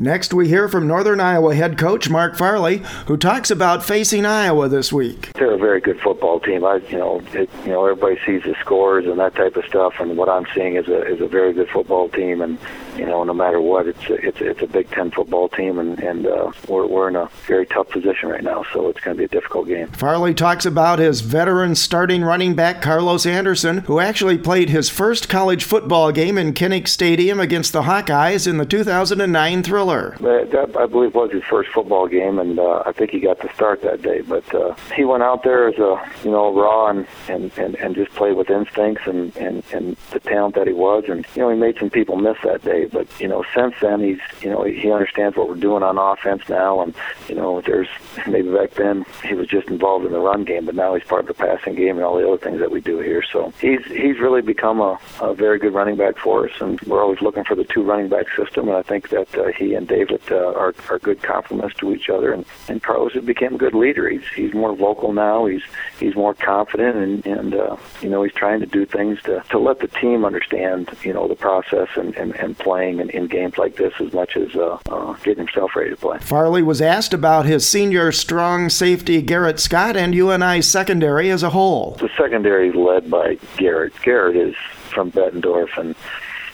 Next, 0.00 0.32
we 0.32 0.48
hear 0.48 0.66
from 0.66 0.86
Northern 0.86 1.20
Iowa 1.20 1.54
head 1.54 1.76
coach 1.76 2.08
Mark 2.08 2.34
Farley, 2.34 2.78
who 3.06 3.18
talks 3.18 3.50
about 3.50 3.84
facing 3.84 4.24
Iowa 4.24 4.66
this 4.66 4.90
week. 4.90 5.30
They're 5.34 5.52
a 5.52 5.58
very 5.58 5.78
good 5.78 6.00
football 6.00 6.40
team. 6.40 6.64
I, 6.64 6.76
you 6.88 6.96
know, 6.96 7.20
it, 7.34 7.50
you 7.64 7.72
know, 7.72 7.84
everybody 7.84 8.18
sees 8.24 8.42
the 8.44 8.56
scores 8.62 9.04
and 9.04 9.18
that 9.18 9.34
type 9.34 9.56
of 9.56 9.64
stuff, 9.66 10.00
and 10.00 10.16
what 10.16 10.30
I'm 10.30 10.46
seeing 10.54 10.76
is 10.76 10.88
a 10.88 11.02
is 11.04 11.20
a 11.20 11.26
very 11.26 11.52
good 11.52 11.68
football 11.68 12.08
team. 12.08 12.40
And 12.40 12.56
you 12.96 13.06
know, 13.06 13.24
no 13.24 13.34
matter 13.34 13.60
what, 13.60 13.86
it's 13.86 14.04
a, 14.08 14.14
it's 14.14 14.40
a, 14.40 14.50
it's 14.50 14.62
a 14.62 14.66
Big 14.66 14.90
Ten 14.90 15.10
football 15.10 15.48
team, 15.48 15.78
and 15.78 15.98
and 16.00 16.26
uh, 16.26 16.52
we're 16.68 16.86
we're 16.86 17.08
in 17.08 17.16
a 17.16 17.28
very 17.46 17.66
tough 17.66 17.88
position 17.88 18.28
right 18.28 18.42
now, 18.42 18.64
so 18.72 18.88
it's 18.88 19.00
going 19.00 19.16
to 19.16 19.18
be 19.18 19.24
a 19.24 19.28
difficult 19.28 19.68
game. 19.68 19.88
Farley 19.88 20.34
talks 20.34 20.66
about 20.66 20.98
his 20.98 21.20
veteran 21.20 21.74
starting 21.74 22.22
running 22.22 22.54
back 22.54 22.82
Carlos 22.82 23.26
Anderson, 23.26 23.78
who 23.78 24.00
actually 24.00 24.38
played 24.38 24.70
his 24.70 24.88
first 24.88 25.28
college 25.28 25.64
football 25.64 26.12
game 26.12 26.38
in 26.38 26.52
Kinnick 26.52 26.88
Stadium 26.88 27.40
against 27.40 27.72
the 27.72 27.82
Hawkeyes 27.82 28.46
in 28.46 28.58
the 28.58 28.66
2009 28.66 29.62
Thriller. 29.62 30.16
That, 30.20 30.76
I 30.78 30.86
believe, 30.86 31.14
was 31.14 31.32
his 31.32 31.44
first 31.44 31.70
football 31.70 32.08
game, 32.08 32.38
and 32.38 32.58
uh, 32.58 32.82
I 32.86 32.92
think 32.92 33.10
he 33.10 33.20
got 33.20 33.40
to 33.40 33.52
start 33.54 33.82
that 33.82 34.02
day. 34.02 34.20
But 34.22 34.54
uh, 34.54 34.74
he 34.94 35.04
went 35.04 35.22
out 35.22 35.42
there 35.42 35.68
as 35.68 35.78
a, 35.78 36.02
you 36.24 36.30
know, 36.30 36.52
raw 36.54 36.88
and 36.88 37.06
and 37.28 37.50
and, 37.58 37.74
and 37.76 37.94
just 37.94 38.10
played 38.12 38.36
with 38.36 38.50
instincts 38.50 39.06
and, 39.06 39.36
and 39.36 39.62
and 39.72 39.96
the 40.12 40.20
talent 40.20 40.54
that 40.54 40.66
he 40.66 40.72
was. 40.72 41.04
And 41.08 41.26
you 41.34 41.42
know, 41.42 41.50
he 41.50 41.56
made 41.56 41.78
some 41.78 41.90
people 41.90 42.16
miss 42.16 42.36
that 42.44 42.62
day. 42.62 42.86
But 42.92 43.08
you 43.20 43.28
know, 43.28 43.44
since 43.54 43.74
then, 43.80 44.00
he's 44.00 44.20
you 44.42 44.50
know 44.50 44.64
he 44.64 44.90
understands 44.90 45.36
what 45.36 45.48
we're 45.48 45.54
doing 45.54 45.82
on 45.82 45.98
offense 45.98 46.48
now, 46.48 46.80
and 46.80 46.94
you 47.28 47.34
know, 47.34 47.60
there's 47.60 47.88
maybe 48.26 48.50
back 48.50 48.72
then 48.72 49.04
he 49.24 49.34
was 49.34 49.48
just 49.48 49.68
involved 49.68 50.04
in 50.04 50.12
the 50.12 50.18
run 50.18 50.44
game, 50.44 50.66
but 50.66 50.74
now 50.74 50.94
he's 50.94 51.04
part 51.04 51.22
of 51.22 51.26
the 51.28 51.34
passing 51.34 51.74
game 51.74 51.96
and 51.96 52.04
all 52.04 52.16
the 52.16 52.26
other 52.26 52.38
things 52.38 52.60
that 52.60 52.70
we 52.70 52.80
do 52.80 52.98
here. 52.98 53.22
So 53.22 53.52
he's 53.60 53.84
he's 53.86 54.18
really 54.18 54.42
become 54.42 54.80
a, 54.80 54.98
a 55.20 55.34
very 55.34 55.58
good 55.58 55.74
running 55.74 55.96
back 55.96 56.18
for 56.18 56.48
us, 56.48 56.60
and 56.60 56.80
we're 56.82 57.02
always 57.02 57.20
looking 57.20 57.44
for 57.44 57.54
the 57.54 57.64
two 57.64 57.82
running 57.82 58.08
back 58.08 58.26
system. 58.36 58.68
And 58.68 58.76
I 58.76 58.82
think 58.82 59.10
that 59.10 59.34
uh, 59.34 59.48
he 59.48 59.74
and 59.74 59.86
David 59.86 60.22
uh, 60.30 60.52
are, 60.54 60.74
are 60.88 60.98
good 60.98 61.22
complements 61.22 61.76
to 61.76 61.92
each 61.92 62.08
other. 62.08 62.32
And, 62.32 62.44
and 62.68 62.82
Carlos 62.82 63.12
has 63.14 63.24
become 63.24 63.54
a 63.54 63.58
good 63.58 63.74
leader. 63.74 64.08
He's 64.08 64.26
he's 64.34 64.54
more 64.54 64.74
vocal 64.74 65.12
now. 65.12 65.46
He's 65.46 65.62
he's 65.98 66.14
more 66.14 66.34
confident, 66.34 66.96
and 66.96 67.26
and 67.26 67.54
uh, 67.54 67.76
you 68.00 68.08
know 68.08 68.22
he's 68.22 68.34
trying 68.34 68.60
to 68.60 68.66
do 68.66 68.84
things 68.86 69.20
to 69.22 69.42
to 69.50 69.58
let 69.58 69.80
the 69.80 69.88
team 69.88 70.24
understand 70.24 70.90
you 71.02 71.12
know 71.12 71.28
the 71.28 71.36
process 71.36 71.88
and 71.96 72.16
and, 72.16 72.34
and 72.36 72.58
playing 72.70 73.00
in, 73.00 73.10
in 73.10 73.26
games 73.26 73.58
like 73.58 73.74
this 73.74 73.92
as 73.98 74.12
much 74.12 74.36
as 74.36 74.54
uh, 74.54 74.78
uh, 74.88 75.12
getting 75.24 75.44
himself 75.44 75.74
ready 75.74 75.90
to 75.90 75.96
play. 75.96 76.16
Farley 76.20 76.62
was 76.62 76.80
asked 76.80 77.12
about 77.12 77.44
his 77.44 77.66
senior 77.66 78.12
strong 78.12 78.68
safety 78.68 79.20
Garrett 79.22 79.58
Scott 79.58 79.96
and 79.96 80.14
UNI 80.14 80.62
secondary 80.62 81.30
as 81.30 81.42
a 81.42 81.50
whole. 81.50 81.96
The 81.96 82.08
secondary 82.16 82.68
is 82.68 82.76
led 82.76 83.10
by 83.10 83.38
Garrett. 83.56 83.92
Garrett 84.02 84.36
is 84.36 84.54
from 84.94 85.10
Bettendorf 85.10 85.76
and 85.78 85.96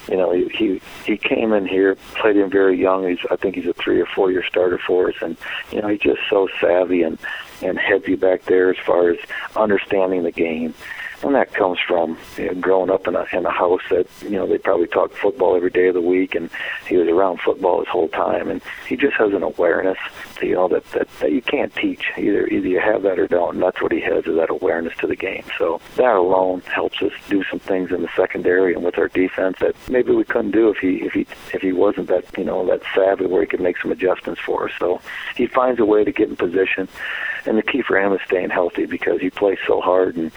you 0.09 0.17
know, 0.17 0.31
he, 0.33 0.49
he 0.51 0.81
he 1.05 1.17
came 1.17 1.53
in 1.53 1.67
here, 1.67 1.97
played 2.15 2.37
him 2.37 2.49
very 2.49 2.81
young. 2.81 3.09
He's 3.09 3.19
I 3.29 3.37
think 3.37 3.57
he's 3.57 3.67
a 3.67 3.73
three 3.73 4.01
or 4.01 4.07
four 4.07 4.31
year 4.31 4.45
starter 4.45 4.79
for 4.79 5.09
us, 5.09 5.17
and 5.21 5.37
you 5.73 5.83
know 5.83 5.89
he's 5.89 5.99
just 5.99 6.21
so 6.31 6.49
savvy 6.61 7.03
and 7.03 7.19
and 7.61 7.77
heavy 7.77 8.15
back 8.15 8.45
there 8.45 8.71
as 8.71 8.77
far 8.87 9.09
as 9.11 9.19
understanding 9.57 10.23
the 10.23 10.31
game 10.31 10.75
and 11.23 11.35
that 11.35 11.53
comes 11.53 11.79
from 11.87 12.19
you 12.37 12.47
know, 12.47 12.55
growing 12.61 12.91
up 12.91 13.09
in 13.09 13.17
a 13.17 13.27
in 13.33 13.47
a 13.47 13.51
house 13.51 13.83
that 13.91 14.07
you 14.23 14.31
know 14.31 14.47
they 14.47 14.59
probably 14.59 14.87
talk 14.87 15.13
football 15.13 15.57
every 15.57 15.71
day 15.71 15.89
of 15.89 15.95
the 15.95 16.01
week, 16.01 16.35
and 16.35 16.51
he 16.87 16.97
was 16.97 17.09
around 17.09 17.41
football 17.41 17.81
his 17.81 17.89
whole 17.89 18.09
time, 18.09 18.51
and 18.51 18.61
he 18.89 18.97
just 18.97 19.15
has 19.15 19.33
an 19.33 19.43
awareness, 19.43 19.99
you 20.43 20.55
know, 20.55 20.69
that 20.69 20.85
that, 20.93 21.09
that 21.21 21.33
you 21.33 21.43
can't 21.43 21.75
teach. 21.75 22.05
Either 22.19 22.47
either 22.47 22.69
you 22.69 22.81
have 22.81 23.03
that 23.03 23.19
or 23.19 23.27
don't, 23.27 23.55
and 23.55 23.63
that's 23.63 23.81
what 23.81 23.93
he 23.93 24.01
has 24.01 24.27
is 24.27 24.37
that 24.37 24.51
awareness 24.51 24.97
to 24.99 25.07
the 25.07 25.17
game. 25.17 25.45
So 25.59 25.81
that 25.97 26.15
alone 26.15 26.61
helps 26.63 27.01
us 27.03 27.13
do 27.29 27.43
some 27.45 27.61
things 27.61 27.93
in 27.93 28.03
the 28.03 28.11
secondary 28.15 28.75
and 28.75 28.85
with 28.85 28.99
our 28.99 29.09
defense 29.09 29.57
that 29.61 29.75
maybe 29.89 30.13
we 30.13 30.25
couldn't 30.25 30.51
do 30.51 30.71
if 30.71 30.79
he 30.79 30.97
if 31.03 31.13
he 31.13 31.27
if 31.55 31.63
he 31.63 31.73
wasn't 31.73 32.09
that 32.09 32.25
you 32.37 32.45
know 32.45 32.67
that 32.67 32.83
savvy 32.95 33.27
where 33.27 33.41
he 33.41 33.47
could 33.47 33.61
make 33.61 33.79
some 33.79 33.91
adjustments 33.91 34.41
for 34.41 34.69
us. 34.69 34.75
So 34.79 35.01
he 35.35 35.47
finds 35.47 35.81
a 35.81 35.85
way 35.87 36.05
to 36.05 36.13
get 36.13 36.29
in 36.29 36.37
position, 36.37 36.89
and 37.47 37.57
the 37.57 37.63
key 37.63 37.83
for 37.83 37.99
him 37.99 38.13
is 38.13 38.21
staying 38.27 38.51
healthy 38.51 38.87
because 38.87 39.21
he 39.21 39.31
plays 39.31 39.59
so 39.67 39.81
hard 39.81 40.17
and 40.17 40.31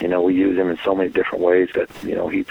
you 0.00 0.08
know, 0.08 0.22
we 0.22 0.34
use 0.34 0.56
him 0.58 0.68
in 0.68 0.78
so 0.84 0.94
many 0.94 1.08
different 1.10 1.42
ways 1.42 1.68
that 1.74 1.88
you 2.02 2.14
know 2.14 2.28
he 2.28 2.44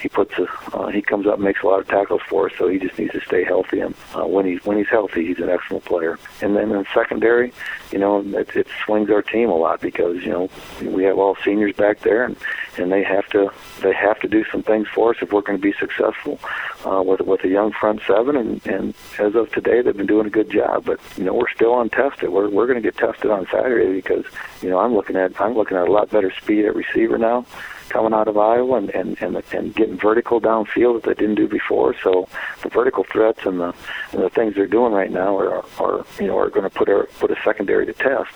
he 0.00 0.08
puts 0.08 0.32
a 0.38 0.46
uh, 0.76 0.88
he 0.88 1.02
comes 1.02 1.26
up 1.26 1.34
and 1.34 1.44
makes 1.44 1.62
a 1.62 1.66
lot 1.66 1.80
of 1.80 1.88
tackles 1.88 2.22
for 2.28 2.46
us. 2.46 2.52
So 2.56 2.68
he 2.68 2.78
just 2.78 2.98
needs 2.98 3.12
to 3.12 3.20
stay 3.20 3.44
healthy. 3.44 3.80
And 3.80 3.94
uh, 4.14 4.26
when 4.26 4.46
he's 4.46 4.64
when 4.64 4.78
he's 4.78 4.88
healthy, 4.88 5.26
he's 5.26 5.38
an 5.38 5.48
excellent 5.48 5.84
player. 5.84 6.18
And 6.40 6.56
then 6.56 6.70
in 6.70 6.86
secondary, 6.94 7.52
you 7.90 7.98
know, 7.98 8.20
it, 8.20 8.54
it 8.54 8.66
swings 8.84 9.10
our 9.10 9.22
team 9.22 9.50
a 9.50 9.56
lot 9.56 9.80
because 9.80 10.22
you 10.22 10.30
know 10.30 10.50
we 10.82 11.04
have 11.04 11.18
all 11.18 11.36
seniors 11.44 11.74
back 11.74 12.00
there, 12.00 12.24
and 12.24 12.36
and 12.76 12.92
they 12.92 13.02
have 13.02 13.28
to 13.30 13.50
they 13.82 13.92
have 13.92 14.20
to 14.20 14.28
do 14.28 14.44
some 14.50 14.62
things 14.62 14.88
for 14.88 15.10
us 15.10 15.16
if 15.20 15.32
we're 15.32 15.42
going 15.42 15.58
to 15.58 15.62
be 15.62 15.74
successful 15.78 16.38
uh, 16.86 17.02
with 17.02 17.20
with 17.20 17.44
a 17.44 17.48
young 17.48 17.72
front 17.72 18.00
seven. 18.06 18.36
And 18.36 18.66
and 18.66 18.94
as 19.18 19.34
of 19.34 19.50
today, 19.50 19.82
they've 19.82 19.96
been 19.96 20.06
doing 20.06 20.26
a 20.26 20.30
good 20.30 20.50
job. 20.50 20.84
But 20.84 21.00
you 21.16 21.24
know, 21.24 21.34
we're 21.34 21.50
still 21.50 21.80
untested. 21.80 22.30
We're 22.30 22.48
we're 22.48 22.66
going 22.66 22.80
to 22.80 22.86
get 22.86 22.96
tested 22.96 23.30
on 23.30 23.46
Saturday 23.50 23.92
because 23.92 24.24
you 24.62 24.70
know 24.70 24.78
I'm 24.78 24.94
looking 24.94 25.16
at 25.16 25.40
I'm 25.40 25.54
looking 25.54 25.76
at 25.76 25.88
a 25.88 25.92
lot 25.92 26.10
better 26.10 26.32
speed 26.32 26.66
at 26.66 26.76
receiver 26.76 27.18
now 27.18 27.46
coming 27.88 28.12
out 28.12 28.28
of 28.28 28.36
Iowa 28.36 28.76
and 28.76 28.90
and 28.90 29.20
and, 29.20 29.42
and 29.52 29.74
getting 29.74 29.96
vertical 29.96 30.40
downfield 30.40 31.02
that 31.02 31.04
they 31.04 31.14
didn't 31.14 31.36
do 31.36 31.48
before. 31.48 31.94
So 32.02 32.28
the 32.62 32.68
vertical 32.68 33.04
threats 33.04 33.40
and 33.44 33.60
the 33.60 33.74
and 34.12 34.22
the 34.22 34.30
things 34.30 34.54
they're 34.54 34.66
doing 34.66 34.92
right 34.92 35.10
now 35.10 35.36
are 35.38 35.64
are 35.78 36.04
you 36.20 36.26
know 36.26 36.38
are 36.38 36.50
going 36.50 36.68
to 36.68 36.70
put 36.70 36.88
a 36.88 37.06
put 37.18 37.30
a 37.30 37.36
secondary 37.42 37.86
to 37.86 37.92
test, 37.92 38.32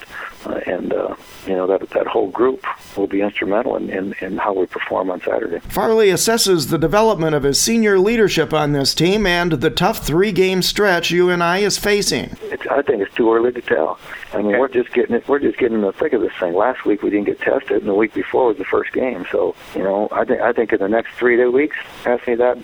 uh, 0.46 0.60
and 0.66 0.92
uh, 0.92 1.14
you 1.46 1.54
know 1.54 1.66
that 1.66 1.88
that 1.90 2.06
whole 2.06 2.30
group 2.30 2.64
will 2.96 3.06
be 3.06 3.20
instrumental 3.20 3.76
in, 3.76 3.90
in 3.90 4.14
in 4.20 4.36
how 4.38 4.52
we 4.52 4.66
perform 4.66 5.10
on 5.10 5.20
Saturday. 5.20 5.60
Farley 5.60 6.08
assesses 6.08 6.70
the 6.70 6.78
development 6.78 7.34
of 7.34 7.42
his 7.42 7.60
senior 7.60 7.98
leadership 7.98 8.52
on 8.52 8.72
this 8.72 8.94
team 8.94 9.26
and 9.26 9.52
the 9.52 9.70
tough 9.70 10.04
three 10.04 10.32
game 10.32 10.62
stretch 10.62 11.10
UNI 11.10 11.62
is 11.62 11.78
facing. 11.78 12.36
It's, 12.42 12.66
I 12.66 12.82
think 12.82 13.02
it's 13.02 13.14
too 13.14 13.32
early 13.32 13.52
to 13.52 13.62
tell. 13.62 13.98
I 14.32 14.38
mean, 14.38 14.58
we're 14.58 14.68
just 14.68 14.92
getting 14.92 15.16
it. 15.16 15.28
We're 15.28 15.38
just 15.38 15.58
getting 15.58 15.76
in 15.76 15.82
the 15.82 15.92
thick 15.92 16.12
of 16.12 16.22
this 16.22 16.32
thing. 16.38 16.54
Last 16.54 16.84
week 16.84 17.02
we 17.02 17.10
didn't 17.10 17.26
get 17.26 17.40
tested, 17.40 17.78
and 17.78 17.88
the 17.88 17.94
week 17.94 18.14
before 18.14 18.48
was 18.48 18.58
the 18.58 18.64
first 18.64 18.92
game. 18.92 19.26
So 19.30 19.41
you 19.74 19.82
know, 19.82 20.08
I 20.10 20.24
think 20.24 20.40
I 20.40 20.52
think 20.52 20.72
in 20.72 20.78
the 20.78 20.88
next 20.88 21.12
three 21.14 21.36
to 21.36 21.48
weeks, 21.48 21.76
ask 22.04 22.26
me 22.26 22.34
that. 22.36 22.56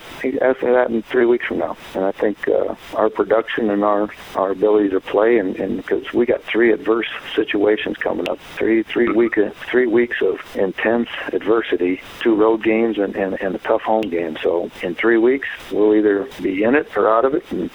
Ask 0.49 0.63
me 0.63 0.71
that 0.71 0.87
in 0.91 1.03
three 1.03 1.27
weeks 1.27 1.47
from 1.47 1.59
now. 1.59 1.77
And 1.95 2.05
I 2.05 2.13
think 2.13 2.49
uh, 2.49 2.75
our 2.95 3.11
production 3.11 3.71
and 3.71 3.83
our 3.85 4.09
our 4.35 4.51
ability 4.51 4.91
to 4.91 5.01
play, 5.01 5.39
and 5.39 5.55
because 5.77 6.13
we 6.13 6.27
got 6.27 6.43
three 6.43 6.73
adverse 6.73 7.09
situations 7.35 7.97
coming 7.97 8.29
up, 8.29 8.39
three 8.57 8.83
three 8.83 9.09
week 9.09 9.39
three 9.71 9.87
weeks 9.87 10.21
of 10.23 10.41
intense 10.57 11.09
adversity, 11.33 12.01
two 12.21 12.35
road 12.35 12.63
games 12.63 12.99
and, 12.99 13.15
and 13.17 13.41
and 13.41 13.55
a 13.55 13.59
tough 13.59 13.83
home 13.83 14.09
game. 14.09 14.37
So 14.43 14.71
in 14.83 14.95
three 14.95 15.19
weeks, 15.19 15.49
we'll 15.71 15.95
either 15.95 16.29
be 16.43 16.63
in 16.63 16.75
it 16.75 16.97
or 16.97 17.09
out 17.09 17.25
of 17.25 17.35
it, 17.35 17.45
and 17.51 17.71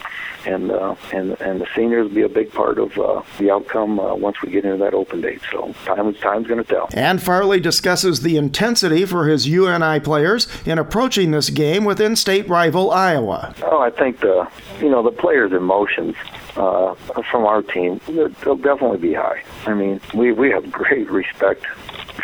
and 0.45 0.71
uh, 0.71 0.95
and 1.11 1.39
and 1.41 1.61
the 1.61 1.67
seniors 1.75 2.07
will 2.07 2.15
be 2.15 2.21
a 2.21 2.29
big 2.29 2.51
part 2.51 2.77
of 2.77 2.97
uh, 2.97 3.21
the 3.37 3.51
outcome 3.51 3.99
uh, 3.99 4.15
once 4.15 4.41
we 4.41 4.49
get 4.49 4.65
into 4.65 4.77
that 4.77 4.93
open 4.93 5.21
date. 5.21 5.41
So 5.51 5.73
time 5.85 6.13
time's 6.15 6.47
going 6.47 6.63
to 6.63 6.69
tell. 6.69 6.89
And 6.93 7.21
Farley 7.21 7.59
discusses 7.59 8.21
the 8.21 8.37
intensity 8.37 9.05
for 9.05 9.27
his 9.27 9.47
UNI 9.47 9.99
players 9.99 10.47
in 10.65 10.77
approaching 10.77 11.31
this 11.31 11.49
game 11.49 11.85
with 11.85 11.99
in-state 11.99 12.47
rival 12.49 12.91
Iowa. 12.91 13.55
Oh, 13.63 13.79
I 13.79 13.89
think 13.89 14.19
the 14.19 14.47
you 14.79 14.89
know 14.89 15.03
the 15.03 15.11
players' 15.11 15.53
emotions 15.53 16.15
uh, 16.55 16.93
from 17.31 17.45
our 17.45 17.61
team 17.61 17.99
they'll 18.07 18.55
definitely 18.55 18.97
be 18.97 19.13
high. 19.13 19.43
I 19.65 19.73
mean, 19.73 19.99
we 20.13 20.31
we 20.31 20.51
have 20.51 20.71
great 20.71 21.09
respect 21.09 21.65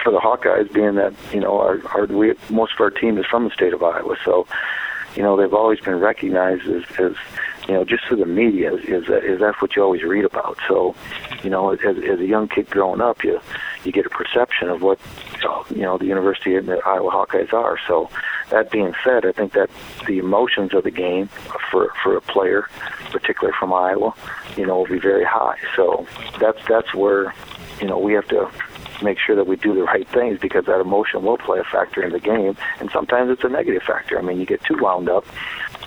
for 0.04 0.12
the 0.12 0.20
Hawkeyes, 0.20 0.72
being 0.72 0.96
that 0.96 1.14
you 1.34 1.40
know 1.40 1.60
our, 1.60 1.82
our 1.94 2.06
we, 2.06 2.34
most 2.50 2.74
of 2.74 2.82
our 2.82 2.92
team 2.92 3.18
is 3.18 3.26
from 3.26 3.46
the 3.46 3.52
state 3.52 3.74
of 3.74 3.84
Iowa, 3.84 4.16
so 4.24 4.48
you 5.16 5.24
know 5.24 5.36
they've 5.36 5.54
always 5.54 5.80
been 5.80 6.00
recognized 6.00 6.68
as, 6.68 6.84
as 7.00 7.14
you 7.70 7.76
know 7.76 7.86
just 7.86 8.04
through 8.08 8.18
the 8.18 8.26
media 8.26 8.74
is 8.74 9.06
that 9.06 9.24
is 9.24 9.40
that's 9.40 9.62
what 9.62 9.76
you 9.76 9.84
always 9.84 10.02
read 10.02 10.26
about. 10.26 10.58
So 10.68 10.96
you 11.44 11.52
know 11.52 11.70
as, 11.72 11.80
as 11.86 12.20
a 12.20 12.26
young 12.26 12.48
kid 12.48 12.68
growing 12.72 13.00
up, 13.00 13.24
you 13.24 13.40
you 13.84 13.92
get 13.92 14.08
a 14.08 14.10
perception 14.10 14.70
of 14.70 14.82
what 14.82 15.00
you 15.70 15.84
know 15.84 16.00
the 16.00 16.06
University 16.06 16.56
and 16.56 16.68
the 16.68 16.80
Iowa 16.80 17.12
Hawkeyes 17.12 17.54
are. 17.54 17.78
So 17.88 18.10
that 18.50 18.72
being 18.72 18.96
said, 19.04 19.24
I 19.24 19.32
think 19.32 19.54
that 19.54 19.70
the 20.08 20.18
emotions 20.18 20.74
of 20.74 20.84
the 20.84 20.92
game 20.92 21.30
for 21.70 21.94
for 22.02 22.18
a 22.18 22.22
player, 22.22 22.68
particularly 23.12 23.56
from 23.60 23.72
Iowa, 23.72 24.16
you 24.58 24.66
know, 24.66 24.78
will 24.78 24.88
be 24.88 25.00
very 25.00 25.26
high. 25.26 25.58
So 25.76 26.08
that's 26.40 26.60
that's 26.68 26.96
where 26.96 27.36
you 27.80 27.88
know 27.88 28.00
we 28.00 28.14
have 28.14 28.28
to 28.30 28.50
make 29.04 29.20
sure 29.20 29.36
that 29.36 29.48
we 29.48 29.56
do 29.56 29.74
the 29.74 29.84
right 29.84 30.08
things 30.10 30.40
because 30.40 30.66
that 30.66 30.82
emotion 30.82 31.24
will 31.24 31.38
play 31.38 31.60
a 31.60 31.64
factor 31.64 32.04
in 32.04 32.12
the 32.12 32.20
game, 32.20 32.58
and 32.80 32.90
sometimes 32.92 33.30
it's 33.30 33.44
a 33.44 33.50
negative 33.50 33.84
factor. 33.84 34.18
I 34.18 34.22
mean, 34.22 34.40
you 34.40 34.46
get 34.46 34.64
too 34.64 34.78
wound 34.80 35.08
up, 35.08 35.26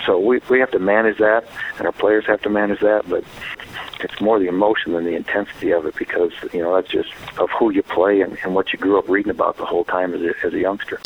so 0.06 0.18
we 0.18 0.40
we 0.48 0.60
have 0.60 0.70
to 0.72 0.78
manage 0.78 1.18
that, 1.18 1.44
and 1.78 1.86
our 1.86 1.92
players 1.92 2.24
have 2.26 2.42
to 2.42 2.50
manage 2.50 2.80
that, 2.80 3.08
but. 3.08 3.24
It's 4.00 4.20
more 4.20 4.40
the 4.40 4.48
emotion 4.48 4.94
than 4.94 5.04
the 5.04 5.14
intensity 5.14 5.70
of 5.70 5.86
it 5.86 5.94
because 5.94 6.32
you 6.52 6.60
know 6.60 6.74
that's 6.74 6.88
just 6.88 7.12
of 7.38 7.50
who 7.50 7.70
you 7.70 7.84
play 7.84 8.20
and, 8.20 8.36
and 8.42 8.52
what 8.52 8.72
you 8.72 8.78
grew 8.78 8.98
up 8.98 9.08
reading 9.08 9.30
about 9.30 9.58
the 9.58 9.64
whole 9.64 9.84
time 9.84 10.12
as 10.12 10.22
a, 10.22 10.34
as 10.44 10.52
a 10.54 10.58
youngster. 10.58 10.98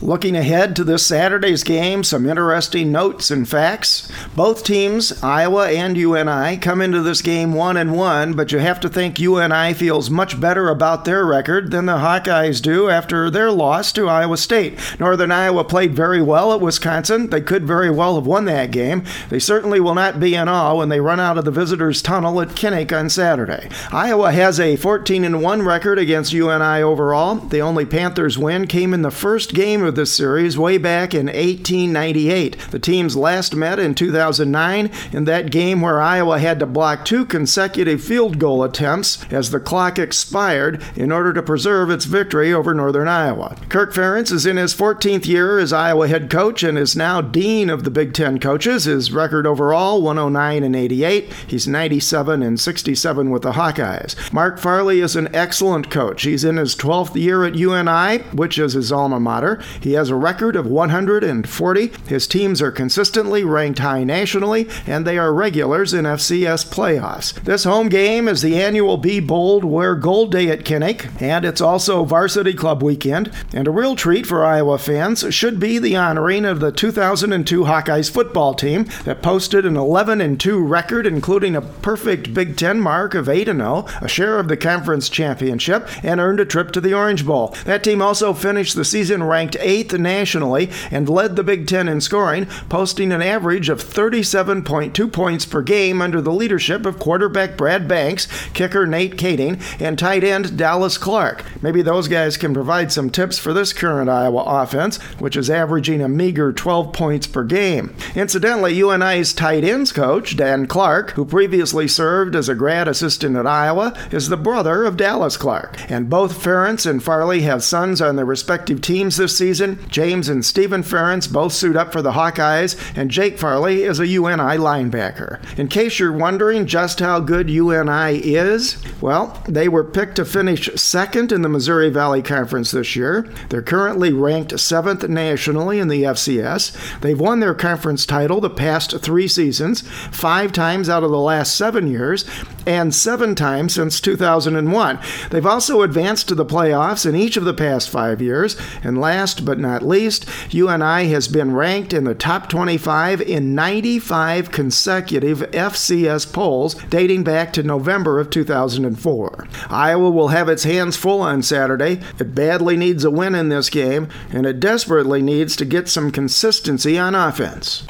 Looking 0.00 0.36
ahead 0.36 0.76
to 0.76 0.84
this 0.84 1.04
Saturday's 1.04 1.64
game, 1.64 2.04
some 2.04 2.28
interesting 2.28 2.92
notes 2.92 3.32
and 3.32 3.48
facts. 3.48 4.08
Both 4.36 4.62
teams, 4.62 5.24
Iowa 5.24 5.68
and 5.70 5.96
UNI, 5.96 6.56
come 6.58 6.80
into 6.80 7.02
this 7.02 7.20
game 7.20 7.52
one 7.52 7.76
and 7.76 7.92
one, 7.96 8.34
but 8.34 8.52
you 8.52 8.58
have 8.58 8.78
to 8.80 8.88
think 8.88 9.18
UNI 9.18 9.74
feels 9.74 10.08
much 10.08 10.40
better 10.40 10.68
about 10.68 11.04
their 11.04 11.26
record 11.26 11.72
than 11.72 11.86
the 11.86 11.96
Hawkeyes 11.96 12.62
do 12.62 12.88
after 12.88 13.28
their 13.28 13.50
loss 13.50 13.90
to 13.94 14.08
Iowa 14.08 14.36
State. 14.36 14.78
Northern 15.00 15.32
Iowa 15.32 15.64
played 15.64 15.96
very 15.96 16.22
well 16.22 16.52
at 16.52 16.60
Wisconsin. 16.60 17.30
They 17.30 17.40
could 17.40 17.66
very 17.66 17.90
well 17.90 18.14
have 18.14 18.26
won 18.26 18.44
that 18.44 18.70
game. 18.70 19.02
They 19.30 19.40
certainly 19.40 19.80
will 19.80 19.96
not 19.96 20.20
be 20.20 20.36
in 20.36 20.46
awe 20.46 20.76
when 20.76 20.90
they 20.90 21.00
run 21.00 21.18
out 21.18 21.38
of 21.38 21.44
the 21.44 21.50
visitors' 21.50 22.02
tunnel 22.02 22.40
at 22.40 22.50
Kinnick 22.50 22.96
on 22.96 23.10
Saturday. 23.10 23.68
Iowa 23.90 24.30
has 24.30 24.60
a 24.60 24.76
14 24.76 25.24
and 25.24 25.42
1 25.42 25.62
record 25.62 25.98
against 25.98 26.32
UNI 26.32 26.82
overall. 26.82 27.34
The 27.34 27.62
only 27.62 27.84
Panthers 27.84 28.38
win 28.38 28.68
came 28.68 28.94
in 28.94 29.02
the 29.02 29.10
first 29.10 29.54
game 29.54 29.87
of 29.88 29.96
this 29.96 30.12
series 30.12 30.56
way 30.56 30.78
back 30.78 31.14
in 31.14 31.26
1898. 31.26 32.58
The 32.70 32.78
teams 32.78 33.16
last 33.16 33.56
met 33.56 33.80
in 33.80 33.94
2009 33.96 34.90
in 35.12 35.24
that 35.24 35.50
game 35.50 35.80
where 35.80 36.00
Iowa 36.00 36.38
had 36.38 36.60
to 36.60 36.66
block 36.66 37.04
two 37.04 37.24
consecutive 37.24 38.02
field 38.02 38.38
goal 38.38 38.62
attempts 38.62 39.24
as 39.32 39.50
the 39.50 39.58
clock 39.58 39.98
expired 39.98 40.82
in 40.94 41.10
order 41.10 41.32
to 41.32 41.42
preserve 41.42 41.90
its 41.90 42.04
victory 42.04 42.52
over 42.52 42.72
Northern 42.72 43.08
Iowa. 43.08 43.56
Kirk 43.68 43.92
Ferentz 43.92 44.30
is 44.30 44.46
in 44.46 44.56
his 44.56 44.74
14th 44.74 45.26
year 45.26 45.58
as 45.58 45.72
Iowa 45.72 46.06
head 46.06 46.30
coach 46.30 46.62
and 46.62 46.78
is 46.78 46.94
now 46.94 47.20
dean 47.20 47.70
of 47.70 47.84
the 47.84 47.90
Big 47.90 48.14
Ten 48.14 48.38
coaches. 48.38 48.84
His 48.84 49.10
record 49.10 49.46
overall 49.46 50.02
109 50.02 50.62
and 50.62 50.76
88. 50.76 51.32
He's 51.46 51.66
97 51.66 52.42
and 52.42 52.60
67 52.60 53.30
with 53.30 53.42
the 53.42 53.52
Hawkeyes. 53.52 54.32
Mark 54.32 54.58
Farley 54.58 55.00
is 55.00 55.16
an 55.16 55.34
excellent 55.34 55.90
coach. 55.90 56.22
He's 56.22 56.44
in 56.44 56.56
his 56.58 56.76
12th 56.76 57.14
year 57.14 57.44
at 57.44 57.54
UNI, 57.54 58.18
which 58.36 58.58
is 58.58 58.74
his 58.74 58.92
alma 58.92 59.18
mater. 59.18 59.62
He 59.80 59.92
has 59.92 60.10
a 60.10 60.16
record 60.16 60.56
of 60.56 60.66
140. 60.66 61.92
His 62.06 62.26
teams 62.26 62.60
are 62.62 62.70
consistently 62.70 63.44
ranked 63.44 63.78
high 63.78 64.04
nationally, 64.04 64.68
and 64.86 65.06
they 65.06 65.18
are 65.18 65.32
regulars 65.32 65.94
in 65.94 66.04
FCS 66.04 66.68
playoffs. 66.72 67.32
This 67.44 67.64
home 67.64 67.88
game 67.88 68.28
is 68.28 68.42
the 68.42 68.60
annual 68.60 68.96
Be 68.96 69.20
Bold 69.20 69.64
Wear 69.64 69.94
Gold 69.94 70.32
Day 70.32 70.50
at 70.50 70.64
Kinnick, 70.64 71.20
and 71.20 71.44
it's 71.44 71.60
also 71.60 72.04
Varsity 72.04 72.54
Club 72.54 72.82
weekend. 72.82 73.32
And 73.52 73.66
a 73.66 73.70
real 73.70 73.96
treat 73.96 74.26
for 74.26 74.44
Iowa 74.44 74.78
fans 74.78 75.24
should 75.34 75.60
be 75.60 75.78
the 75.78 75.96
honoring 75.96 76.44
of 76.44 76.60
the 76.60 76.72
2002 76.72 77.64
Hawkeyes 77.64 78.10
football 78.10 78.54
team 78.54 78.86
that 79.04 79.22
posted 79.22 79.64
an 79.64 79.76
11 79.76 80.38
2 80.38 80.64
record, 80.64 81.06
including 81.06 81.54
a 81.54 81.62
perfect 81.62 82.34
Big 82.34 82.56
Ten 82.56 82.80
mark 82.80 83.14
of 83.14 83.28
8 83.28 83.46
0, 83.46 83.86
a 84.00 84.08
share 84.08 84.38
of 84.38 84.48
the 84.48 84.56
conference 84.56 85.08
championship, 85.08 85.88
and 86.02 86.20
earned 86.20 86.40
a 86.40 86.44
trip 86.44 86.72
to 86.72 86.80
the 86.80 86.94
Orange 86.94 87.24
Bowl. 87.24 87.54
That 87.64 87.84
team 87.84 88.02
also 88.02 88.34
finished 88.34 88.74
the 88.74 88.84
season 88.84 89.22
ranked 89.22 89.56
8th 89.68 89.98
nationally 89.98 90.70
and 90.90 91.08
led 91.08 91.36
the 91.36 91.44
Big 91.44 91.66
Ten 91.66 91.88
in 91.88 92.00
scoring, 92.00 92.46
posting 92.68 93.12
an 93.12 93.22
average 93.22 93.68
of 93.68 93.82
37.2 93.82 95.12
points 95.12 95.44
per 95.44 95.62
game 95.62 96.00
under 96.00 96.20
the 96.20 96.32
leadership 96.32 96.86
of 96.86 96.98
quarterback 96.98 97.56
Brad 97.56 97.86
Banks, 97.86 98.26
kicker 98.52 98.86
Nate 98.86 99.16
Kaeding, 99.16 99.60
and 99.80 99.98
tight 99.98 100.24
end 100.24 100.56
Dallas 100.56 100.96
Clark. 100.96 101.44
Maybe 101.62 101.82
those 101.82 102.08
guys 102.08 102.36
can 102.36 102.54
provide 102.54 102.90
some 102.90 103.10
tips 103.10 103.38
for 103.38 103.52
this 103.52 103.72
current 103.72 104.08
Iowa 104.08 104.42
offense, 104.46 104.96
which 105.18 105.36
is 105.36 105.50
averaging 105.50 106.00
a 106.00 106.08
meager 106.08 106.52
12 106.52 106.92
points 106.92 107.26
per 107.26 107.44
game. 107.44 107.94
Incidentally, 108.14 108.80
UNI's 108.80 109.32
tight 109.32 109.64
ends 109.64 109.92
coach, 109.92 110.36
Dan 110.36 110.66
Clark, 110.66 111.10
who 111.12 111.24
previously 111.24 111.86
served 111.88 112.34
as 112.34 112.48
a 112.48 112.54
grad 112.54 112.88
assistant 112.88 113.36
at 113.36 113.46
Iowa, 113.46 113.94
is 114.10 114.28
the 114.28 114.36
brother 114.36 114.84
of 114.84 114.96
Dallas 114.96 115.36
Clark. 115.36 115.90
And 115.90 116.08
both 116.08 116.42
Ferentz 116.42 116.88
and 116.88 117.02
Farley 117.02 117.42
have 117.42 117.62
sons 117.62 118.00
on 118.00 118.16
their 118.16 118.24
respective 118.24 118.80
teams 118.80 119.16
this 119.16 119.36
season. 119.36 119.57
James 119.88 120.28
and 120.28 120.44
Stephen 120.44 120.82
Ferentz 120.82 121.30
both 121.30 121.52
suit 121.52 121.76
up 121.76 121.92
for 121.92 122.02
the 122.02 122.12
Hawkeyes, 122.12 122.76
and 122.96 123.10
Jake 123.10 123.38
Farley 123.38 123.82
is 123.82 124.00
a 124.00 124.06
UNI 124.06 124.56
linebacker. 124.58 125.40
In 125.58 125.68
case 125.68 125.98
you're 125.98 126.12
wondering 126.12 126.66
just 126.66 127.00
how 127.00 127.20
good 127.20 127.50
UNI 127.50 128.18
is, 128.18 128.76
well, 129.00 129.42
they 129.48 129.68
were 129.68 129.84
picked 129.84 130.16
to 130.16 130.24
finish 130.24 130.68
second 130.74 131.32
in 131.32 131.42
the 131.42 131.48
Missouri 131.48 131.90
Valley 131.90 132.22
Conference 132.22 132.70
this 132.70 132.96
year. 132.96 133.28
They're 133.48 133.62
currently 133.62 134.12
ranked 134.12 134.58
seventh 134.58 135.08
nationally 135.08 135.78
in 135.78 135.88
the 135.88 136.04
FCS. 136.04 137.00
They've 137.00 137.18
won 137.18 137.40
their 137.40 137.54
conference 137.54 138.06
title 138.06 138.40
the 138.40 138.50
past 138.50 138.98
three 139.00 139.28
seasons, 139.28 139.82
five 140.10 140.52
times 140.52 140.88
out 140.88 141.04
of 141.04 141.10
the 141.10 141.18
last 141.18 141.56
seven 141.56 141.86
years, 141.86 142.24
and 142.66 142.94
seven 142.94 143.34
times 143.34 143.74
since 143.74 144.00
2001. 144.00 144.98
They've 145.30 145.46
also 145.46 145.82
advanced 145.82 146.28
to 146.28 146.34
the 146.34 146.44
playoffs 146.44 147.06
in 147.06 147.16
each 147.16 147.36
of 147.36 147.44
the 147.44 147.54
past 147.54 147.88
five 147.88 148.20
years, 148.20 148.56
and 148.82 149.00
last 149.00 149.44
but 149.48 149.58
not 149.58 149.80
least, 149.82 150.26
UNI 150.50 151.08
has 151.08 151.26
been 151.26 151.54
ranked 151.54 151.94
in 151.94 152.04
the 152.04 152.14
top 152.14 152.50
25 152.50 153.22
in 153.22 153.54
95 153.54 154.50
consecutive 154.50 155.38
FCS 155.52 156.30
polls 156.30 156.74
dating 156.90 157.24
back 157.24 157.50
to 157.54 157.62
November 157.62 158.20
of 158.20 158.28
2004. 158.28 159.48
Iowa 159.70 160.10
will 160.10 160.28
have 160.28 160.50
its 160.50 160.64
hands 160.64 160.98
full 160.98 161.22
on 161.22 161.40
Saturday. 161.40 161.98
It 162.18 162.34
badly 162.34 162.76
needs 162.76 163.04
a 163.04 163.10
win 163.10 163.34
in 163.34 163.48
this 163.48 163.70
game, 163.70 164.08
and 164.30 164.44
it 164.44 164.60
desperately 164.60 165.22
needs 165.22 165.56
to 165.56 165.64
get 165.64 165.88
some 165.88 166.10
consistency 166.10 166.98
on 166.98 167.14
offense. 167.14 167.86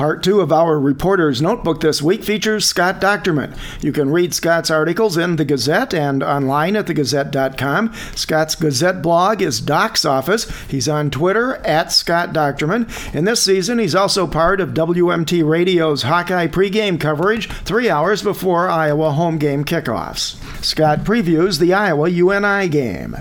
Part 0.00 0.22
two 0.22 0.40
of 0.40 0.50
our 0.50 0.80
reporter's 0.80 1.42
notebook 1.42 1.82
this 1.82 2.00
week 2.00 2.24
features 2.24 2.64
Scott 2.64 3.02
Dochterman. 3.02 3.54
You 3.82 3.92
can 3.92 4.08
read 4.08 4.32
Scott's 4.32 4.70
articles 4.70 5.18
in 5.18 5.36
the 5.36 5.44
Gazette 5.44 5.92
and 5.92 6.22
online 6.22 6.74
at 6.74 6.86
thegazette.com. 6.86 7.92
Scott's 8.14 8.54
Gazette 8.54 9.02
blog 9.02 9.42
is 9.42 9.60
Doc's 9.60 10.06
Office. 10.06 10.48
He's 10.68 10.88
on 10.88 11.10
Twitter 11.10 11.56
at 11.66 11.92
Scott 11.92 12.32
Dochterman. 12.32 12.88
And 13.14 13.28
this 13.28 13.42
season, 13.42 13.78
he's 13.78 13.94
also 13.94 14.26
part 14.26 14.62
of 14.62 14.70
WMT 14.70 15.46
Radio's 15.46 16.04
Hawkeye 16.04 16.46
pregame 16.46 16.98
coverage 16.98 17.50
three 17.50 17.90
hours 17.90 18.22
before 18.22 18.70
Iowa 18.70 19.10
home 19.10 19.36
game 19.36 19.66
kickoffs. 19.66 20.42
Scott 20.64 21.00
previews 21.00 21.58
the 21.58 21.74
Iowa 21.74 22.08
UNI 22.08 22.70
game. 22.70 23.18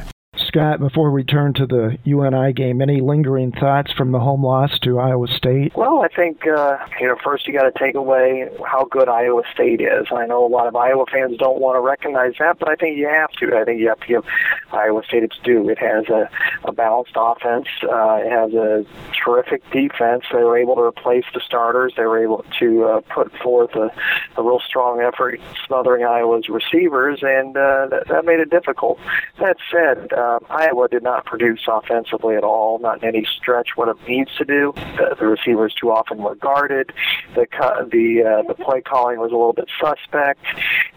Scott, 0.49 0.79
before 0.79 1.11
we 1.11 1.23
turn 1.23 1.53
to 1.53 1.67
the 1.67 1.99
UNI 2.05 2.53
game, 2.53 2.81
any 2.81 3.01
lingering 3.01 3.51
thoughts 3.51 3.91
from 3.91 4.11
the 4.11 4.19
home 4.19 4.43
loss 4.43 4.79
to 4.79 4.97
Iowa 4.97 5.27
State? 5.27 5.75
Well, 5.75 6.01
I 6.01 6.07
think 6.07 6.47
uh, 6.47 6.77
you 6.99 7.07
know 7.07 7.15
first 7.23 7.45
you 7.45 7.53
got 7.53 7.71
to 7.71 7.79
take 7.79 7.93
away 7.93 8.49
how 8.65 8.85
good 8.85 9.07
Iowa 9.07 9.43
State 9.53 9.79
is. 9.79 10.07
I 10.11 10.25
know 10.25 10.43
a 10.43 10.49
lot 10.49 10.65
of 10.65 10.75
Iowa 10.75 11.05
fans 11.11 11.37
don't 11.37 11.61
want 11.61 11.75
to 11.75 11.81
recognize 11.81 12.33
that, 12.39 12.57
but 12.57 12.67
I 12.67 12.75
think 12.75 12.97
you 12.97 13.07
have 13.07 13.29
to. 13.33 13.55
I 13.55 13.63
think 13.63 13.79
you 13.79 13.89
have 13.89 13.99
to 13.99 14.07
give 14.07 14.25
Iowa 14.71 15.03
State 15.03 15.21
its 15.21 15.37
due. 15.43 15.69
It 15.69 15.77
has 15.77 16.07
a, 16.09 16.27
a 16.65 16.71
balanced 16.71 17.13
offense. 17.15 17.67
Uh, 17.83 18.17
it 18.23 18.31
has 18.31 18.51
a 18.53 18.85
terrific 19.23 19.61
defense. 19.69 20.23
They 20.33 20.43
were 20.43 20.57
able 20.57 20.75
to 20.77 20.81
replace 20.81 21.25
the 21.31 21.41
starters. 21.41 21.93
They 21.95 22.05
were 22.05 22.23
able 22.23 22.43
to 22.59 22.85
uh, 22.85 23.01
put 23.01 23.31
forth 23.37 23.75
a, 23.75 23.91
a 24.35 24.41
real 24.41 24.61
strong 24.67 24.99
effort 25.01 25.39
smothering 25.67 26.05
Iowa's 26.05 26.49
receivers, 26.49 27.19
and 27.21 27.55
uh, 27.55 27.87
that, 27.91 28.07
that 28.07 28.25
made 28.25 28.39
it 28.39 28.49
difficult. 28.49 28.99
That 29.39 29.57
said, 29.71 30.11
uh, 30.11 30.38
Iowa 30.49 30.87
did 30.87 31.03
not 31.03 31.25
produce 31.25 31.61
offensively 31.67 32.35
at 32.35 32.43
all, 32.43 32.79
not 32.79 33.01
in 33.03 33.09
any 33.09 33.25
stretch 33.25 33.69
what 33.75 33.89
it 33.89 33.97
needs 34.07 34.35
to 34.37 34.45
do. 34.45 34.73
The, 34.75 35.15
the 35.19 35.27
receivers 35.27 35.73
too 35.73 35.91
often 35.91 36.17
were 36.17 36.35
guarded. 36.35 36.91
The 37.35 37.47
the 37.91 38.23
uh, 38.23 38.47
the 38.47 38.55
play 38.55 38.81
calling 38.81 39.19
was 39.19 39.31
a 39.31 39.35
little 39.35 39.53
bit 39.53 39.69
suspect, 39.79 40.43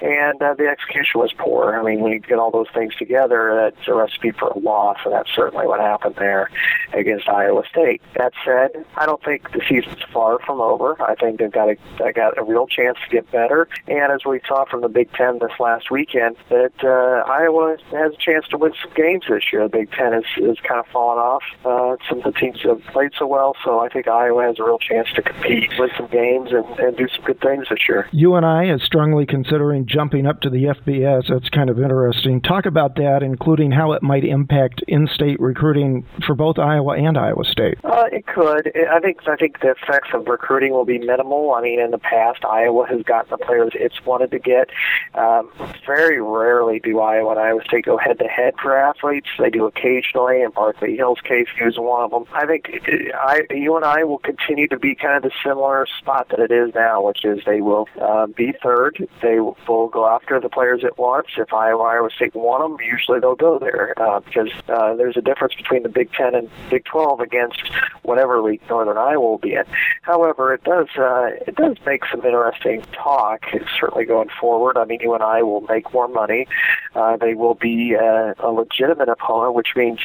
and 0.00 0.40
uh, 0.42 0.54
the 0.54 0.68
execution 0.68 1.20
was 1.20 1.32
poor. 1.36 1.76
I 1.78 1.82
mean, 1.82 2.00
when 2.00 2.12
you 2.12 2.20
get 2.20 2.38
all 2.38 2.50
those 2.50 2.68
things 2.74 2.94
together, 2.96 3.70
that's 3.76 3.88
a 3.88 3.94
recipe 3.94 4.30
for 4.30 4.48
a 4.48 4.58
loss, 4.58 4.98
and 5.04 5.12
that's 5.12 5.30
certainly 5.34 5.66
what 5.66 5.80
happened 5.80 6.16
there 6.16 6.50
against 6.92 7.28
Iowa 7.28 7.62
State. 7.70 8.02
That 8.16 8.32
said, 8.44 8.84
I 8.96 9.06
don't 9.06 9.22
think 9.22 9.52
the 9.52 9.60
season's 9.68 10.02
far 10.12 10.38
from 10.40 10.60
over. 10.60 11.00
I 11.02 11.14
think 11.14 11.38
they've 11.38 11.52
got 11.52 11.68
a 11.68 11.76
they 11.98 12.12
got 12.12 12.38
a 12.38 12.44
real 12.44 12.66
chance 12.66 12.98
to 13.04 13.10
get 13.10 13.30
better, 13.30 13.68
and 13.88 14.12
as 14.12 14.24
we 14.24 14.40
saw 14.46 14.64
from 14.64 14.82
the 14.82 14.88
Big 14.88 15.12
Ten 15.12 15.38
this 15.38 15.58
last 15.58 15.90
weekend, 15.90 16.36
that 16.48 16.72
uh, 16.82 17.30
Iowa 17.30 17.76
has 17.92 18.12
a 18.14 18.16
chance 18.16 18.46
to 18.48 18.58
win 18.58 18.72
some 18.82 18.92
games 18.94 19.24
this 19.34 19.52
year. 19.52 19.64
The 19.64 19.68
Big 19.68 19.90
Ten 19.92 20.12
has, 20.12 20.24
has 20.36 20.58
kind 20.60 20.80
of 20.80 20.86
fallen 20.86 21.18
off. 21.18 21.42
Uh, 21.64 21.96
some 22.08 22.18
of 22.18 22.24
the 22.24 22.38
teams 22.38 22.60
have 22.62 22.82
played 22.92 23.12
so 23.18 23.26
well, 23.26 23.54
so 23.64 23.80
I 23.80 23.88
think 23.88 24.08
Iowa 24.08 24.44
has 24.44 24.58
a 24.58 24.64
real 24.64 24.78
chance 24.78 25.08
to 25.14 25.22
compete, 25.22 25.70
win 25.78 25.90
some 25.96 26.08
games, 26.08 26.50
and, 26.52 26.64
and 26.78 26.96
do 26.96 27.08
some 27.08 27.24
good 27.24 27.40
things 27.40 27.66
this 27.70 27.88
year. 27.88 28.08
UNI 28.12 28.70
is 28.70 28.82
strongly 28.82 29.26
considering 29.26 29.86
jumping 29.86 30.26
up 30.26 30.40
to 30.42 30.50
the 30.50 30.64
FBS. 30.64 31.28
That's 31.28 31.48
kind 31.48 31.70
of 31.70 31.78
interesting. 31.78 32.40
Talk 32.40 32.66
about 32.66 32.96
that, 32.96 33.22
including 33.22 33.70
how 33.70 33.92
it 33.92 34.02
might 34.02 34.24
impact 34.24 34.82
in-state 34.88 35.40
recruiting 35.40 36.06
for 36.26 36.34
both 36.34 36.58
Iowa 36.58 36.96
and 36.96 37.16
Iowa 37.16 37.44
State. 37.44 37.78
Uh, 37.84 38.04
it 38.12 38.26
could. 38.26 38.72
I 38.90 39.00
think 39.00 39.20
I 39.26 39.36
think 39.36 39.60
the 39.60 39.70
effects 39.70 40.08
of 40.14 40.26
recruiting 40.26 40.72
will 40.72 40.84
be 40.84 40.98
minimal. 40.98 41.54
I 41.54 41.62
mean, 41.62 41.80
in 41.80 41.90
the 41.90 41.98
past, 41.98 42.44
Iowa 42.44 42.86
has 42.88 43.02
gotten 43.02 43.30
the 43.30 43.38
players 43.38 43.72
it's 43.74 44.04
wanted 44.04 44.30
to 44.32 44.38
get. 44.38 44.70
Um, 45.14 45.50
very 45.86 46.20
rarely 46.20 46.78
do 46.78 47.00
Iowa 47.00 47.30
and 47.32 47.40
Iowa 47.40 47.62
State 47.64 47.84
go 47.84 47.96
head-to-head 47.98 48.54
for 48.62 48.76
athletes. 48.76 49.21
They 49.38 49.50
do 49.50 49.66
occasionally. 49.66 50.42
In 50.42 50.50
Berkeley 50.50 50.96
Hill's 50.96 51.20
case, 51.20 51.48
was 51.60 51.78
one 51.78 52.04
of 52.04 52.10
them. 52.10 52.24
I 52.34 52.46
think 52.46 52.68
UNI, 53.50 54.04
will 54.04 54.18
continue 54.18 54.68
to 54.68 54.78
be 54.78 54.94
kind 54.94 55.16
of 55.16 55.22
the 55.22 55.30
similar 55.44 55.86
spot 55.98 56.28
that 56.30 56.40
it 56.40 56.50
is 56.50 56.74
now, 56.74 57.02
which 57.02 57.24
is 57.24 57.40
they 57.44 57.60
will 57.60 57.88
uh, 58.00 58.26
be 58.26 58.52
third. 58.62 59.08
They 59.22 59.40
will 59.40 59.88
go 59.88 60.08
after 60.08 60.40
the 60.40 60.48
players 60.48 60.82
it 60.84 60.98
wants. 60.98 61.30
If 61.36 61.52
Iowa, 61.52 61.82
Iowa 61.82 62.10
State 62.10 62.34
want 62.34 62.62
them, 62.62 62.86
usually 62.86 63.20
they'll 63.20 63.34
go 63.34 63.58
there 63.58 63.94
uh, 64.00 64.20
because 64.20 64.50
uh, 64.68 64.94
there's 64.94 65.16
a 65.16 65.22
difference 65.22 65.54
between 65.54 65.82
the 65.82 65.88
Big 65.88 66.12
Ten 66.12 66.34
and 66.34 66.48
Big 66.70 66.84
12 66.84 67.20
against 67.20 67.62
whatever 68.02 68.40
league 68.40 68.62
Northern 68.68 68.98
Iowa 68.98 69.20
will 69.20 69.38
be 69.38 69.54
in. 69.54 69.64
However, 70.02 70.52
it 70.54 70.64
does 70.64 70.88
uh, 70.98 71.30
it 71.46 71.54
does 71.56 71.76
make 71.86 72.02
some 72.10 72.24
interesting 72.24 72.82
talk. 72.92 73.44
Certainly 73.78 74.06
going 74.06 74.30
forward. 74.40 74.76
I 74.76 74.84
mean, 74.84 75.00
UNI 75.00 75.42
will 75.42 75.64
make 75.68 75.92
more 75.92 76.08
money. 76.08 76.46
Uh, 76.94 77.16
they 77.16 77.34
will 77.34 77.54
be 77.54 77.96
uh, 77.96 78.34
a 78.38 78.50
legitimate 78.50 79.08
which 79.52 79.74
means 79.76 79.98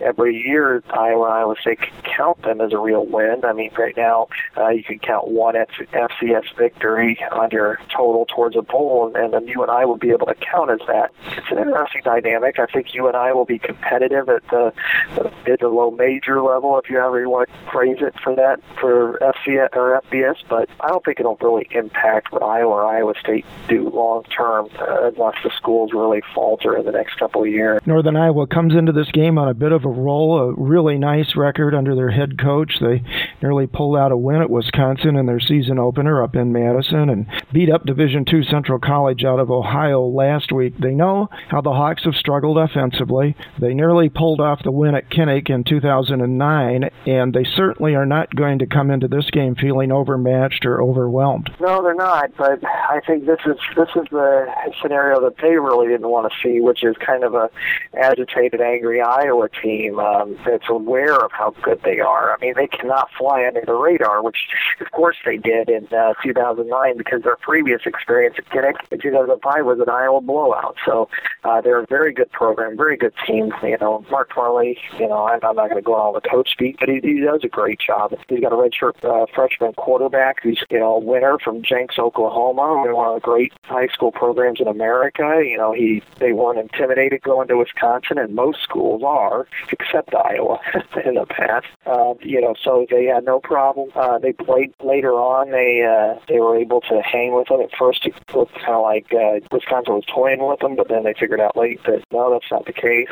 every 0.00 0.36
year 0.36 0.82
Iowa 0.90 1.24
Iowa 1.24 1.54
State 1.60 1.80
can 1.80 2.02
count 2.02 2.42
them 2.42 2.60
as 2.60 2.72
a 2.72 2.78
real 2.78 3.06
win. 3.06 3.44
I 3.44 3.52
mean, 3.52 3.70
right 3.78 3.96
now 3.96 4.28
uh, 4.56 4.68
you 4.68 4.82
can 4.82 4.98
count 4.98 5.28
one 5.28 5.56
F- 5.56 5.68
FCS 5.92 6.56
victory 6.56 7.18
on 7.32 7.50
your 7.50 7.78
total 7.94 8.26
towards 8.26 8.56
a 8.56 8.62
bowl, 8.62 9.12
and, 9.14 9.32
then 9.32 9.46
UNI 9.46 9.86
will 9.86 9.96
be 9.96 10.10
able 10.10 10.26
to 10.26 10.34
count 10.34 10.70
as 10.70 10.80
that. 10.86 11.10
It's 11.36 11.50
an 11.50 11.58
interesting 11.58 12.02
dynamic. 12.04 12.58
I 12.58 12.66
think 12.66 12.94
UNI 12.94 13.32
will 13.32 13.44
be 13.44 13.58
competitive 13.58 14.28
at 14.28 14.46
the, 14.48 14.72
at 15.12 15.22
the 15.22 15.32
mid 15.46 15.60
to 15.60 15.68
low 15.68 15.90
major 15.90 16.42
level, 16.42 16.78
if 16.78 16.90
you 16.90 16.98
ever 16.98 17.28
want 17.28 17.48
to 17.48 17.70
phrase 17.70 17.98
it 18.00 18.14
for 18.22 18.34
that 18.36 18.60
for 18.80 19.18
FCS 19.20 19.74
or 19.74 20.00
FBS. 20.10 20.36
But 20.48 20.68
I 20.80 20.88
don't 20.88 21.04
think 21.04 21.20
it'll 21.20 21.36
really 21.40 21.66
impact 21.70 22.32
what 22.32 22.42
Iowa 22.42 22.72
or 22.72 22.84
Iowa 22.84 23.14
State 23.18 23.46
do 23.68 23.88
long 23.88 24.24
term, 24.24 24.68
uh, 24.78 25.10
unless 25.10 25.36
the 25.42 25.50
schools 25.56 25.92
really 25.92 26.22
falter 26.34 26.76
in 26.76 26.84
the 26.84 26.92
next 26.92 27.18
couple 27.18 27.42
of 27.42 27.48
years. 27.48 27.80
Northern 27.86 28.16
Iowa 28.16 28.46
comes 28.52 28.74
into 28.74 28.92
this 28.92 29.10
game 29.12 29.38
on 29.38 29.48
a 29.48 29.54
bit 29.54 29.72
of 29.72 29.84
a 29.84 29.88
roll, 29.88 30.38
a 30.38 30.52
really 30.54 30.98
nice 30.98 31.34
record 31.34 31.74
under 31.74 31.94
their 31.94 32.10
head 32.10 32.38
coach. 32.38 32.78
They 32.80 33.02
nearly 33.40 33.66
pulled 33.66 33.96
out 33.96 34.12
a 34.12 34.16
win 34.16 34.42
at 34.42 34.50
Wisconsin 34.50 35.16
in 35.16 35.26
their 35.26 35.40
season 35.40 35.78
opener 35.78 36.22
up 36.22 36.36
in 36.36 36.52
Madison 36.52 37.08
and 37.08 37.26
beat 37.52 37.70
up 37.70 37.86
Division 37.86 38.24
II 38.30 38.44
Central 38.44 38.78
College 38.78 39.24
out 39.24 39.40
of 39.40 39.50
Ohio 39.50 40.06
last 40.06 40.52
week. 40.52 40.76
They 40.78 40.92
know 40.92 41.30
how 41.48 41.62
the 41.62 41.72
Hawks 41.72 42.04
have 42.04 42.14
struggled 42.14 42.58
offensively. 42.58 43.34
They 43.58 43.72
nearly 43.72 44.10
pulled 44.10 44.40
off 44.40 44.62
the 44.62 44.70
win 44.70 44.94
at 44.94 45.08
Kinnick 45.08 45.48
in 45.48 45.64
2009, 45.64 46.90
and 47.06 47.32
they 47.32 47.44
certainly 47.44 47.94
are 47.94 48.06
not 48.06 48.34
going 48.34 48.58
to 48.58 48.66
come 48.66 48.90
into 48.90 49.08
this 49.08 49.30
game 49.30 49.54
feeling 49.54 49.90
overmatched 49.90 50.66
or 50.66 50.82
overwhelmed. 50.82 51.50
No, 51.58 51.82
they're 51.82 51.94
not. 51.94 52.36
But 52.36 52.62
I 52.64 53.00
think 53.06 53.24
this 53.24 53.40
is 53.46 53.56
this 53.76 53.88
is 53.96 54.06
the 54.10 54.46
scenario 54.82 55.20
that 55.22 55.38
they 55.40 55.56
really 55.56 55.88
didn't 55.88 56.08
want 56.08 56.30
to 56.30 56.38
see, 56.42 56.60
which 56.60 56.84
is 56.84 56.96
kind 56.98 57.24
of 57.24 57.34
a 57.34 57.50
agitated, 57.94 58.41
angry 58.60 59.00
Iowa 59.00 59.48
team 59.48 59.98
um, 59.98 60.36
that's 60.44 60.68
aware 60.68 61.16
of 61.16 61.32
how 61.32 61.54
good 61.62 61.80
they 61.84 62.00
are. 62.00 62.34
I 62.34 62.40
mean, 62.40 62.54
they 62.56 62.66
cannot 62.66 63.10
fly 63.16 63.44
under 63.46 63.62
the 63.64 63.74
radar, 63.74 64.22
which 64.22 64.48
of 64.80 64.90
course 64.90 65.16
they 65.24 65.36
did 65.36 65.68
in 65.68 65.86
uh, 65.92 66.14
2009 66.22 66.96
because 66.96 67.22
their 67.22 67.36
previous 67.36 67.82
experience 67.86 68.36
at 68.38 68.48
Kinnick 68.50 68.76
in 68.90 69.00
2005 69.00 69.64
was 69.64 69.80
an 69.80 69.88
Iowa 69.88 70.20
blowout. 70.20 70.76
So 70.84 71.08
uh, 71.44 71.60
they're 71.60 71.80
a 71.80 71.86
very 71.86 72.12
good 72.12 72.30
program, 72.32 72.76
very 72.76 72.96
good 72.96 73.14
team. 73.26 73.52
You 73.62 73.78
know, 73.80 74.04
Mark 74.10 74.34
Farley. 74.34 74.78
You 74.98 75.08
know, 75.08 75.26
I'm, 75.26 75.40
I'm 75.42 75.56
not 75.56 75.70
going 75.70 75.82
to 75.82 75.86
go 75.86 75.94
on 75.94 76.00
all 76.00 76.12
the 76.12 76.20
coach 76.20 76.50
speak, 76.50 76.76
but 76.80 76.88
he, 76.88 77.00
he 77.02 77.20
does 77.20 77.40
a 77.44 77.48
great 77.48 77.80
job. 77.80 78.14
He's 78.28 78.40
got 78.40 78.52
a 78.52 78.56
redshirt 78.56 79.04
uh, 79.04 79.26
freshman 79.34 79.72
quarterback 79.74 80.42
who's 80.42 80.62
you 80.70 80.78
know 80.78 80.96
a 80.96 80.98
winner 80.98 81.38
from 81.38 81.62
Jenks, 81.62 81.98
Oklahoma. 81.98 82.92
One 82.92 83.08
of 83.08 83.14
the 83.14 83.20
great 83.20 83.52
high 83.64 83.88
school 83.88 84.12
programs 84.12 84.60
in 84.60 84.68
America. 84.68 85.42
You 85.44 85.56
know, 85.56 85.72
he 85.72 86.02
they 86.18 86.32
weren't 86.32 86.58
intimidated 86.58 87.22
going 87.22 87.48
to 87.48 87.56
Wisconsin, 87.56 88.18
and 88.18 88.31
most 88.34 88.62
schools 88.62 89.02
are, 89.04 89.46
except 89.70 90.14
Iowa 90.14 90.60
in 91.04 91.14
the 91.14 91.26
past. 91.26 91.66
Uh, 91.86 92.14
you 92.20 92.40
know, 92.40 92.54
so 92.62 92.86
they 92.90 93.04
had 93.06 93.24
no 93.24 93.40
problem. 93.40 93.90
Uh, 93.94 94.18
they 94.18 94.32
played 94.32 94.74
later 94.82 95.12
on. 95.12 95.50
They 95.50 95.82
uh, 95.82 96.20
they 96.28 96.40
were 96.40 96.56
able 96.56 96.80
to 96.82 97.02
hang 97.02 97.34
with 97.34 97.48
them. 97.48 97.60
At 97.60 97.70
first, 97.76 98.06
it 98.06 98.14
looked 98.34 98.54
kind 98.54 98.74
of 98.74 98.82
like 98.82 99.12
uh, 99.12 99.40
Wisconsin 99.50 99.94
was 99.94 100.04
toying 100.06 100.46
with 100.46 100.60
them, 100.60 100.76
but 100.76 100.88
then 100.88 101.04
they 101.04 101.14
figured 101.14 101.40
out 101.40 101.56
late 101.56 101.82
that 101.84 102.04
no, 102.12 102.30
that's 102.30 102.50
not 102.50 102.66
the 102.66 102.72
case. 102.72 103.08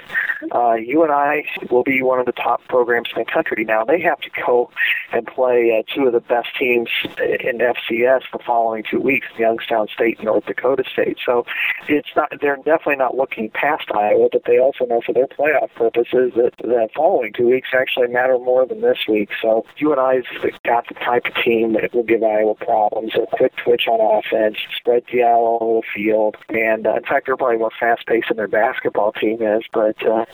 Uh, 0.52 0.74
UNI 0.74 1.46
will 1.70 1.82
be 1.82 2.02
one 2.02 2.18
of 2.18 2.26
the 2.26 2.32
top 2.32 2.62
programs 2.68 3.08
in 3.14 3.22
the 3.22 3.30
country. 3.30 3.64
Now 3.64 3.84
they 3.84 4.00
have 4.00 4.20
to 4.20 4.30
go 4.46 4.70
and 5.12 5.26
play 5.26 5.78
uh, 5.78 5.94
two 5.94 6.06
of 6.06 6.12
the 6.12 6.20
best 6.20 6.48
teams 6.58 6.88
in 7.18 7.58
FCS 7.58 8.22
the 8.32 8.38
following 8.44 8.84
two 8.88 9.00
weeks, 9.00 9.26
Youngstown 9.38 9.88
State 9.88 10.18
and 10.18 10.26
North 10.26 10.46
Dakota 10.46 10.84
State. 10.90 11.18
So 11.24 11.44
it's 11.88 12.08
not 12.16 12.32
they're 12.40 12.56
definitely 12.56 12.96
not 12.96 13.16
looking 13.16 13.50
past 13.50 13.90
Iowa, 13.92 14.28
but 14.32 14.42
they 14.46 14.58
also 14.58 14.84
know 14.86 15.00
for 15.10 15.14
their 15.14 15.26
playoff 15.26 15.72
purposes 15.74 16.32
that 16.36 16.52
the 16.58 16.88
following 16.94 17.32
two 17.32 17.48
weeks 17.48 17.68
actually 17.74 18.08
matter 18.08 18.38
more 18.38 18.66
than 18.66 18.80
this 18.80 18.98
week. 19.08 19.30
So 19.40 19.64
UNI's 19.80 20.24
got 20.64 20.86
the 20.88 20.94
type 20.94 21.26
of 21.26 21.34
team 21.42 21.72
that 21.74 21.94
will 21.94 22.02
give 22.02 22.22
Iowa 22.22 22.54
problems. 22.54 23.12
A 23.14 23.26
quick 23.36 23.54
twitch 23.56 23.86
on 23.88 24.00
offense, 24.00 24.56
spread 24.76 25.04
the 25.12 25.22
out 25.22 25.38
all 25.38 25.82
the 25.82 25.86
field, 25.94 26.36
and 26.48 26.86
uh, 26.86 26.96
in 26.96 27.02
fact 27.02 27.26
they're 27.26 27.36
probably 27.36 27.58
more 27.58 27.70
fast 27.78 28.06
paced 28.06 28.28
than 28.28 28.36
their 28.36 28.48
basketball 28.48 29.12
team 29.12 29.42
is. 29.42 29.62
But 29.72 30.04
uh, 30.06 30.24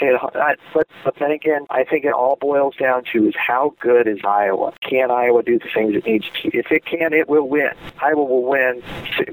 you 0.00 0.12
know, 0.12 0.30
I, 0.34 0.54
but 0.74 0.88
but 1.04 1.14
then 1.18 1.30
again, 1.30 1.66
I 1.70 1.84
think 1.84 2.04
it 2.04 2.12
all 2.12 2.36
boils 2.40 2.76
down 2.76 3.04
to 3.12 3.28
is 3.28 3.34
how 3.36 3.74
good 3.80 4.06
is 4.06 4.18
Iowa? 4.24 4.72
Can 4.80 5.10
Iowa 5.10 5.42
do 5.42 5.58
the 5.58 5.68
things 5.72 5.94
it 5.94 6.06
needs 6.06 6.26
to? 6.42 6.56
If 6.56 6.70
it 6.70 6.84
can, 6.84 7.12
it 7.12 7.28
will 7.28 7.48
win. 7.48 7.70
Iowa 8.02 8.24
will 8.24 8.44
win 8.44 8.82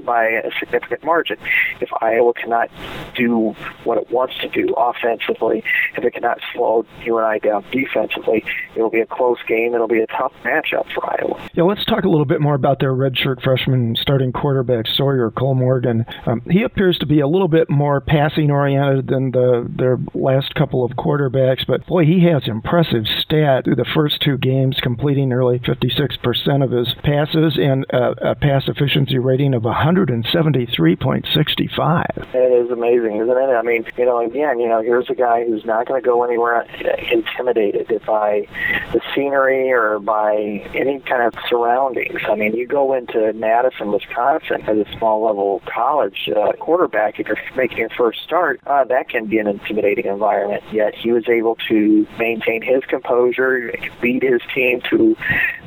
by 0.04 0.26
a 0.26 0.50
significant 0.58 1.04
margin. 1.04 1.36
If 1.80 1.90
Iowa 2.00 2.32
cannot 2.34 2.70
do 3.14 3.54
what 3.84 3.98
it 3.98 4.10
wants 4.10 4.38
to 4.38 4.48
do 4.48 4.74
offensively, 4.96 5.62
if 5.96 6.04
it 6.04 6.14
cannot 6.14 6.38
slow 6.52 6.86
UNI 7.04 7.38
down 7.40 7.64
defensively. 7.70 8.44
It'll 8.74 8.90
be 8.90 9.00
a 9.00 9.06
close 9.06 9.38
game. 9.46 9.74
It'll 9.74 9.88
be 9.88 10.00
a 10.00 10.06
tough 10.06 10.32
matchup 10.44 10.90
for 10.92 11.08
Iowa. 11.10 11.48
Yeah, 11.54 11.64
let's 11.64 11.84
talk 11.84 12.04
a 12.04 12.08
little 12.08 12.24
bit 12.24 12.40
more 12.40 12.54
about 12.54 12.80
their 12.80 12.92
redshirt 12.92 13.42
freshman 13.42 13.96
starting 13.96 14.32
quarterback 14.32 14.86
Sawyer 14.86 15.30
Kollmorgen. 15.30 16.04
Um, 16.26 16.40
he 16.48 16.62
appears 16.62 16.98
to 16.98 17.06
be 17.06 17.20
a 17.20 17.28
little 17.28 17.48
bit 17.48 17.68
more 17.70 18.00
passing 18.00 18.50
oriented 18.50 19.08
than 19.08 19.30
the 19.30 19.70
their 19.76 19.98
last 20.14 20.54
couple 20.54 20.84
of 20.84 20.92
quarterbacks, 20.92 21.66
but 21.66 21.86
boy, 21.86 22.04
he 22.04 22.24
has 22.24 22.46
impressive 22.46 23.06
stat 23.06 23.64
through 23.64 23.76
the 23.76 23.84
first 23.94 24.20
two 24.20 24.36
games, 24.38 24.78
completing 24.82 25.28
nearly 25.28 25.58
56% 25.58 26.64
of 26.64 26.70
his 26.70 26.94
passes 27.02 27.58
and 27.58 27.84
a, 27.90 28.30
a 28.30 28.34
pass 28.34 28.68
efficiency 28.68 29.18
rating 29.18 29.54
of 29.54 29.62
173.65. 29.62 32.34
It 32.34 32.38
is 32.38 32.70
amazing, 32.70 33.16
isn't 33.16 33.36
it? 33.36 33.54
I 33.54 33.62
mean, 33.62 33.84
you 33.96 34.04
know, 34.04 34.24
again, 34.24 34.58
you 34.60 34.68
know, 34.68 34.73
here's 34.82 35.08
a 35.10 35.14
guy 35.14 35.44
who's 35.44 35.64
not 35.64 35.86
going 35.86 36.00
to 36.00 36.04
go 36.04 36.22
anywhere 36.22 36.62
intimidated 37.10 38.02
by 38.06 38.46
the 38.92 39.00
scenery 39.14 39.70
or 39.70 39.98
by 39.98 40.34
any 40.74 41.00
kind 41.00 41.22
of 41.22 41.34
surroundings. 41.48 42.20
I 42.28 42.34
mean, 42.34 42.54
you 42.54 42.66
go 42.66 42.94
into 42.94 43.32
Madison, 43.34 43.92
Wisconsin, 43.92 44.62
as 44.62 44.78
a 44.78 44.98
small 44.98 45.24
level 45.24 45.62
college 45.66 46.28
uh, 46.34 46.52
quarterback, 46.52 47.20
if 47.20 47.28
you're 47.28 47.38
making 47.56 47.78
your 47.78 47.90
first 47.90 48.22
start, 48.22 48.60
uh, 48.66 48.84
that 48.84 49.08
can 49.08 49.26
be 49.26 49.38
an 49.38 49.46
intimidating 49.46 50.06
environment. 50.06 50.62
Yet 50.72 50.94
he 50.94 51.12
was 51.12 51.28
able 51.28 51.56
to 51.68 52.06
maintain 52.18 52.62
his 52.62 52.84
composure, 52.84 53.72
lead 54.02 54.22
his 54.22 54.40
team 54.54 54.80
to, 54.90 55.16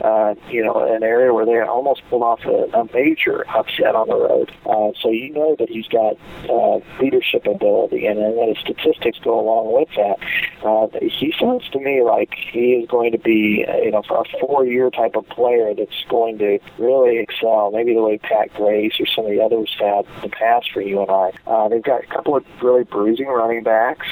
uh, 0.02 0.36
you 0.50 0.64
know, 0.64 0.94
an 0.94 1.04
area 1.04 1.34
where 1.34 1.46
they 1.46 1.60
almost 1.60 2.02
pulled 2.10 2.24
off 2.24 2.44
a, 2.46 2.78
a 2.78 2.88
major 2.94 3.46
upset 3.50 3.96
on 3.96 4.08
the 4.08 4.16
road. 4.16 4.52
Uh, 4.66 4.92
so 5.02 5.10
you 5.10 5.32
know 5.34 5.56
that 5.60 5.70
he's 5.70 5.88
got 5.88 6.16
uh, 6.50 6.80
leadership 7.02 7.46
ability, 7.46 8.06
and 8.06 8.18
then 8.20 8.48
his 8.48 8.58
statistics 8.60 8.97
go 9.24 9.40
along 9.40 9.74
with 9.74 9.90
that. 9.96 10.18
Uh, 10.66 10.88
he 11.08 11.34
sounds 11.40 11.70
to 11.70 11.80
me 11.80 12.02
like 12.02 12.34
he 12.52 12.74
is 12.74 12.88
going 12.88 13.12
to 13.12 13.18
be, 13.18 13.66
uh, 13.68 13.78
you 13.78 13.92
know, 13.92 14.04
a 14.10 14.24
four-year 14.40 14.90
type 14.90 15.16
of 15.16 15.28
player 15.30 15.74
that's 15.74 16.04
going 16.10 16.38
to 16.40 16.60
really 16.78 17.18
excel. 17.20 17.72
Maybe 17.72 17.94
the 17.94 18.02
way 18.02 18.18
Pat 18.18 18.54
Grace 18.54 19.00
or 19.00 19.06
some 19.06 19.26
of 19.26 19.32
the 19.32 19.42
others 19.42 19.76
have 19.80 20.06
in 20.16 20.22
the 20.22 20.30
past 20.30 20.72
for 20.72 20.82
UNI. 20.82 21.32
Uh, 21.46 21.68
they've 21.70 21.84
got 21.84 22.04
a 22.04 22.08
couple 22.08 22.36
of 22.36 22.44
really 22.62 22.84
bruising 22.84 23.28
running 23.28 23.64
backs, 23.64 24.08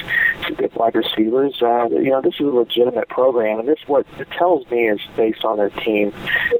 wide 0.74 0.94
receivers. 0.94 1.60
Uh, 1.62 1.88
you 1.90 2.10
know, 2.10 2.20
this 2.20 2.34
is 2.34 2.40
a 2.40 2.44
legitimate 2.44 3.08
program, 3.08 3.60
and 3.60 3.68
this 3.68 3.78
what 3.86 4.06
it 4.18 4.30
tells 4.30 4.68
me 4.70 4.88
is 4.88 5.00
based 5.16 5.44
on 5.44 5.56
their 5.56 5.70
team 5.70 6.12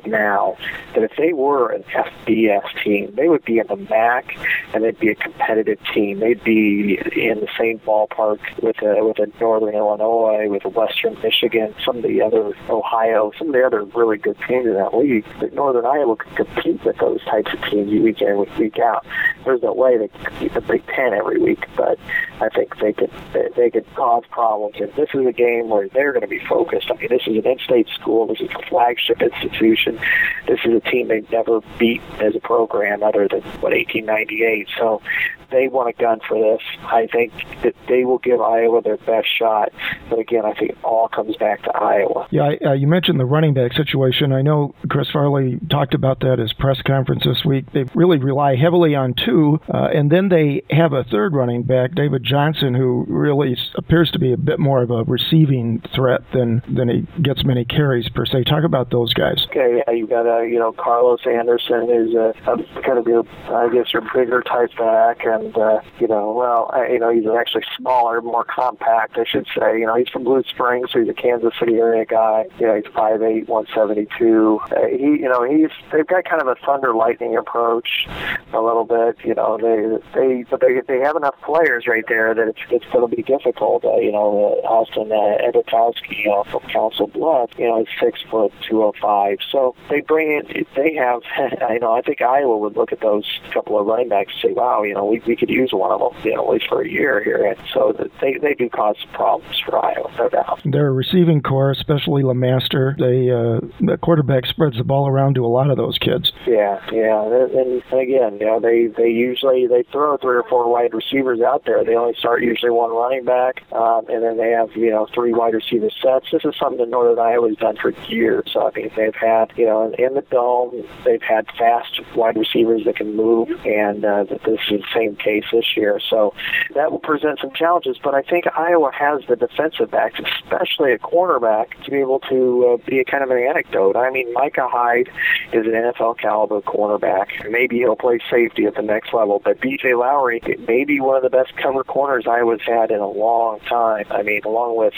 now 0.07 0.57
that 0.95 1.03
if 1.03 1.13
they 1.17 1.33
were 1.33 1.71
an 1.71 1.83
FBS 1.85 2.83
team, 2.83 3.15
they 3.15 3.29
would 3.29 3.45
be 3.45 3.59
in 3.59 3.67
the 3.67 3.77
MAC 3.77 4.37
and 4.75 4.85
they'd 4.85 4.99
be 4.99 5.09
a 5.09 5.15
competitive 5.15 5.79
team. 5.93 6.21
They'd 6.21 6.43
be 6.43 6.99
in 7.15 7.41
the 7.41 7.49
same 7.59 7.79
ballpark 7.81 8.39
with 8.63 8.83
a, 8.83 9.05
with 9.05 9.19
a 9.19 9.31
Northern 9.41 9.75
Illinois, 9.75 10.49
with 10.49 10.65
a 10.65 10.69
Western 10.69 11.21
Michigan, 11.23 11.75
some 11.85 11.99
of 11.99 12.03
the 12.03 12.23
other 12.23 12.53
Ohio, 12.69 13.33
some 13.39 13.49
of 13.49 13.55
the 13.55 13.65
other 13.65 13.85
really 13.85 14.17
good 14.17 14.37
teams 14.49 14.67
in 14.67 14.75
that 14.75 14.97
league. 14.97 15.25
But 15.39 15.53
Northern 15.55 15.87
Iowa 15.87 16.17
could 16.17 16.37
compete 16.37 16.85
with 16.85 16.97
those 16.99 17.23
types 17.25 17.53
of 17.53 17.63
teams 17.71 17.91
week 17.91 18.21
in, 18.21 18.47
week 18.59 18.79
out. 18.79 19.07
There's 19.45 19.63
no 19.63 19.73
way 19.73 19.99
they 19.99 20.09
could 20.09 20.27
compete 20.27 20.55
the 20.55 20.61
Big 20.61 20.87
Ten 20.87 21.13
every 21.13 21.39
week, 21.39 21.67
but 21.77 21.99
I 22.41 22.49
think 22.49 22.79
they 22.79 22.93
could 22.93 23.11
they 23.33 23.71
could 23.81 23.95
cause 23.95 24.25
problems. 24.31 24.77
And 24.81 24.93
this 24.95 25.11
is 25.13 25.27
a 25.27 25.33
game 25.33 25.69
where 25.69 25.89
they're 25.89 26.13
going 26.13 26.23
to 26.23 26.29
be 26.29 26.41
focused. 26.41 26.91
I 26.91 26.95
mean, 26.95 27.09
this 27.11 27.23
is 27.27 27.37
an 27.37 27.47
in-state 27.47 27.89
school. 27.89 28.27
This 28.27 28.41
is 28.41 28.49
a 28.55 28.69
flagship 28.69 29.21
institution. 29.21 29.99
This 30.47 30.61
is 30.65 30.75
a 30.75 30.81
team 30.81 31.09
they've 31.09 31.31
never 31.31 31.61
beat 31.79 32.01
as 32.21 32.35
a 32.35 32.41
program 32.41 33.03
other 33.03 33.29
than 33.29 33.43
what 33.61 33.73
1898. 33.73 34.69
So 34.79 35.03
they 35.51 35.69
want 35.69 35.89
a 35.89 35.93
gun 35.93 36.21
for 36.27 36.39
this. 36.39 36.63
I 36.85 37.07
think 37.07 37.33
that 37.63 37.75
they 37.89 38.05
will 38.05 38.19
give 38.19 38.41
Iowa 38.41 38.83
their 38.83 38.97
best 38.99 39.29
shot. 39.37 39.73
But 40.09 40.19
again, 40.19 40.45
I 40.45 40.53
think 40.53 40.73
it 40.73 40.79
all 40.83 41.09
comes 41.09 41.37
back 41.37 41.63
to 41.65 41.77
Iowa. 41.77 42.29
Yeah, 42.31 42.55
uh, 42.65 42.73
you 42.73 42.87
mentioned 42.87 43.21
the 43.21 43.25
running 43.25 43.55
back 43.55 43.73
situation. 43.73 44.33
I 44.33 44.43
know 44.43 44.75
Chris 44.89 45.11
Farley 45.11 45.59
talked 45.71 45.95
about 45.95 46.21
that 46.21 46.37
at 46.37 46.39
his 46.39 46.53
press 46.53 46.81
conference 46.83 47.25
this 47.25 47.45
week. 47.45 47.73
They 47.73 47.85
really 47.95 48.19
rely 48.19 48.57
heavily 48.57 48.95
on 48.95 49.15
two, 49.15 49.61
uh, 49.73 49.89
and 49.95 50.11
then 50.11 50.29
they 50.29 50.63
have 50.71 50.93
a 50.93 51.05
third 51.05 51.35
running 51.35 51.63
back, 51.63 51.95
David 51.95 52.25
Johnson, 52.25 52.75
who 52.75 53.05
really 53.09 53.57
appears 53.77 54.11
to 54.13 54.19
be 54.19 54.33
a 54.33 54.37
bit 54.37 54.59
more 54.59 54.83
of 54.83 54.91
a 54.91 55.05
receiving 55.05 55.83
threat 55.95 56.23
than 56.33 56.63
than 56.69 56.89
he 56.89 57.23
gets 57.23 57.45
many 57.45 57.65
carries 57.65 58.09
per 58.09 58.27
se. 58.27 58.45
Talk 58.45 58.65
about 58.65 58.91
those 58.91 59.13
guys. 59.15 59.47
Okay, 59.51 59.83
yeah, 59.87 59.93
you 59.93 60.07
got 60.07 60.27
uh, 60.27 60.41
you 60.43 60.59
know 60.59 60.73
Carlos 60.73 61.21
Anderson 61.27 61.89
is 61.91 62.15
a, 62.15 62.35
a 62.47 62.83
kind 62.83 62.99
of 62.99 63.07
a 63.07 63.23
I 63.53 63.69
guess 63.73 63.93
a 63.95 64.01
bigger 64.15 64.43
type 64.43 64.71
back. 64.77 65.25
And 65.25 65.36
and 65.37 65.57
uh, 65.57 65.81
you 66.01 66.09
know, 66.09 66.33
well, 66.33 66.71
I, 66.73 66.89
you 66.89 66.99
know, 66.99 67.11
he's 67.11 67.27
actually 67.27 67.65
smaller, 67.77 68.21
more 68.21 68.45
compact, 68.45 69.17
I 69.19 69.25
should 69.25 69.47
say. 69.57 69.79
You 69.79 69.87
know, 69.87 69.95
he's 69.95 70.09
from 70.09 70.25
Blue 70.25 70.43
Springs, 70.43 70.93
so 70.93 71.01
he's 71.01 71.09
a 71.09 71.15
Kansas 71.15 71.53
City 71.59 71.75
area 71.75 72.05
guy. 72.05 72.47
You 72.59 72.67
know, 72.67 72.77
he's 72.77 72.93
five 72.93 73.23
eight, 73.23 73.49
one 73.49 73.67
seventy 73.75 74.09
two. 74.19 74.61
Uh, 74.71 74.87
he, 74.89 75.21
you 75.23 75.29
know, 75.29 75.43
he's 75.43 75.71
they've 75.93 76.07
got 76.07 76.25
kind 76.25 76.41
of 76.41 76.49
a 76.49 76.57
thunder 76.67 76.95
lightning 76.95 77.37
approach, 77.37 78.09
a 78.53 78.61
little 78.61 78.85
bit. 78.85 79.17
You 79.25 79.35
know, 79.35 79.59
they 79.59 79.99
they 80.19 80.45
but 80.51 80.61
they 80.61 80.81
they 80.87 81.01
have 81.01 81.17
enough 81.17 81.41
players 81.43 81.87
right 81.87 82.05
there 82.09 82.35
that 82.35 82.49
it's 82.49 82.61
it's 82.71 82.87
going 82.93 83.09
to 83.09 83.17
be 83.17 83.23
difficult. 83.23 83.85
Uh, 83.85 83.97
you 83.97 84.13
know, 84.13 84.61
uh, 84.65 84.67
Austin 84.67 85.13
uh, 85.13 85.49
Ebikowski, 85.49 86.25
you 86.25 86.29
know, 86.29 86.45
from 86.45 86.61
Council 86.71 87.07
Bluffs, 87.07 87.55
you 87.59 87.67
know, 87.67 87.83
is 87.83 87.89
six 88.01 88.21
foot 88.31 88.53
two 88.69 88.83
oh 88.83 88.93
five. 89.01 89.39
So 89.51 89.75
they 89.91 90.01
bring 90.01 90.33
in, 90.33 90.67
they 90.75 90.95
have. 90.95 91.23
I 91.37 91.79
know, 91.79 91.93
I 91.93 92.03
think 92.03 92.23
Iowa 92.23 92.57
would 92.57 92.77
look 92.77 92.93
at 92.93 93.01
those 93.01 93.25
couple 93.53 93.79
of 93.79 93.87
running 93.87 94.09
backs 94.09 94.33
and 94.33 94.51
say, 94.51 94.53
wow, 94.53 94.83
you 94.83 94.95
know, 94.95 95.05
we 95.05 95.19
we 95.27 95.37
could 95.37 95.51
use 95.51 95.71
one 95.73 95.91
of 95.91 96.01
them, 96.01 96.23
you 96.25 96.35
know, 96.35 96.45
at 96.45 96.51
least 96.51 96.69
for 96.69 96.83
a 96.83 96.89
year 96.89 97.23
here. 97.23 97.45
And 97.45 97.57
so 97.73 97.95
they, 98.21 98.39
they 98.39 98.55
do 98.55 98.69
cause 98.69 98.97
some 99.01 99.13
problems 99.13 99.59
for 99.65 99.85
Iowa, 99.85 100.11
no 100.19 100.29
doubt. 100.29 100.61
Their 100.65 100.93
receiving 100.93 101.43
corps, 101.43 101.71
especially 101.71 102.23
LeMaster, 102.23 102.97
they 102.99 103.31
uh, 103.31 103.61
the 103.81 103.99
quarterback 103.99 104.47
spreads 104.47 104.77
the 104.77 104.85
ball 104.85 105.09
around 105.09 105.35
to 105.35 105.45
a 105.45 105.49
lot 105.49 105.71
of 105.71 105.77
those 105.77 105.99
kids. 105.99 106.33
Yeah, 106.47 106.81
yeah, 106.93 107.23
and, 107.25 107.53
and 107.53 107.83
again, 107.93 108.39
you 108.41 108.47
know, 108.47 108.61
they 108.61 108.87
they 108.87 109.11
usually 109.11 109.67
they 109.67 109.85
throw 109.91 110.17
three 110.17 110.37
or 110.37 110.45
four 110.49 110.71
wide 110.71 110.95
receivers 110.95 111.41
out 111.41 111.65
there. 111.65 111.85
They 111.85 111.97
only 111.97 112.15
start 112.15 112.43
usually 112.43 112.71
one 112.71 112.91
running 112.91 113.25
back, 113.25 113.63
um, 113.73 114.07
and 114.09 114.23
then 114.23 114.37
they 114.37 114.51
have 114.51 114.71
you 114.77 114.91
know 114.91 115.07
three 115.15 115.33
wide 115.33 115.55
receiver 115.55 115.91
sets. 116.03 116.27
This 116.33 116.45
is 116.45 116.55
something 116.59 116.79
that 116.79 116.89
Northern 116.89 117.19
Iowa's 117.19 117.57
done 117.57 117.77
for 117.77 117.91
years. 118.09 118.51
So 118.53 118.69
I 118.69 118.71
mean, 118.77 118.91
they've 118.97 119.15
had 119.15 119.53
you 119.57 119.67
know 119.67 119.93
in 119.99 120.15
the 120.15 120.23
dome, 120.31 120.85
they've 121.05 121.23
had 121.23 121.47
fast 121.59 122.01
wide 122.15 122.37
receivers 122.37 122.85
that 122.85 122.97
can 122.97 123.17
move, 123.17 123.49
and 123.65 124.05
uh, 124.05 124.25
this 124.25 124.61
is 124.71 124.81
the 124.81 124.85
same 124.95 125.16
case 125.17 125.45
this 125.53 125.77
year. 125.77 126.01
So 126.01 126.35
that 126.75 126.91
will 126.91 126.99
present 126.99 127.41
some 127.41 127.53
challenges. 127.53 127.99
But 128.03 128.15
I 128.15 128.23
think 128.23 128.47
Iowa 128.57 128.91
has 128.93 129.23
the 129.29 129.37
defensive 129.37 129.91
backs, 129.91 130.21
especially 130.21 130.93
a 130.93 130.99
cornerback, 130.99 131.83
to 131.85 131.91
be 131.91 131.99
able 131.99 132.21
to 132.21 132.79
uh, 132.81 132.87
be 132.89 133.01
a 133.01 133.05
kind 133.05 133.23
of 133.23 133.31
an 133.31 133.39
anecdote. 133.39 133.97
I 133.97 134.11
mean, 134.11 134.33
Micah 134.33 134.69
Hyde 134.71 135.09
is 135.53 135.67
an 135.67 135.73
NFL 135.73 136.19
caliber 136.19 136.61
cornerback. 136.61 137.51
Maybe 137.51 137.79
he'll 137.79 137.97
play 137.97 138.19
safety 138.31 138.67
at 138.67 138.75
the 138.75 138.83
next 138.83 139.13
level. 139.13 139.41
But 139.43 139.61
B.J. 139.61 139.95
Lowery 139.95 140.41
may 140.67 140.85
be 140.85 141.01
one 141.01 141.17
of 141.17 141.23
the 141.23 141.31
best 141.31 141.57
cover 141.57 141.85
corners 141.85 142.27
Iowa's 142.27 142.63
had 142.63 142.91
in 142.91 143.01
a 143.01 143.09
long 143.09 143.61
time. 143.61 144.07
I 144.11 144.23
mean, 144.23 144.43
along 144.45 144.77
with, 144.77 144.95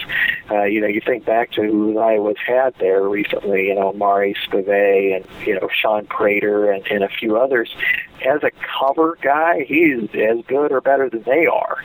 uh, 0.50 0.64
you 0.64 0.80
know, 0.80 0.86
you 0.86 1.00
think 1.00 1.24
back 1.24 1.52
to 1.52 1.62
who 1.62 1.98
Iowa's 1.98 2.36
had 2.44 2.74
there 2.78 3.02
recently, 3.08 3.68
you 3.68 3.74
know, 3.74 3.92
Mari 3.92 4.34
Spievey 4.46 5.16
and, 5.16 5.46
you 5.46 5.54
know, 5.54 5.68
Shaun 5.72 6.06
Prater 6.06 6.70
and, 6.70 6.86
and 6.88 7.04
a 7.04 7.08
few 7.08 7.36
others 7.36 7.74
as 8.26 8.42
a 8.42 8.50
cover 8.78 9.16
guy, 9.20 9.64
he's 9.66 10.07
as 10.14 10.44
good 10.46 10.72
or 10.72 10.80
better 10.80 11.08
than 11.10 11.22
they 11.22 11.46
are. 11.46 11.76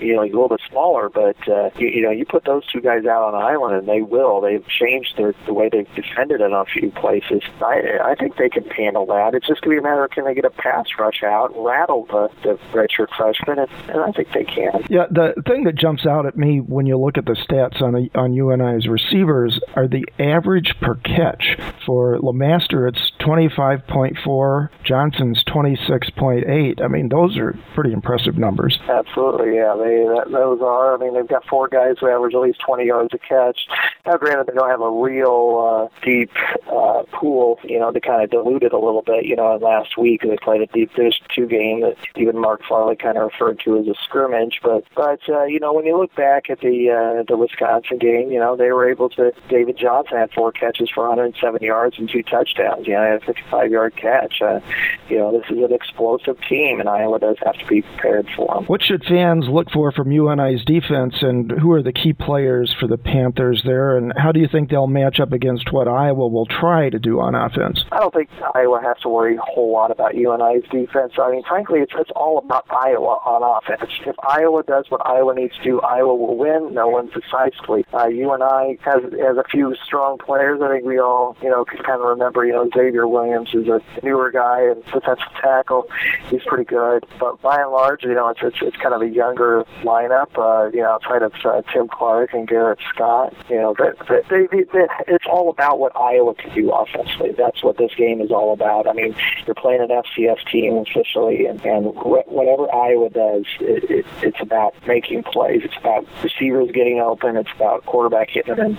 You 0.00 0.16
know, 0.16 0.22
he's 0.22 0.32
a 0.32 0.36
little 0.36 0.48
bit 0.48 0.60
smaller, 0.68 1.08
but 1.08 1.36
uh, 1.48 1.70
you, 1.76 1.88
you 1.88 2.02
know, 2.02 2.10
you 2.10 2.24
put 2.24 2.44
those 2.44 2.66
two 2.66 2.80
guys 2.80 3.04
out 3.04 3.22
on 3.22 3.34
an 3.34 3.42
island, 3.42 3.76
and 3.76 3.88
they 3.88 4.02
will. 4.02 4.40
They've 4.40 4.66
changed 4.66 5.16
their, 5.16 5.34
the 5.46 5.52
way 5.52 5.68
they've 5.70 5.92
defended 5.94 6.40
in 6.40 6.52
a 6.52 6.64
few 6.64 6.90
places. 6.90 7.42
I, 7.60 7.98
I 8.02 8.14
think 8.14 8.36
they 8.36 8.48
can 8.48 8.64
handle 8.70 9.06
that. 9.06 9.34
It's 9.34 9.46
just 9.46 9.60
going 9.62 9.76
to 9.76 9.82
be 9.82 9.86
a 9.86 9.90
matter 9.90 10.04
of 10.04 10.10
can 10.10 10.24
they 10.24 10.34
get 10.34 10.44
a 10.44 10.50
pass 10.50 10.86
rush 10.98 11.22
out, 11.22 11.52
rattle 11.56 12.06
the, 12.06 12.28
the 12.42 12.58
redshirt 12.72 13.08
freshman, 13.16 13.58
and, 13.58 13.90
and 13.90 14.00
I 14.00 14.12
think 14.12 14.32
they 14.32 14.44
can. 14.44 14.84
Yeah, 14.88 15.06
the 15.10 15.34
thing 15.46 15.64
that 15.64 15.74
jumps 15.74 16.06
out 16.06 16.26
at 16.26 16.36
me 16.36 16.60
when 16.60 16.86
you 16.86 16.98
look 16.98 17.18
at 17.18 17.26
the 17.26 17.34
stats 17.34 17.82
on 17.82 17.92
the, 17.92 18.10
on 18.14 18.32
UNI's 18.32 18.88
receivers 18.88 19.60
are 19.76 19.88
the 19.88 20.06
average 20.18 20.74
per 20.80 20.96
catch. 20.96 21.56
For 21.84 22.18
LeMaster, 22.18 22.88
it's 22.88 23.12
25.4. 23.20 24.68
Johnson's 24.84 25.44
26.8. 25.44 26.82
I 26.82 26.88
mean, 26.88 27.08
those 27.08 27.36
are 27.38 27.58
pretty 27.74 27.92
impressive 27.92 28.36
numbers. 28.38 28.78
Absolutely, 28.88 29.56
yeah. 29.56 29.74
They 29.76 30.04
that, 30.04 30.30
those 30.30 30.60
are. 30.62 30.94
I 30.94 30.98
mean, 30.98 31.14
they've 31.14 31.28
got 31.28 31.44
four 31.46 31.68
guys 31.68 31.96
who 32.00 32.08
average 32.08 32.34
at 32.34 32.40
least 32.40 32.60
20 32.60 32.86
yards 32.86 33.14
a 33.14 33.18
catch. 33.18 33.66
Now, 34.06 34.16
granted, 34.16 34.46
they 34.46 34.54
don't 34.54 34.70
have 34.70 34.80
a 34.80 34.90
real 34.90 35.90
uh, 35.90 36.04
deep 36.04 36.30
uh, 36.66 37.02
pool, 37.12 37.58
you 37.64 37.78
know, 37.78 37.90
to 37.90 38.00
kind 38.00 38.22
of 38.22 38.30
dilute 38.30 38.62
it 38.62 38.72
a 38.72 38.78
little 38.78 39.02
bit. 39.02 39.24
You 39.24 39.36
know, 39.36 39.56
last 39.56 39.96
week 39.98 40.22
they 40.22 40.36
played 40.42 40.62
a 40.62 40.66
deep 40.66 40.94
Division 40.94 41.26
two 41.34 41.46
game 41.46 41.80
that 41.80 41.96
even 42.16 42.38
Mark 42.38 42.62
Farley 42.68 42.96
kind 42.96 43.16
of 43.16 43.30
referred 43.30 43.60
to 43.64 43.78
as 43.78 43.86
a 43.86 43.94
scrimmage. 44.04 44.60
But 44.62 44.84
but 44.94 45.20
uh, 45.28 45.44
you 45.44 45.60
know, 45.60 45.72
when 45.72 45.86
you 45.86 45.96
look 45.96 46.14
back 46.14 46.50
at 46.50 46.60
the 46.60 46.90
uh, 46.90 47.22
the 47.26 47.36
Wisconsin 47.36 47.98
game, 47.98 48.30
you 48.30 48.38
know, 48.38 48.56
they 48.56 48.72
were 48.72 48.88
able 48.88 49.08
to. 49.10 49.32
David 49.48 49.76
Johnson 49.78 50.18
had 50.18 50.32
four 50.32 50.52
catches 50.52 50.90
for 50.90 51.08
107 51.08 51.62
yards 51.62 51.98
and 51.98 52.08
two 52.08 52.22
touchdowns. 52.22 52.86
You 52.86 52.94
know, 52.94 53.02
had 53.02 53.22
a 53.22 53.32
55-yard 53.32 53.96
catch. 53.96 54.42
Uh, 54.42 54.60
you 55.08 55.18
know, 55.18 55.32
this 55.32 55.50
is 55.50 55.62
an 55.62 55.72
explosive 55.72 56.38
team, 56.48 56.80
and 56.80 56.88
Iowa 56.88 57.18
does 57.18 57.36
have 57.44 57.56
to 57.60 57.66
be 57.66 57.82
prepared 57.82 58.26
for 58.36 58.54
them. 58.54 58.64
What 58.64 58.82
should 58.82 59.04
fans 59.04 59.46
look 59.48 59.70
for 59.70 59.92
from 59.92 60.12
UNI's 60.12 60.64
defense, 60.64 61.16
and 61.22 61.50
who 61.50 61.72
are 61.72 61.82
the 61.82 61.92
key 61.92 62.12
players 62.12 62.74
for 62.78 62.86
the 62.86 62.98
Panthers 62.98 63.62
there, 63.64 63.96
and 63.96 64.12
how 64.16 64.32
do 64.32 64.40
you 64.40 64.48
think 64.48 64.70
they'll 64.70 64.86
match 64.86 65.20
up 65.20 65.32
against 65.32 65.72
what 65.72 65.88
Iowa 65.88 66.28
will 66.28 66.46
try 66.46 66.90
to 66.90 66.98
do 66.98 67.20
on 67.20 67.34
offense? 67.34 67.84
I 67.92 68.00
don't 68.00 68.14
think 68.14 68.30
Iowa 68.54 68.80
has 68.82 68.98
to 69.02 69.08
worry 69.08 69.36
a 69.36 69.40
whole 69.40 69.72
lot 69.72 69.90
about 69.90 70.14
UNI's 70.14 70.64
defense. 70.70 71.12
I 71.18 71.30
mean, 71.30 71.42
frankly, 71.44 71.80
it's, 71.80 71.92
it's 71.96 72.10
all 72.16 72.38
about 72.38 72.66
Iowa 72.70 73.20
on 73.24 73.42
offense. 73.42 73.90
If 74.06 74.16
Iowa 74.26 74.62
does 74.62 74.86
what 74.88 75.04
Iowa 75.06 75.34
needs 75.34 75.56
to 75.56 75.62
do, 75.62 75.80
Iowa 75.80 76.14
will 76.14 76.36
win. 76.36 76.74
No 76.74 76.88
one 76.88 77.08
decisively. 77.08 77.84
Uh, 77.92 78.06
UNI 78.06 78.78
has 78.82 79.02
has 79.20 79.36
a 79.36 79.44
few 79.50 79.74
strong 79.84 80.18
players. 80.18 80.60
I 80.62 80.68
think 80.68 80.84
we 80.84 80.98
all, 80.98 81.36
you 81.42 81.50
know, 81.50 81.64
can 81.64 81.78
kind 81.78 82.00
of 82.00 82.08
remember. 82.08 82.44
You 82.44 82.52
know, 82.52 82.68
Xavier 82.74 83.06
Williams 83.06 83.50
is 83.54 83.68
a 83.68 83.80
newer 84.02 84.30
guy 84.30 84.62
and 84.62 84.84
defensive 84.84 85.18
tackle. 85.40 85.86
He's 86.28 86.42
pretty 86.46 86.64
good, 86.64 87.04
but 87.18 87.42
by 87.50 87.62
and 87.62 87.72
large, 87.72 88.04
you 88.04 88.14
know, 88.14 88.28
it's 88.28 88.40
it's, 88.42 88.58
it's 88.62 88.76
kind 88.76 88.94
of 88.94 89.02
a 89.02 89.08
younger 89.08 89.64
lineup. 89.82 90.30
Uh, 90.38 90.70
you 90.72 90.80
know, 90.82 90.90
outside 90.90 91.22
of 91.22 91.32
uh, 91.44 91.62
Tim 91.72 91.88
Clark 91.88 92.32
and 92.32 92.46
Garrett 92.46 92.78
Scott, 92.94 93.34
you 93.48 93.56
know, 93.56 93.74
they, 93.76 93.90
they, 94.08 94.46
they, 94.46 94.62
they, 94.72 94.86
it's 95.08 95.26
all 95.28 95.50
about 95.50 95.80
what 95.80 95.90
Iowa 95.96 96.34
can 96.34 96.54
do 96.54 96.70
offensively. 96.70 97.32
That's 97.36 97.64
what 97.64 97.76
this 97.76 97.90
game 97.96 98.20
is 98.20 98.30
all 98.30 98.52
about. 98.52 98.86
I 98.86 98.92
mean, 98.92 99.16
you're 99.46 99.56
playing 99.56 99.80
an 99.80 99.88
FCS 99.88 100.48
team 100.48 100.76
officially, 100.76 101.46
and, 101.46 101.60
and 101.66 101.86
wh- 101.86 102.28
whatever 102.28 102.72
Iowa 102.72 103.10
does, 103.10 103.44
it, 103.60 103.90
it, 103.90 104.06
it's 104.22 104.40
about 104.40 104.74
making 104.86 105.24
plays. 105.24 105.62
It's 105.64 105.76
about 105.76 106.06
receivers 106.22 106.70
getting 106.72 107.00
open. 107.00 107.36
It's 107.36 107.50
about 107.56 107.84
quarterback 107.86 108.30
hitting 108.30 108.54
them 108.54 108.78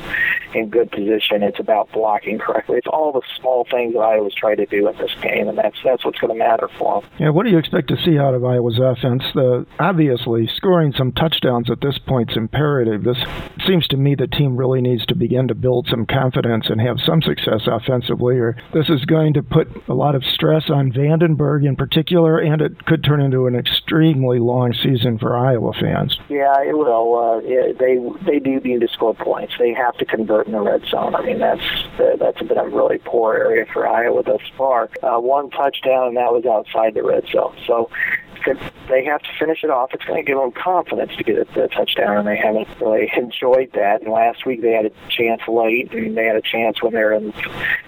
in, 0.53 0.61
in 0.61 0.69
good 0.69 0.91
position. 0.91 1.43
It's 1.43 1.59
about 1.59 1.91
blocking 1.91 2.39
correctly. 2.39 2.77
It's 2.77 2.87
all 2.87 3.11
the 3.11 3.21
small 3.37 3.67
things 3.69 3.93
that 3.93 3.99
Iowa's 3.99 4.33
trying 4.33 4.57
to 4.57 4.65
do 4.65 4.87
in 4.87 4.97
this 4.97 5.11
game, 5.21 5.49
and 5.49 5.57
that's 5.57 5.77
that's 5.83 6.05
what's 6.05 6.19
going 6.19 6.31
to 6.33 6.39
matter 6.39 6.69
for 6.77 7.01
them. 7.01 7.09
Yeah, 7.19 7.29
what 7.31 7.43
do 7.43 7.51
you 7.51 7.57
expect 7.57 7.89
to 7.89 7.97
see 7.97 8.17
out 8.17 8.33
of 8.33 8.41
Iowa's 8.51 8.79
offense? 8.79 9.23
The 9.33 9.65
obviously 9.79 10.47
scoring 10.47 10.93
some 10.97 11.11
touchdowns 11.11 11.69
at 11.69 11.81
this 11.81 11.97
point 11.97 12.31
is 12.31 12.37
imperative. 12.37 13.03
This 13.03 13.17
seems 13.65 13.87
to 13.87 13.97
me 13.97 14.15
the 14.15 14.27
team 14.27 14.57
really 14.57 14.81
needs 14.81 15.05
to 15.07 15.15
begin 15.15 15.47
to 15.47 15.55
build 15.55 15.87
some 15.89 16.05
confidence 16.05 16.67
and 16.69 16.81
have 16.81 16.97
some 17.05 17.21
success 17.21 17.61
offensively, 17.67 18.37
or 18.37 18.57
this 18.73 18.89
is 18.89 19.05
going 19.05 19.33
to 19.33 19.43
put 19.43 19.67
a 19.87 19.93
lot 19.93 20.15
of 20.15 20.23
stress 20.23 20.69
on 20.69 20.91
Vandenberg 20.91 21.65
in 21.65 21.75
particular, 21.75 22.39
and 22.39 22.61
it 22.61 22.85
could 22.85 23.03
turn 23.03 23.21
into 23.21 23.47
an 23.47 23.55
extremely 23.55 24.39
long 24.39 24.73
season 24.73 25.17
for 25.17 25.37
Iowa 25.37 25.73
fans. 25.73 26.19
Yeah, 26.29 26.61
it 26.61 26.77
will. 26.77 27.15
Uh, 27.17 27.47
yeah, 27.47 27.71
they 27.79 27.99
they 28.25 28.39
do 28.39 28.59
need 28.59 28.81
to 28.81 28.87
score 28.87 29.15
points. 29.15 29.53
They 29.57 29.73
have 29.73 29.97
to 29.97 30.05
convert 30.05 30.47
in 30.47 30.53
the 30.53 30.61
red 30.61 30.83
zone. 30.85 31.15
I 31.15 31.25
mean, 31.25 31.39
that's 31.39 31.61
that's 32.19 32.41
been 32.41 32.57
a 32.57 32.67
really 32.67 32.99
poor 32.99 33.35
area 33.35 33.65
for 33.71 33.87
Iowa 33.87 34.23
thus 34.23 34.41
far. 34.57 34.89
Uh, 35.03 35.19
one 35.19 35.49
touchdown, 35.49 36.09
and 36.09 36.17
that 36.17 36.31
was 36.31 36.45
outside 36.45 36.93
the 36.93 37.03
red 37.03 37.25
zone. 37.31 37.55
So 37.67 37.89
they 38.89 39.03
have 39.05 39.21
to 39.21 39.29
finish 39.39 39.63
it 39.63 39.69
off. 39.69 39.93
It's 39.93 40.03
going 40.03 40.23
to 40.23 40.29
give 40.29 40.37
them 40.37 40.51
confidence 40.51 41.11
to 41.17 41.23
get 41.23 41.37
a, 41.37 41.63
a 41.63 41.67
touchdown, 41.67 42.17
and 42.17 42.27
they 42.27 42.37
haven't 42.37 42.67
really 42.79 43.11
enjoyed 43.15 43.71
that. 43.73 44.01
And 44.01 44.11
last 44.11 44.45
week 44.45 44.61
they 44.61 44.71
had 44.71 44.85
a 44.85 44.91
chance 45.09 45.41
late, 45.47 45.91
and 45.93 46.17
they 46.17 46.25
had 46.25 46.35
a 46.35 46.41
chance 46.41 46.81
when 46.81 46.93
they're 46.93 47.13
in 47.13 47.33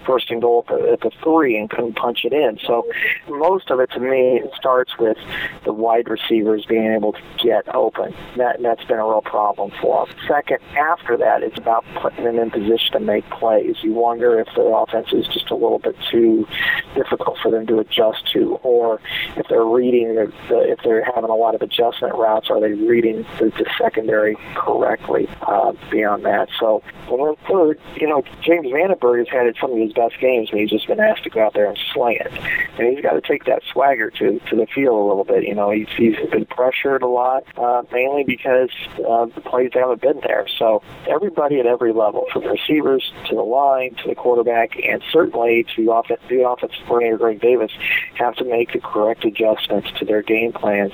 first 0.06 0.30
and 0.32 0.41
goal 0.41 0.66
at 0.68 0.76
the, 0.76 0.91
at 0.91 0.99
the 1.01 1.12
three 1.24 1.58
and 1.58 1.70
couldn't 1.70 1.95
punch 1.95 2.26
it 2.26 2.34
in. 2.34 2.60
So 2.66 2.88
most 3.28 3.72
of 3.72 3.80
it, 3.80 3.91
to 3.91 3.99
me, 3.99 4.41
starts 4.56 4.97
with 4.97 5.18
the 5.66 5.74
wide 5.74 6.10
receivers 6.10 6.66
being 6.66 6.93
able 6.93 7.14
to 7.14 7.22
get 7.41 7.74
open. 7.74 8.14
That 8.38 8.62
that's 8.62 8.84
been 8.86 8.99
a 8.99 9.06
real 9.06 9.22
problem 9.22 9.72
for 9.82 10.06
them. 10.06 10.16
Second, 10.28 10.60
after 10.78 11.18
that, 11.18 11.43
it's 11.43 11.58
about 11.58 11.86
putting 11.95 12.24
them 12.24 12.39
in 12.39 12.51
position 12.51 12.93
to 12.93 12.99
make 12.99 13.30
plays. 13.30 13.76
You 13.82 13.93
wonder 13.93 14.39
if 14.39 14.47
the 14.56 14.62
offense 14.62 15.08
is 15.14 15.28
just 15.28 15.49
a 15.51 15.56
little 15.56 15.80
bit 15.80 15.95
too 16.12 16.47
difficult 16.95 17.38
for 17.41 17.51
them 17.51 17.68
to 17.68 17.80
adjust 17.80 18.32
to, 18.34 18.56
or 18.64 18.99
if 19.36 19.47
they're 19.47 19.66
reading 19.66 20.16
the, 20.16 20.32
the 20.50 20.60
if 20.60 20.80
they're 20.84 21.04
having 21.04 21.30
a 21.30 21.36
lot 21.36 21.56
of 21.56 21.62
adjustment 21.62 22.16
routes, 22.16 22.50
are 22.50 22.60
they 22.60 22.74
reading 22.74 23.26
the, 23.39 23.46
the 23.46 23.66
secondary 23.78 24.36
correctly? 24.56 25.28
Uh, 25.41 25.74
beyond 25.91 26.26
that, 26.26 26.50
so 26.60 26.84
well, 27.10 27.38
third, 27.48 27.80
you 27.96 28.08
know, 28.08 28.24
James 28.41 28.68
Vandenberg 28.68 29.20
has 29.20 29.28
had 29.30 29.54
some 29.60 29.72
of 29.72 29.78
his 29.78 29.94
best 29.94 30.20
games 30.20 30.52
when 30.52 30.62
he's 30.62 30.70
just 30.70 30.88
been 30.88 31.00
asked 31.00 31.24
to 31.24 31.30
go 31.30 31.46
out 31.46 31.54
there 31.54 31.68
and 31.68 31.78
sling 31.94 32.18
it, 32.20 32.32
and 32.80 32.88
he's 32.88 33.04
got 33.04 33.14
to 33.14 33.22
take 33.22 33.46
that 33.46 33.62
swagger 33.72 34.10
to 34.12 34.39
to 34.39 34.56
the 34.56 34.68
field 34.74 35.00
a 35.00 35.08
little 35.08 35.24
bit. 35.24 35.44
You 35.44 35.56
know, 35.56 35.70
he's 35.70 35.88
he's 35.96 36.16
been 36.32 36.46
pressured 36.46 37.04
a 37.04 37.08
lot, 37.08 37.44
uh, 37.58 37.84
mainly 37.91 38.24
because 38.24 38.70
uh, 39.08 39.26
the 39.26 39.41
plays 39.41 39.72
haven't 39.74 40.02
been 40.02 40.20
there. 40.22 40.48
So 40.58 40.82
everybody 41.08 41.60
at 41.60 41.66
every 41.66 41.94
level, 41.94 42.26
from 42.32 42.44
the 42.44 42.50
receivers 42.50 43.12
to 43.28 43.36
the 43.36 43.41
line 43.41 43.96
to 43.96 44.10
the 44.10 44.16
quarterback, 44.16 44.78
and 44.84 45.02
certainly 45.12 45.66
to 45.76 45.91
offense, 45.91 46.22
the 46.30 46.48
offensive 46.48 46.80
coordinator 46.86 47.18
Greg 47.18 47.41
Davis, 47.41 47.72
have 48.16 48.36
to 48.36 48.46
make 48.46 48.74
the 48.74 48.80
correct 48.80 49.26
adjustments 49.26 49.89
to 50.00 50.06
their 50.06 50.22
game 50.22 50.32
plans 50.53 50.93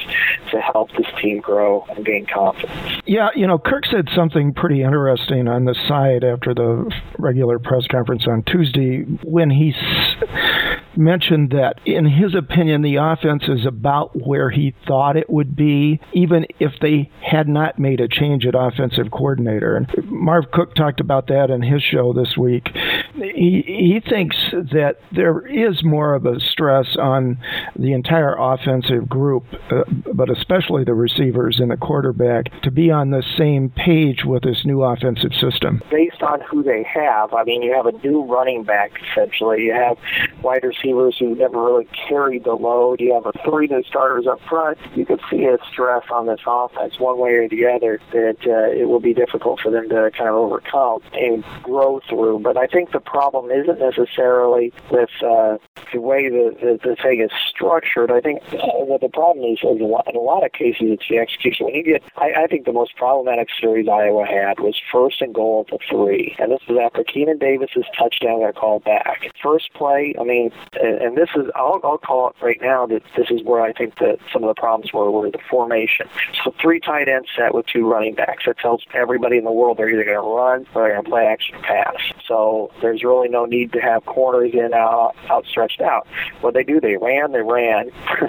to 0.52 0.60
help 0.60 0.90
this 0.98 1.08
team 1.22 1.40
grow 1.40 1.86
and 1.90 2.06
gain 2.06 2.26
confidence. 2.26 3.02
Yeah, 3.06 3.30
you 3.36 3.48
know, 3.48 3.58
Kirk 3.58 3.86
said 3.86 4.10
something 4.16 4.54
pretty 4.54 4.84
interesting 4.84 5.48
on 5.48 5.66
the 5.66 5.76
side 5.88 6.24
after 6.24 6.54
the 6.54 6.92
regular 7.18 7.60
press 7.60 7.88
conference 7.88 8.28
on 8.28 8.44
Tuesday 8.44 9.04
when 9.24 9.50
he 9.50 9.74
mentioned 10.96 11.52
that, 11.52 11.80
in 11.86 12.06
his 12.06 12.36
opinion, 12.36 12.82
the 12.82 12.96
offense 12.96 13.44
is 13.48 13.66
about 13.66 14.16
where 14.16 14.50
he 14.50 14.74
thought 14.88 15.18
it 15.18 15.30
would 15.30 15.56
be, 15.56 16.00
even 16.14 16.46
if 16.60 16.74
they 16.82 17.10
had 17.22 17.48
not 17.48 17.80
made 17.80 18.00
a 18.00 18.08
change 18.08 18.46
at 18.46 18.56
offensive 18.56 19.12
coordinator. 19.12 19.76
And 19.76 19.90
Marv 20.06 20.52
Cook 20.52 20.76
talked 20.76 21.00
about 21.00 21.28
that 21.28 21.50
in 21.50 21.62
his 21.62 21.82
show 21.82 22.14
this 22.14 22.38
week. 22.38 22.70
He, 23.16 23.64
he 23.66 24.02
thinks 24.08 24.38
that 24.52 25.00
there 25.12 25.46
is 25.48 25.84
more 25.84 26.14
of 26.14 26.26
a 26.26 26.40
stress 26.40 26.96
on 26.98 27.38
the 27.76 27.94
entire 27.94 28.36
offensive 28.38 29.08
group, 29.10 29.46
uh, 29.72 29.84
but 30.14 30.30
especially 30.30 30.84
the 30.84 30.94
receivers 30.94 31.60
and 31.60 31.72
the 31.72 31.78
quarterback, 31.78 32.62
to 32.62 32.72
be 32.72 32.92
on 32.92 33.12
the 33.12 33.24
same 33.38 33.70
page 33.70 34.24
with 34.26 34.44
this 34.44 34.66
new 34.66 34.84
offensive 34.84 35.34
system. 35.34 35.82
Based 35.90 36.22
on 36.22 36.42
who 36.42 36.64
they 36.64 36.84
have, 36.84 37.34
I 37.34 37.44
mean, 37.44 37.62
you 37.62 37.74
have 37.74 37.86
a 37.86 37.92
new 38.06 38.24
running 38.26 38.64
back, 38.64 38.92
essentially. 39.12 39.64
You 39.64 39.74
have 39.74 39.98
wide 40.42 40.64
receivers 40.94 41.18
who 41.18 41.36
never 41.36 41.64
really 41.64 41.88
carried 42.08 42.44
the 42.44 42.54
load. 42.54 43.00
You 43.00 43.14
have 43.14 43.26
a 43.26 43.32
three 43.44 43.68
new 43.68 43.84
starters 43.84 44.28
up 44.28 44.40
front. 44.48 44.78
You 44.96 45.06
can 45.06 45.20
see 45.30 45.46
a 45.46 45.58
stress 45.72 46.04
on 46.12 46.28
this 46.28 46.40
offense, 46.46 47.00
one 47.00 47.20
way 47.20 47.32
or 47.32 47.50
the 47.50 47.66
other, 47.68 48.00
that 48.12 48.38
uh, 48.46 48.72
it 48.72 48.88
will 48.88 49.00
be 49.00 49.14
difficult 49.14 49.60
for 49.60 49.72
them 49.72 49.90
to 49.90 50.12
kind 50.16 50.30
of 50.30 50.36
overcome 50.36 51.02
and 51.14 51.44
grow 51.64 52.02
through. 52.10 52.40
But 52.40 52.58
I 52.58 52.68
think 52.68 52.92
the 52.92 53.00
problem 53.00 53.52
isn't 53.52 53.80
necessarily 53.80 54.74
with 54.92 55.10
uh, 55.24 55.58
the 55.94 56.02
way 56.02 56.30
the, 56.30 56.56
the, 56.60 56.90
the 56.90 56.96
thing 56.96 57.22
is 57.22 57.32
structured. 57.48 58.12
I 58.12 58.22
think 58.22 58.42
uh, 58.54 58.58
what 58.86 59.02
the 59.02 59.10
problem 59.10 59.46
is, 59.46 59.60
is 59.60 59.80
in 59.80 60.16
a 60.16 60.20
lot 60.20 60.46
of 60.46 60.52
cases, 60.52 60.88
it's 60.92 61.08
the 61.10 61.18
execution. 61.18 61.66
When 61.68 61.76
you 61.76 61.84
get, 61.84 62.04
I, 62.18 62.44
I 62.44 62.48
think 62.48 62.66
the 62.66 62.74
most 62.74 62.96
problematic 62.96 63.50
series 63.60 63.88
Iowa 63.88 64.26
had 64.26 64.60
was 64.60 64.80
first 64.92 65.22
and 65.22 65.34
goal 65.34 65.66
at 65.68 65.72
the 65.72 65.80
three, 65.90 66.36
and 66.40 66.52
this 66.52 66.62
was 66.68 66.78
after 66.82 67.04
Keenan 67.04 67.38
Davis's 67.38 67.86
touchdown 67.98 68.42
got 68.42 68.56
called 68.56 68.84
back. 68.84 69.32
First 69.42 69.74
play, 69.74 70.16
I 70.20 70.24
mean, 70.24 70.52
and, 70.80 71.02
and 71.02 71.18
this 71.18 71.30
is, 71.36 71.46
I'll, 71.56 71.80
I'll 71.84 71.98
call 71.98 72.30
it 72.30 72.36
right 72.42 72.60
now 72.62 72.86
that 72.88 73.04
this 73.18 73.28
is 73.30 73.42
where 73.44 73.62
I 73.62 73.74
think 73.74 73.98
that 74.00 74.18
some 74.32 74.44
of 74.44 74.54
the 74.54 74.60
problems 74.60 74.94
were, 74.94 75.12
were 75.12 75.30
the 75.30 75.40
formation. 75.50 76.08
So 76.44 76.54
three 76.62 76.80
tight 76.80 77.08
ends 77.08 77.30
set 77.36 77.54
with 77.54 77.66
two 77.68 77.90
running 77.90 78.16
backs. 78.16 78.44
That 78.46 78.58
tells 78.60 78.84
everybody 78.94 79.38
in 79.38 79.44
the 79.44 79.52
world 79.52 79.78
they're 79.78 79.90
either 79.90 80.04
going 80.04 80.16
to 80.16 80.22
run 80.22 80.66
or 80.74 80.84
they're 80.84 80.94
going 80.94 81.04
to 81.04 81.10
play 81.10 81.26
action 81.26 81.62
pass. 81.62 81.96
So 82.28 82.72
there's 82.82 83.04
really 83.04 83.30
no 83.30 83.46
need 83.46 83.72
to 83.74 83.80
have 83.80 84.06
corners 84.06 84.52
in 84.54 84.74
out, 84.74 85.16
outstretched 85.30 85.79
out. 85.82 86.08
What 86.42 86.54
they 86.54 86.64
do, 86.64 86.80
they 86.80 86.98
ran, 86.98 87.32
they 87.32 87.42
ran, 87.42 87.92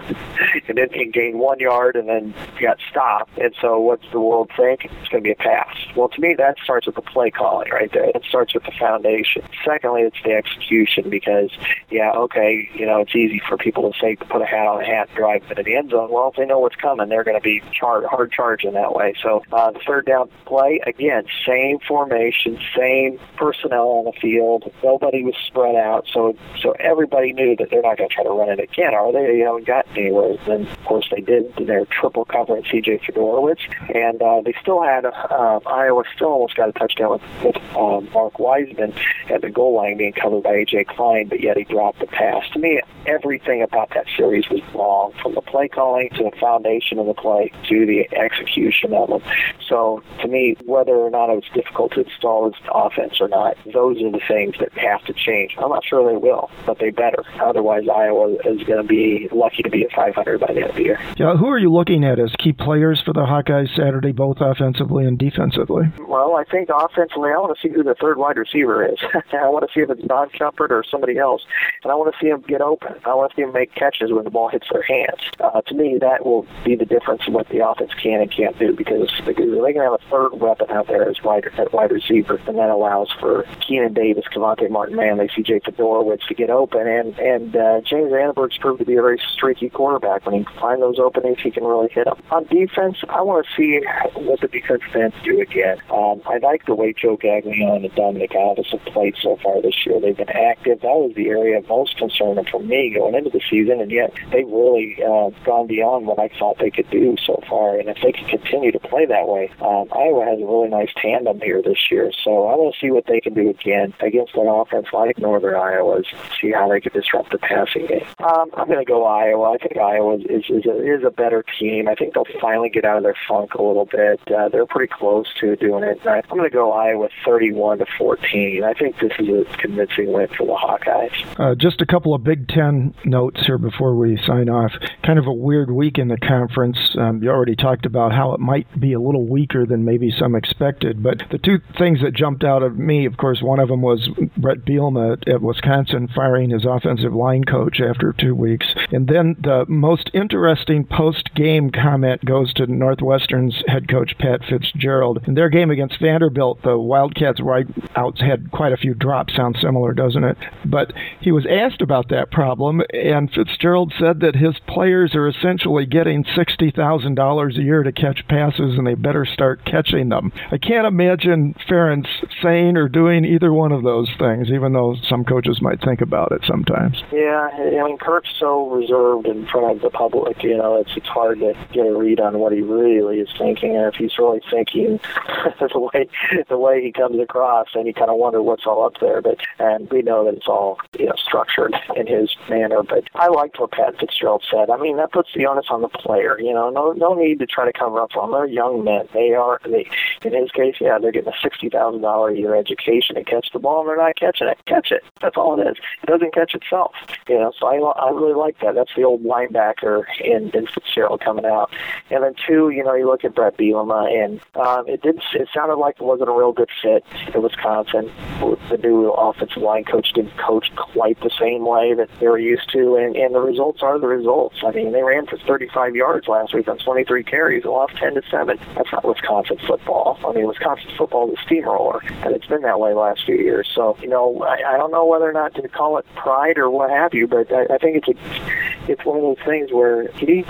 and 0.68 0.78
then 0.78 0.88
it 0.92 1.12
gained 1.12 1.38
one 1.38 1.58
yard 1.58 1.96
and 1.96 2.08
then 2.08 2.34
got 2.60 2.78
stopped. 2.90 3.36
And 3.38 3.54
so 3.60 3.78
what's 3.78 4.10
the 4.12 4.20
world 4.20 4.50
think? 4.56 4.84
It's 4.84 5.08
going 5.08 5.22
to 5.22 5.28
be 5.28 5.32
a 5.32 5.36
pass. 5.36 5.76
Well, 5.96 6.08
to 6.08 6.20
me, 6.20 6.34
that 6.38 6.56
starts 6.62 6.86
with 6.86 6.94
the 6.96 7.02
play 7.02 7.30
calling 7.30 7.70
right 7.70 7.90
there. 7.92 8.10
It 8.14 8.24
starts 8.28 8.54
with 8.54 8.64
the 8.64 8.72
foundation. 8.78 9.42
Secondly, 9.64 10.02
it's 10.02 10.22
the 10.24 10.32
execution 10.32 11.10
because, 11.10 11.50
yeah, 11.90 12.10
okay, 12.12 12.68
you 12.74 12.86
know, 12.86 13.00
it's 13.00 13.14
easy 13.14 13.40
for 13.48 13.56
people 13.56 13.90
to 13.90 13.98
say 13.98 14.14
to 14.16 14.24
put 14.24 14.42
a 14.42 14.46
hat 14.46 14.66
on 14.66 14.82
a 14.82 14.86
hat 14.86 15.08
and 15.08 15.16
drive 15.16 15.42
into 15.50 15.62
the 15.62 15.76
end 15.76 15.90
zone. 15.90 16.10
Well, 16.10 16.28
if 16.28 16.36
they 16.36 16.46
know 16.46 16.58
what's 16.58 16.76
coming, 16.76 17.08
they're 17.08 17.24
going 17.24 17.36
to 17.36 17.42
be 17.42 17.62
char- 17.72 18.06
hard 18.06 18.32
charging 18.32 18.74
that 18.74 18.94
way. 18.94 19.14
So 19.22 19.42
uh, 19.52 19.70
the 19.72 19.80
third 19.86 20.06
down 20.06 20.30
play, 20.46 20.80
again, 20.86 21.24
same 21.46 21.78
formation, 21.86 22.58
same 22.76 23.18
personnel 23.36 23.88
on 23.88 24.04
the 24.06 24.12
field. 24.20 24.72
Nobody 24.82 25.22
was 25.24 25.34
spread 25.46 25.76
out, 25.76 26.06
so 26.12 26.36
so 26.60 26.72
everybody 26.72 27.32
knew 27.40 27.56
that 27.56 27.70
they're 27.70 27.82
not 27.82 27.96
going 27.96 28.08
to 28.08 28.14
try 28.14 28.24
to 28.24 28.30
run 28.30 28.50
it 28.50 28.60
again, 28.60 28.94
are 28.94 29.12
they? 29.12 29.26
They 29.26 29.38
haven't 29.40 29.66
gotten 29.66 29.96
anywhere. 29.96 30.36
Then, 30.46 30.66
of 30.66 30.84
course, 30.84 31.08
they 31.10 31.20
did 31.20 31.54
their 31.56 31.84
triple 31.86 32.24
covering 32.24 32.64
C.J. 32.70 32.98
Fedorowicz, 32.98 33.60
and 33.94 34.20
uh, 34.22 34.40
they 34.44 34.54
still 34.60 34.82
had 34.82 35.04
uh, 35.04 35.60
Iowa 35.66 36.04
still 36.14 36.28
almost 36.28 36.56
got 36.56 36.68
a 36.68 36.72
touchdown 36.72 37.12
with, 37.12 37.22
with 37.44 37.56
uh, 37.76 38.00
Mark 38.12 38.34
Weisman 38.34 38.94
at 39.30 39.42
the 39.42 39.50
goal 39.50 39.76
line 39.76 39.96
being 39.96 40.12
covered 40.12 40.42
by 40.42 40.52
A.J. 40.52 40.84
Klein, 40.84 41.28
but 41.28 41.40
yet 41.40 41.56
he 41.56 41.64
dropped 41.64 42.00
the 42.00 42.06
pass. 42.06 42.48
To 42.50 42.58
me, 42.58 42.80
everything 43.06 43.62
about 43.62 43.90
that 43.94 44.06
series 44.16 44.48
was 44.50 44.60
wrong, 44.74 45.12
from 45.22 45.34
the 45.34 45.42
play 45.42 45.68
calling 45.68 46.10
to 46.10 46.24
the 46.24 46.36
foundation 46.38 46.98
of 46.98 47.06
the 47.06 47.14
play 47.14 47.52
to 47.68 47.86
the 47.86 48.08
execution 48.16 48.92
of 48.94 49.08
them. 49.08 49.22
So, 49.66 50.02
to 50.20 50.28
me, 50.28 50.56
whether 50.64 50.92
or 50.92 51.10
not 51.10 51.30
it 51.30 51.36
was 51.36 51.44
difficult 51.54 51.92
to 51.92 52.04
install 52.04 52.50
his 52.50 52.60
offense 52.72 53.20
or 53.20 53.28
not, 53.28 53.56
those 53.72 54.02
are 54.02 54.10
the 54.10 54.20
things 54.26 54.56
that 54.58 54.72
have 54.74 55.04
to 55.04 55.12
change. 55.12 55.54
I'm 55.58 55.70
not 55.70 55.84
sure 55.84 56.10
they 56.10 56.16
will, 56.16 56.50
but 56.66 56.78
they 56.78 56.90
better. 56.90 57.24
Otherwise, 57.40 57.84
Iowa 57.88 58.34
is 58.44 58.62
going 58.64 58.82
to 58.82 58.88
be 58.88 59.28
lucky 59.32 59.62
to 59.62 59.70
be 59.70 59.84
at 59.84 59.92
500 59.92 60.40
by 60.40 60.52
the 60.52 60.60
end 60.60 60.70
of 60.70 60.76
the 60.76 60.82
year. 60.82 61.00
Yeah, 61.16 61.36
who 61.36 61.48
are 61.48 61.58
you 61.58 61.72
looking 61.72 62.04
at 62.04 62.18
as 62.18 62.32
key 62.38 62.52
players 62.52 63.00
for 63.04 63.12
the 63.12 63.20
Hawkeyes 63.20 63.74
Saturday, 63.76 64.12
both 64.12 64.38
offensively 64.40 65.04
and 65.04 65.18
defensively? 65.18 65.84
Well, 66.00 66.36
I 66.36 66.44
think 66.44 66.68
offensively, 66.74 67.30
I 67.30 67.38
want 67.38 67.56
to 67.56 67.60
see 67.60 67.72
who 67.72 67.82
the 67.82 67.94
third 67.94 68.18
wide 68.18 68.36
receiver 68.36 68.84
is. 68.84 68.98
I 69.32 69.48
want 69.48 69.66
to 69.66 69.72
see 69.72 69.80
if 69.80 69.90
it's 69.90 70.02
Don 70.06 70.28
Shumpert 70.30 70.70
or 70.70 70.84
somebody 70.88 71.18
else, 71.18 71.42
and 71.82 71.92
I 71.92 71.94
want 71.94 72.12
to 72.12 72.18
see 72.20 72.28
him 72.28 72.42
get 72.46 72.60
open. 72.60 72.94
I 73.04 73.14
want 73.14 73.30
to 73.30 73.36
see 73.36 73.42
him 73.42 73.52
make 73.52 73.74
catches 73.74 74.12
when 74.12 74.24
the 74.24 74.30
ball 74.30 74.48
hits 74.48 74.66
their 74.72 74.82
hands. 74.82 75.20
Uh, 75.40 75.60
to 75.62 75.74
me, 75.74 75.98
that 76.00 76.24
will 76.24 76.46
be 76.64 76.74
the 76.74 76.84
difference 76.84 77.22
in 77.26 77.32
what 77.32 77.48
the 77.48 77.66
offense 77.66 77.92
can 77.94 78.20
and 78.20 78.30
can't 78.30 78.58
do 78.58 78.74
because, 78.74 79.10
because 79.26 79.50
they 79.50 79.72
can 79.72 79.82
have 79.82 79.92
a 79.92 80.10
third 80.10 80.34
weapon 80.34 80.70
out 80.70 80.86
there 80.86 81.08
as 81.08 81.22
wide 81.22 81.46
at 81.58 81.72
wide 81.72 81.90
receiver, 81.92 82.40
and 82.46 82.58
that 82.58 82.70
allows 82.70 83.10
for 83.18 83.44
Keenan 83.60 83.94
Davis, 83.94 84.24
Kevonte 84.32 84.70
Martin 84.70 84.96
Manley, 84.96 85.30
C.J. 85.34 85.60
Fedorowicz 85.60 86.26
to 86.28 86.34
get 86.34 86.50
open, 86.50 86.86
and 86.86 87.18
and 87.20 87.54
uh, 87.54 87.80
James 87.82 88.10
Vandenberg's 88.10 88.58
proved 88.58 88.80
to 88.80 88.84
be 88.84 88.96
a 88.96 89.02
very 89.02 89.20
streaky 89.32 89.68
quarterback. 89.68 90.26
When 90.26 90.34
he 90.34 90.44
finds 90.58 90.80
those 90.80 90.98
openings, 90.98 91.38
he 91.40 91.50
can 91.50 91.64
really 91.64 91.88
hit 91.88 92.06
them. 92.06 92.20
On 92.30 92.44
defense, 92.44 92.98
I 93.08 93.22
want 93.22 93.46
to 93.46 93.52
see 93.56 93.84
what 94.14 94.40
the 94.40 94.48
defensive 94.48 94.94
ends 94.94 95.16
do 95.22 95.40
again. 95.40 95.78
Um, 95.90 96.22
I 96.26 96.38
like 96.38 96.66
the 96.66 96.74
way 96.74 96.92
Joe 96.92 97.16
Gaglione 97.16 97.84
and 97.84 97.94
Dominic 97.94 98.30
Alvis 98.30 98.66
have 98.68 98.84
played 98.86 99.16
so 99.20 99.36
far 99.42 99.60
this 99.62 99.86
year. 99.86 100.00
They've 100.00 100.16
been 100.16 100.30
active. 100.30 100.80
That 100.80 100.88
was 100.88 101.12
the 101.14 101.28
area 101.28 101.60
most 101.68 101.96
concern 101.96 102.42
for 102.50 102.60
me 102.60 102.94
going 102.94 103.14
into 103.14 103.30
the 103.30 103.40
season, 103.50 103.80
and 103.80 103.90
yet 103.90 104.12
they've 104.32 104.46
really 104.46 104.96
uh, 105.02 105.30
gone 105.44 105.66
beyond 105.66 106.06
what 106.06 106.18
I 106.18 106.28
thought 106.38 106.58
they 106.58 106.70
could 106.70 106.88
do 106.90 107.16
so 107.24 107.42
far. 107.48 107.78
And 107.78 107.88
if 107.88 107.98
they 108.02 108.12
can 108.12 108.26
continue 108.26 108.72
to 108.72 108.78
play 108.78 109.06
that 109.06 109.28
way, 109.28 109.50
um, 109.60 109.88
Iowa 109.92 110.24
has 110.24 110.40
a 110.40 110.46
really 110.46 110.68
nice 110.68 110.90
tandem 110.96 111.40
here 111.40 111.62
this 111.62 111.90
year. 111.90 112.12
So 112.24 112.46
I 112.46 112.54
want 112.54 112.74
to 112.74 112.80
see 112.80 112.90
what 112.90 113.06
they 113.06 113.20
can 113.20 113.34
do 113.34 113.50
again 113.50 113.94
against 114.00 114.34
an 114.34 114.46
offense 114.46 114.86
like 114.92 115.18
Northern 115.18 115.54
Iowa's, 115.54 116.06
see 116.40 116.52
how 116.52 116.68
they 116.68 116.80
can 116.80 116.92
disrupt 117.10 117.30
the 117.32 117.38
passing 117.38 117.86
game. 117.86 118.06
Um, 118.18 118.50
I'm 118.56 118.66
going 118.66 118.78
to 118.78 118.84
go 118.84 119.04
Iowa. 119.04 119.52
I 119.52 119.58
think 119.58 119.76
Iowa 119.76 120.16
is, 120.16 120.44
is, 120.48 120.66
a, 120.66 120.94
is 120.94 121.04
a 121.04 121.10
better 121.10 121.44
team. 121.58 121.88
I 121.88 121.94
think 121.94 122.14
they'll 122.14 122.24
finally 122.40 122.68
get 122.68 122.84
out 122.84 122.98
of 122.98 123.02
their 123.02 123.16
funk 123.28 123.54
a 123.54 123.62
little 123.62 123.86
bit. 123.86 124.20
Uh, 124.30 124.48
they're 124.48 124.66
pretty 124.66 124.92
close 124.92 125.26
to 125.40 125.56
doing 125.56 125.84
it. 125.84 126.00
I'm 126.06 126.22
going 126.28 126.44
to 126.44 126.50
go 126.50 126.72
Iowa 126.72 127.08
31 127.24 127.78
to 127.78 127.86
14. 127.98 128.64
I 128.64 128.74
think 128.74 128.98
this 129.00 129.12
is 129.18 129.28
a 129.28 129.56
convincing 129.56 130.12
win 130.12 130.28
for 130.28 130.46
the 130.46 130.54
Hawkeyes. 130.54 131.38
Uh, 131.38 131.54
just 131.54 131.80
a 131.80 131.86
couple 131.86 132.14
of 132.14 132.24
Big 132.24 132.48
Ten 132.48 132.94
notes 133.04 133.44
here 133.46 133.58
before 133.58 133.94
we 133.96 134.18
sign 134.26 134.48
off. 134.48 134.72
Kind 135.02 135.18
of 135.18 135.26
a 135.26 135.32
weird 135.32 135.70
week 135.70 135.98
in 135.98 136.08
the 136.08 136.18
conference. 136.18 136.78
Um, 136.98 137.22
you 137.22 137.30
already 137.30 137.56
talked 137.56 137.86
about 137.86 138.12
how 138.12 138.32
it 138.32 138.40
might 138.40 138.66
be 138.78 138.92
a 138.92 139.00
little 139.00 139.26
weaker 139.26 139.66
than 139.66 139.84
maybe 139.84 140.10
some 140.10 140.34
expected, 140.34 141.02
but 141.02 141.22
the 141.30 141.38
two 141.38 141.60
things 141.78 142.00
that 142.02 142.14
jumped 142.14 142.44
out 142.44 142.62
of 142.62 142.78
me, 142.78 143.06
of 143.06 143.16
course, 143.16 143.42
one 143.42 143.58
of 143.58 143.68
them 143.68 143.82
was 143.82 144.08
Bret 144.36 144.64
Bielema 144.64 145.28
at 145.28 145.42
Wisconsin 145.42 146.08
firing 146.14 146.50
his 146.50 146.64
offensive 146.64 146.99
line 147.08 147.44
coach 147.44 147.80
after 147.80 148.12
two 148.12 148.34
weeks. 148.34 148.66
And 148.92 149.08
then 149.08 149.36
the 149.40 149.64
most 149.68 150.10
interesting 150.12 150.84
post 150.84 151.34
game 151.34 151.70
comment 151.70 152.24
goes 152.24 152.52
to 152.54 152.66
Northwestern's 152.66 153.62
head 153.66 153.88
coach, 153.88 154.16
Pat 154.18 154.40
Fitzgerald. 154.48 155.24
In 155.26 155.34
their 155.34 155.48
game 155.48 155.70
against 155.70 156.00
Vanderbilt, 156.00 156.62
the 156.62 156.78
Wildcats 156.78 157.40
wideouts 157.40 158.20
had 158.20 158.50
quite 158.50 158.72
a 158.72 158.76
few 158.76 158.94
drops. 158.94 159.34
Sounds 159.34 159.60
similar, 159.60 159.92
doesn't 159.92 160.24
it? 160.24 160.36
But 160.64 160.92
he 161.20 161.32
was 161.32 161.46
asked 161.46 161.80
about 161.80 162.08
that 162.08 162.30
problem, 162.30 162.82
and 162.92 163.30
Fitzgerald 163.30 163.92
said 163.98 164.20
that 164.20 164.36
his 164.36 164.56
players 164.66 165.14
are 165.14 165.28
essentially 165.28 165.86
getting 165.86 166.24
$60,000 166.24 167.58
a 167.58 167.62
year 167.62 167.82
to 167.82 167.92
catch 167.92 168.26
passes, 168.28 168.76
and 168.76 168.86
they 168.86 168.94
better 168.94 169.24
start 169.24 169.64
catching 169.64 170.08
them. 170.08 170.32
I 170.50 170.58
can't 170.58 170.86
imagine 170.86 171.54
Ferentz 171.68 172.08
saying 172.42 172.76
or 172.76 172.88
doing 172.88 173.24
either 173.24 173.52
one 173.52 173.72
of 173.72 173.82
those 173.82 174.08
things, 174.18 174.48
even 174.50 174.72
though 174.72 174.96
some 175.08 175.24
coaches 175.24 175.60
might 175.60 175.80
think 175.82 176.00
about 176.00 176.32
it 176.32 176.42
sometimes. 176.46 176.79
Yeah, 177.12 177.50
I 177.52 177.84
mean, 177.84 177.98
Kirk's 177.98 178.30
so 178.38 178.68
reserved 178.70 179.26
in 179.26 179.46
front 179.46 179.76
of 179.76 179.82
the 179.82 179.90
public, 179.90 180.42
you 180.42 180.56
know, 180.56 180.76
it's, 180.76 180.90
it's 180.96 181.08
hard 181.08 181.40
to 181.40 181.54
get 181.72 181.86
a 181.86 181.96
read 181.96 182.20
on 182.20 182.38
what 182.38 182.52
he 182.52 182.60
really 182.60 183.20
is 183.20 183.28
thinking, 183.36 183.76
and 183.76 183.86
if 183.86 183.94
he's 183.94 184.18
really 184.18 184.40
thinking 184.50 185.00
the 185.60 185.78
way 185.78 186.08
the 186.48 186.58
way 186.58 186.82
he 186.82 186.92
comes 186.92 187.18
across, 187.20 187.68
and 187.74 187.86
you 187.86 187.94
kind 187.94 188.10
of 188.10 188.16
wonder 188.16 188.42
what's 188.42 188.66
all 188.66 188.84
up 188.84 188.94
there. 189.00 189.20
But 189.20 189.38
and 189.58 189.90
we 189.90 190.02
know 190.02 190.24
that 190.24 190.34
it's 190.34 190.48
all 190.48 190.78
you 190.98 191.06
know 191.06 191.14
structured 191.16 191.74
in 191.96 192.06
his 192.06 192.34
manner. 192.48 192.82
But 192.82 193.04
I 193.14 193.28
liked 193.28 193.58
what 193.58 193.72
Pat 193.72 193.98
Fitzgerald 193.98 194.44
said. 194.50 194.70
I 194.70 194.76
mean, 194.76 194.96
that 194.96 195.12
puts 195.12 195.30
the 195.34 195.46
onus 195.46 195.66
on 195.70 195.82
the 195.82 195.88
player. 195.88 196.38
You 196.40 196.52
know, 196.52 196.70
no 196.70 196.92
no 196.92 197.14
need 197.14 197.38
to 197.40 197.46
try 197.46 197.64
to 197.64 197.78
cover 197.78 198.00
up 198.00 198.12
for 198.12 198.22
them. 198.22 198.32
They're 198.32 198.46
young 198.46 198.84
men. 198.84 199.08
They 199.12 199.32
are 199.34 199.60
they 199.64 199.86
in 200.22 200.34
his 200.34 200.50
case, 200.50 200.76
yeah, 200.80 200.98
they're 200.98 201.12
getting 201.12 201.32
a 201.32 201.40
sixty 201.42 201.68
thousand 201.68 202.02
dollar 202.02 202.30
a 202.30 202.36
year 202.36 202.54
education 202.54 203.16
to 203.16 203.24
catch 203.24 203.48
the 203.52 203.58
ball, 203.58 203.80
and 203.80 203.88
they're 203.88 203.96
not 203.96 204.16
catching 204.16 204.48
it. 204.48 204.58
Catch 204.66 204.92
it. 204.92 205.02
That's 205.20 205.36
all 205.36 205.60
it 205.60 205.66
is. 205.66 205.76
It 206.02 206.06
doesn't 206.06 206.34
catch 206.34 206.54
itself. 206.70 206.92
You 207.28 207.38
know, 207.38 207.52
so 207.58 207.66
I 207.66 207.76
I 207.76 208.10
really 208.10 208.34
like 208.34 208.58
that. 208.60 208.74
That's 208.74 208.90
the 208.96 209.04
old 209.04 209.22
linebacker 209.22 210.04
in, 210.20 210.50
in 210.50 210.66
Fitzgerald 210.66 211.20
coming 211.20 211.44
out. 211.44 211.72
And 212.10 212.24
then 212.24 212.34
two, 212.46 212.70
you 212.70 212.82
know, 212.82 212.94
you 212.94 213.06
look 213.06 213.24
at 213.24 213.34
Bret 213.34 213.56
Bielema, 213.56 214.10
and 214.12 214.40
um, 214.54 214.88
it 214.88 215.02
did. 215.02 215.20
It 215.34 215.48
sounded 215.54 215.76
like 215.76 215.96
it 216.00 216.04
wasn't 216.04 216.28
a 216.28 216.32
real 216.32 216.52
good 216.52 216.70
fit 216.82 217.04
in 217.34 217.42
Wisconsin. 217.42 218.10
The 218.40 218.78
new 218.82 219.10
offensive 219.10 219.62
line 219.62 219.84
coach 219.84 220.12
didn't 220.12 220.36
coach 220.38 220.70
quite 220.76 221.20
the 221.20 221.30
same 221.38 221.64
way 221.66 221.94
that 221.94 222.08
they 222.18 222.28
were 222.28 222.38
used 222.38 222.70
to, 222.72 222.96
and, 222.96 223.16
and 223.16 223.34
the 223.34 223.40
results 223.40 223.82
are 223.82 223.98
the 223.98 224.06
results. 224.06 224.56
I 224.64 224.70
mean, 224.72 224.92
they 224.92 225.02
ran 225.02 225.26
for 225.26 225.38
35 225.38 225.94
yards 225.94 226.28
last 226.28 226.54
week 226.54 226.68
on 226.68 226.78
23 226.78 227.22
carries 227.24 227.64
lost 227.64 227.96
10 227.96 228.14
to 228.14 228.22
seven. 228.30 228.58
That's 228.74 228.90
not 228.92 229.04
Wisconsin 229.04 229.58
football. 229.66 230.18
I 230.26 230.32
mean, 230.32 230.46
Wisconsin 230.46 230.90
football 230.96 231.30
is 231.30 231.38
a 231.38 231.42
steamroller, 231.42 232.00
and 232.24 232.34
it's 232.34 232.46
been 232.46 232.62
that 232.62 232.80
way 232.80 232.94
last 232.94 233.24
few 233.24 233.36
years. 233.36 233.70
So, 233.74 233.96
you 234.00 234.08
know, 234.08 234.42
I, 234.42 234.74
I 234.74 234.76
don't 234.76 234.90
know 234.90 235.06
whether 235.06 235.28
or 235.28 235.32
not 235.32 235.54
to 235.54 235.68
call 235.68 235.98
it 235.98 236.06
pride 236.14 236.58
or 236.60 236.70
what 236.70 236.90
have 236.90 237.14
you, 237.14 237.26
but 237.26 237.52
I, 237.52 237.74
I 237.74 237.78
think 237.78 237.96
it's 237.96 238.08
a, 238.08 238.90
it's 238.90 239.04
one 239.04 239.16
of 239.18 239.22
those 239.22 239.44
things 239.46 239.72
where 239.72 240.08
he 240.12 240.44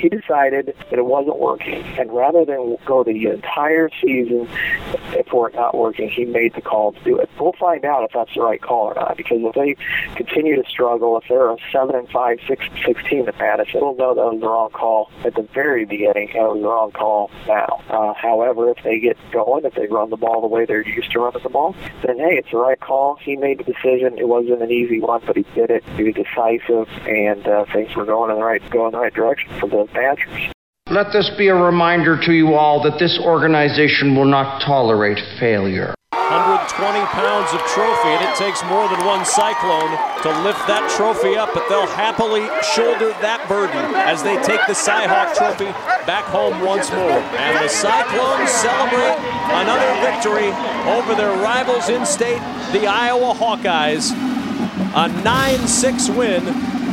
he 0.00 0.08
decided 0.08 0.74
that 0.90 0.98
it 0.98 1.04
wasn't 1.04 1.38
working, 1.38 1.82
and 1.98 2.12
rather 2.12 2.44
than 2.44 2.76
go 2.84 3.04
the 3.04 3.26
entire 3.26 3.90
season 4.02 4.48
for 5.30 5.48
it 5.48 5.54
not 5.54 5.76
working, 5.76 6.08
he 6.08 6.24
made 6.24 6.54
the 6.54 6.60
call 6.60 6.92
to 6.92 7.04
do 7.04 7.18
it. 7.18 7.28
We'll 7.38 7.54
find 7.58 7.84
out 7.84 8.04
if 8.04 8.12
that's 8.12 8.34
the 8.34 8.42
right 8.42 8.60
call 8.60 8.86
or 8.86 8.94
not, 8.94 9.16
because 9.16 9.38
if 9.40 9.54
they 9.54 9.76
continue 10.16 10.60
to 10.62 10.68
struggle, 10.68 11.16
if 11.18 11.28
they're 11.28 11.50
a 11.50 11.56
seven 11.72 11.94
and 11.94 12.08
five, 12.10 12.38
six, 12.46 12.64
sixteen 12.84 13.28
at 13.28 13.38
Madison, 13.38 13.80
we'll 13.80 13.96
know 13.96 14.14
that 14.14 14.24
was 14.24 14.40
the 14.40 14.48
wrong 14.48 14.70
call 14.70 15.10
at 15.24 15.34
the 15.34 15.42
very 15.54 15.84
beginning, 15.84 16.30
and 16.30 16.36
it 16.36 16.48
was 16.48 16.60
the 16.60 16.68
wrong 16.68 16.90
call 16.92 17.30
now. 17.46 17.82
Uh, 17.88 18.14
however, 18.14 18.70
if 18.70 18.82
they 18.84 18.98
get 18.98 19.16
going, 19.32 19.64
if 19.64 19.74
they 19.74 19.86
run 19.86 20.10
the 20.10 20.16
ball 20.16 20.40
the 20.40 20.46
way 20.46 20.64
they're 20.64 20.86
used 20.86 21.10
to 21.12 21.20
running 21.20 21.42
the 21.42 21.48
ball, 21.48 21.74
then 22.02 22.18
hey, 22.18 22.36
it's 22.36 22.50
the 22.50 22.58
right 22.58 22.80
call. 22.80 23.16
He 23.16 23.36
made 23.36 23.58
the 23.58 23.64
decision. 23.64 24.18
It 24.18 24.28
wasn't 24.28 24.62
an 24.62 24.70
easy 24.70 25.00
one, 25.00 25.22
but 25.26 25.36
he 25.36 25.45
did 25.54 25.70
it. 25.70 25.84
He 25.96 26.04
was 26.04 26.14
decisive, 26.14 26.88
and 27.06 27.46
uh, 27.46 27.64
things 27.72 27.94
were 27.94 28.04
going 28.04 28.30
in 28.30 28.38
the 28.38 28.44
right 28.44 28.62
going 28.70 28.92
the 28.92 28.98
right 28.98 29.14
direction 29.14 29.50
for 29.60 29.68
the 29.68 29.88
Badgers. 29.92 30.52
Let 30.88 31.12
this 31.12 31.30
be 31.36 31.48
a 31.48 31.54
reminder 31.54 32.16
to 32.26 32.32
you 32.32 32.54
all 32.54 32.82
that 32.84 32.98
this 32.98 33.18
organization 33.20 34.14
will 34.14 34.24
not 34.24 34.62
tolerate 34.62 35.18
failure. 35.40 35.96
120 36.26 37.06
pounds 37.14 37.52
of 37.54 37.60
trophy, 37.70 38.10
and 38.10 38.22
it 38.26 38.34
takes 38.34 38.62
more 38.66 38.88
than 38.88 38.98
one 39.06 39.24
Cyclone 39.24 39.94
to 40.26 40.30
lift 40.42 40.66
that 40.66 40.82
trophy 40.90 41.36
up, 41.36 41.54
but 41.54 41.68
they'll 41.68 41.86
happily 41.86 42.50
shoulder 42.74 43.14
that 43.22 43.46
burden 43.46 43.94
as 43.94 44.22
they 44.22 44.34
take 44.42 44.58
the 44.66 44.74
Cyhawk 44.74 45.38
trophy 45.38 45.70
back 46.02 46.24
home 46.26 46.58
once 46.66 46.90
more. 46.90 47.22
And 47.38 47.62
the 47.62 47.70
Cyclones 47.70 48.50
celebrate 48.50 49.18
another 49.54 49.86
victory 50.02 50.50
over 50.98 51.14
their 51.14 51.34
rivals 51.38 51.88
in 51.88 52.04
state, 52.04 52.42
the 52.74 52.86
Iowa 52.86 53.34
Hawkeyes. 53.34 54.10
A 54.96 55.10
9-6 55.10 56.16
win 56.16 56.42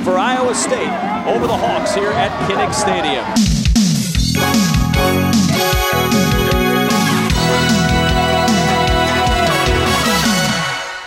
for 0.03 0.17
Iowa 0.17 0.53
State 0.53 0.91
over 1.25 1.47
the 1.47 1.55
Hawks 1.55 1.95
here 1.95 2.09
at 2.09 2.31
Kinnick 2.49 2.73
Stadium. 2.73 3.62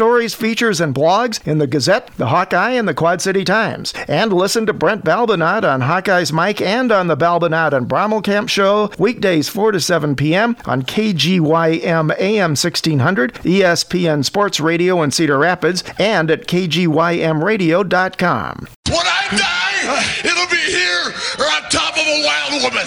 stories, 0.00 0.32
features, 0.34 0.80
and 0.80 0.94
blogs 0.94 1.46
in 1.46 1.58
the 1.58 1.66
Gazette, 1.66 2.06
the 2.16 2.28
Hawkeye, 2.28 2.70
and 2.70 2.88
the 2.88 2.94
Quad 2.94 3.20
City 3.20 3.44
Times. 3.44 3.92
And 4.08 4.32
listen 4.32 4.64
to 4.64 4.72
Brent 4.72 5.04
Balbinot 5.04 5.62
on 5.62 5.82
Hawkeyes 5.82 6.32
Mike 6.32 6.62
and 6.62 6.90
on 6.90 7.08
the 7.08 7.18
Balbinot 7.18 7.74
and 7.74 7.86
Brommelkamp 7.86 8.48
Show, 8.48 8.90
weekdays 8.98 9.50
4 9.50 9.72
to 9.72 9.80
7 9.80 10.16
p.m. 10.16 10.56
on 10.64 10.84
KGYM 10.84 12.18
AM 12.18 12.50
1600, 12.52 13.34
ESPN 13.34 14.24
Sports 14.24 14.58
Radio 14.58 15.02
in 15.02 15.10
Cedar 15.10 15.36
Rapids, 15.36 15.84
and 15.98 16.30
at 16.30 16.46
KGYMRadio.com. 16.46 18.68
When 18.88 18.96
I 18.96 19.26
die, 19.36 20.02
it'll 20.24 20.48
be 20.50 20.56
here 20.56 21.12
or 21.38 21.44
on 21.44 21.62
top 21.68 21.92
of 21.92 22.06
a 22.06 22.24
wild 22.24 22.62
woman. 22.62 22.86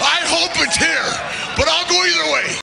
I 0.00 0.22
hope 0.24 0.52
it's 0.66 0.78
here, 0.78 1.12
but 1.58 1.68
I'll 1.68 1.86
go 1.90 2.02
either 2.06 2.32
way. 2.32 2.56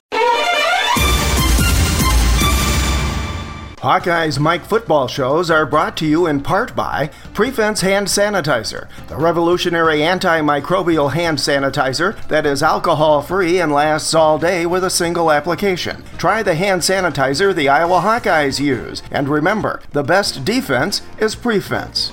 Hawkeye's 3.82 4.38
Mike 4.38 4.64
football 4.64 5.08
shows 5.08 5.50
are 5.50 5.66
brought 5.66 5.96
to 5.96 6.06
you 6.06 6.28
in 6.28 6.40
part 6.40 6.76
by 6.76 7.10
Prefense 7.34 7.80
Hand 7.80 8.06
Sanitizer, 8.06 8.86
the 9.08 9.16
revolutionary 9.16 9.98
antimicrobial 9.98 11.12
hand 11.12 11.38
sanitizer 11.38 12.16
that 12.28 12.46
is 12.46 12.62
alcohol 12.62 13.22
free 13.22 13.58
and 13.58 13.72
lasts 13.72 14.14
all 14.14 14.38
day 14.38 14.66
with 14.66 14.84
a 14.84 14.88
single 14.88 15.32
application. 15.32 16.04
Try 16.16 16.44
the 16.44 16.54
hand 16.54 16.82
sanitizer 16.82 17.52
the 17.52 17.68
Iowa 17.68 17.98
Hawkeyes 17.98 18.60
use, 18.60 19.02
and 19.10 19.28
remember 19.28 19.80
the 19.90 20.04
best 20.04 20.44
defense 20.44 21.02
is 21.18 21.34
Prefense 21.34 22.12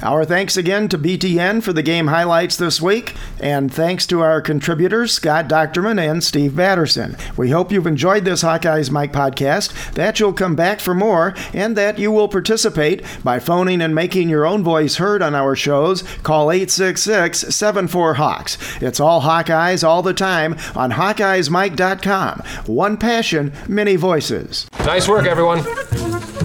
Our 0.00 0.24
thanks 0.24 0.56
again 0.56 0.88
to 0.90 0.98
BTN 0.98 1.62
for 1.62 1.72
the 1.72 1.82
game 1.82 2.06
highlights 2.06 2.56
this 2.56 2.80
week, 2.80 3.14
and 3.40 3.72
thanks 3.72 4.06
to 4.06 4.20
our 4.20 4.40
contributors, 4.40 5.12
Scott 5.12 5.48
Dochterman 5.48 5.98
and 5.98 6.22
Steve 6.22 6.52
Batterson. 6.52 7.16
We 7.36 7.50
hope 7.50 7.72
you've 7.72 7.86
enjoyed 7.86 8.24
this 8.24 8.42
Hawkeyes 8.44 8.90
Mike 8.92 9.12
podcast, 9.12 9.94
that 9.94 10.20
you'll 10.20 10.32
come 10.32 10.54
back 10.54 10.78
for 10.78 10.94
more, 10.94 11.34
and 11.52 11.76
that 11.76 11.98
you 11.98 12.12
will 12.12 12.28
participate 12.28 13.04
by 13.24 13.40
phoning 13.40 13.82
and 13.82 13.92
making 13.94 14.28
your 14.28 14.46
own 14.46 14.62
voice 14.62 14.96
heard 14.96 15.20
on 15.20 15.34
our 15.34 15.56
shows. 15.56 16.02
Call 16.22 16.52
866 16.52 17.54
74 17.54 18.14
Hawks. 18.14 18.56
It's 18.80 19.00
all 19.00 19.22
Hawkeyes 19.22 19.82
all 19.82 20.02
the 20.02 20.14
time 20.14 20.56
on 20.76 20.92
HawkeyesMike.com. 20.92 22.42
One 22.66 22.96
passion, 22.96 23.52
many 23.66 23.96
voices. 23.96 24.68
Nice 24.80 25.08
work, 25.08 25.26
everyone. 25.26 25.64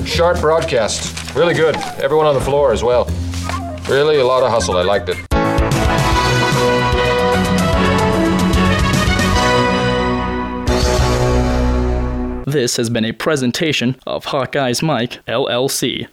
Sharp 0.06 0.42
broadcast. 0.42 1.36
Really 1.36 1.54
good. 1.54 1.76
Everyone 2.02 2.26
on 2.26 2.34
the 2.34 2.42
floor 2.42 2.74
as 2.74 2.84
well. 2.84 3.08
Really 3.90 4.18
a 4.18 4.26
lot 4.26 4.44
of 4.44 4.50
hustle. 4.50 4.78
I 4.78 4.84
liked 4.84 5.10
it. 5.10 5.18
This 12.46 12.78
has 12.78 12.90
been 12.90 13.04
a 13.04 13.12
presentation 13.12 13.96
of 14.06 14.26
Hawkeye's 14.26 14.84
Mike, 14.84 15.26
LLC. 15.26 16.02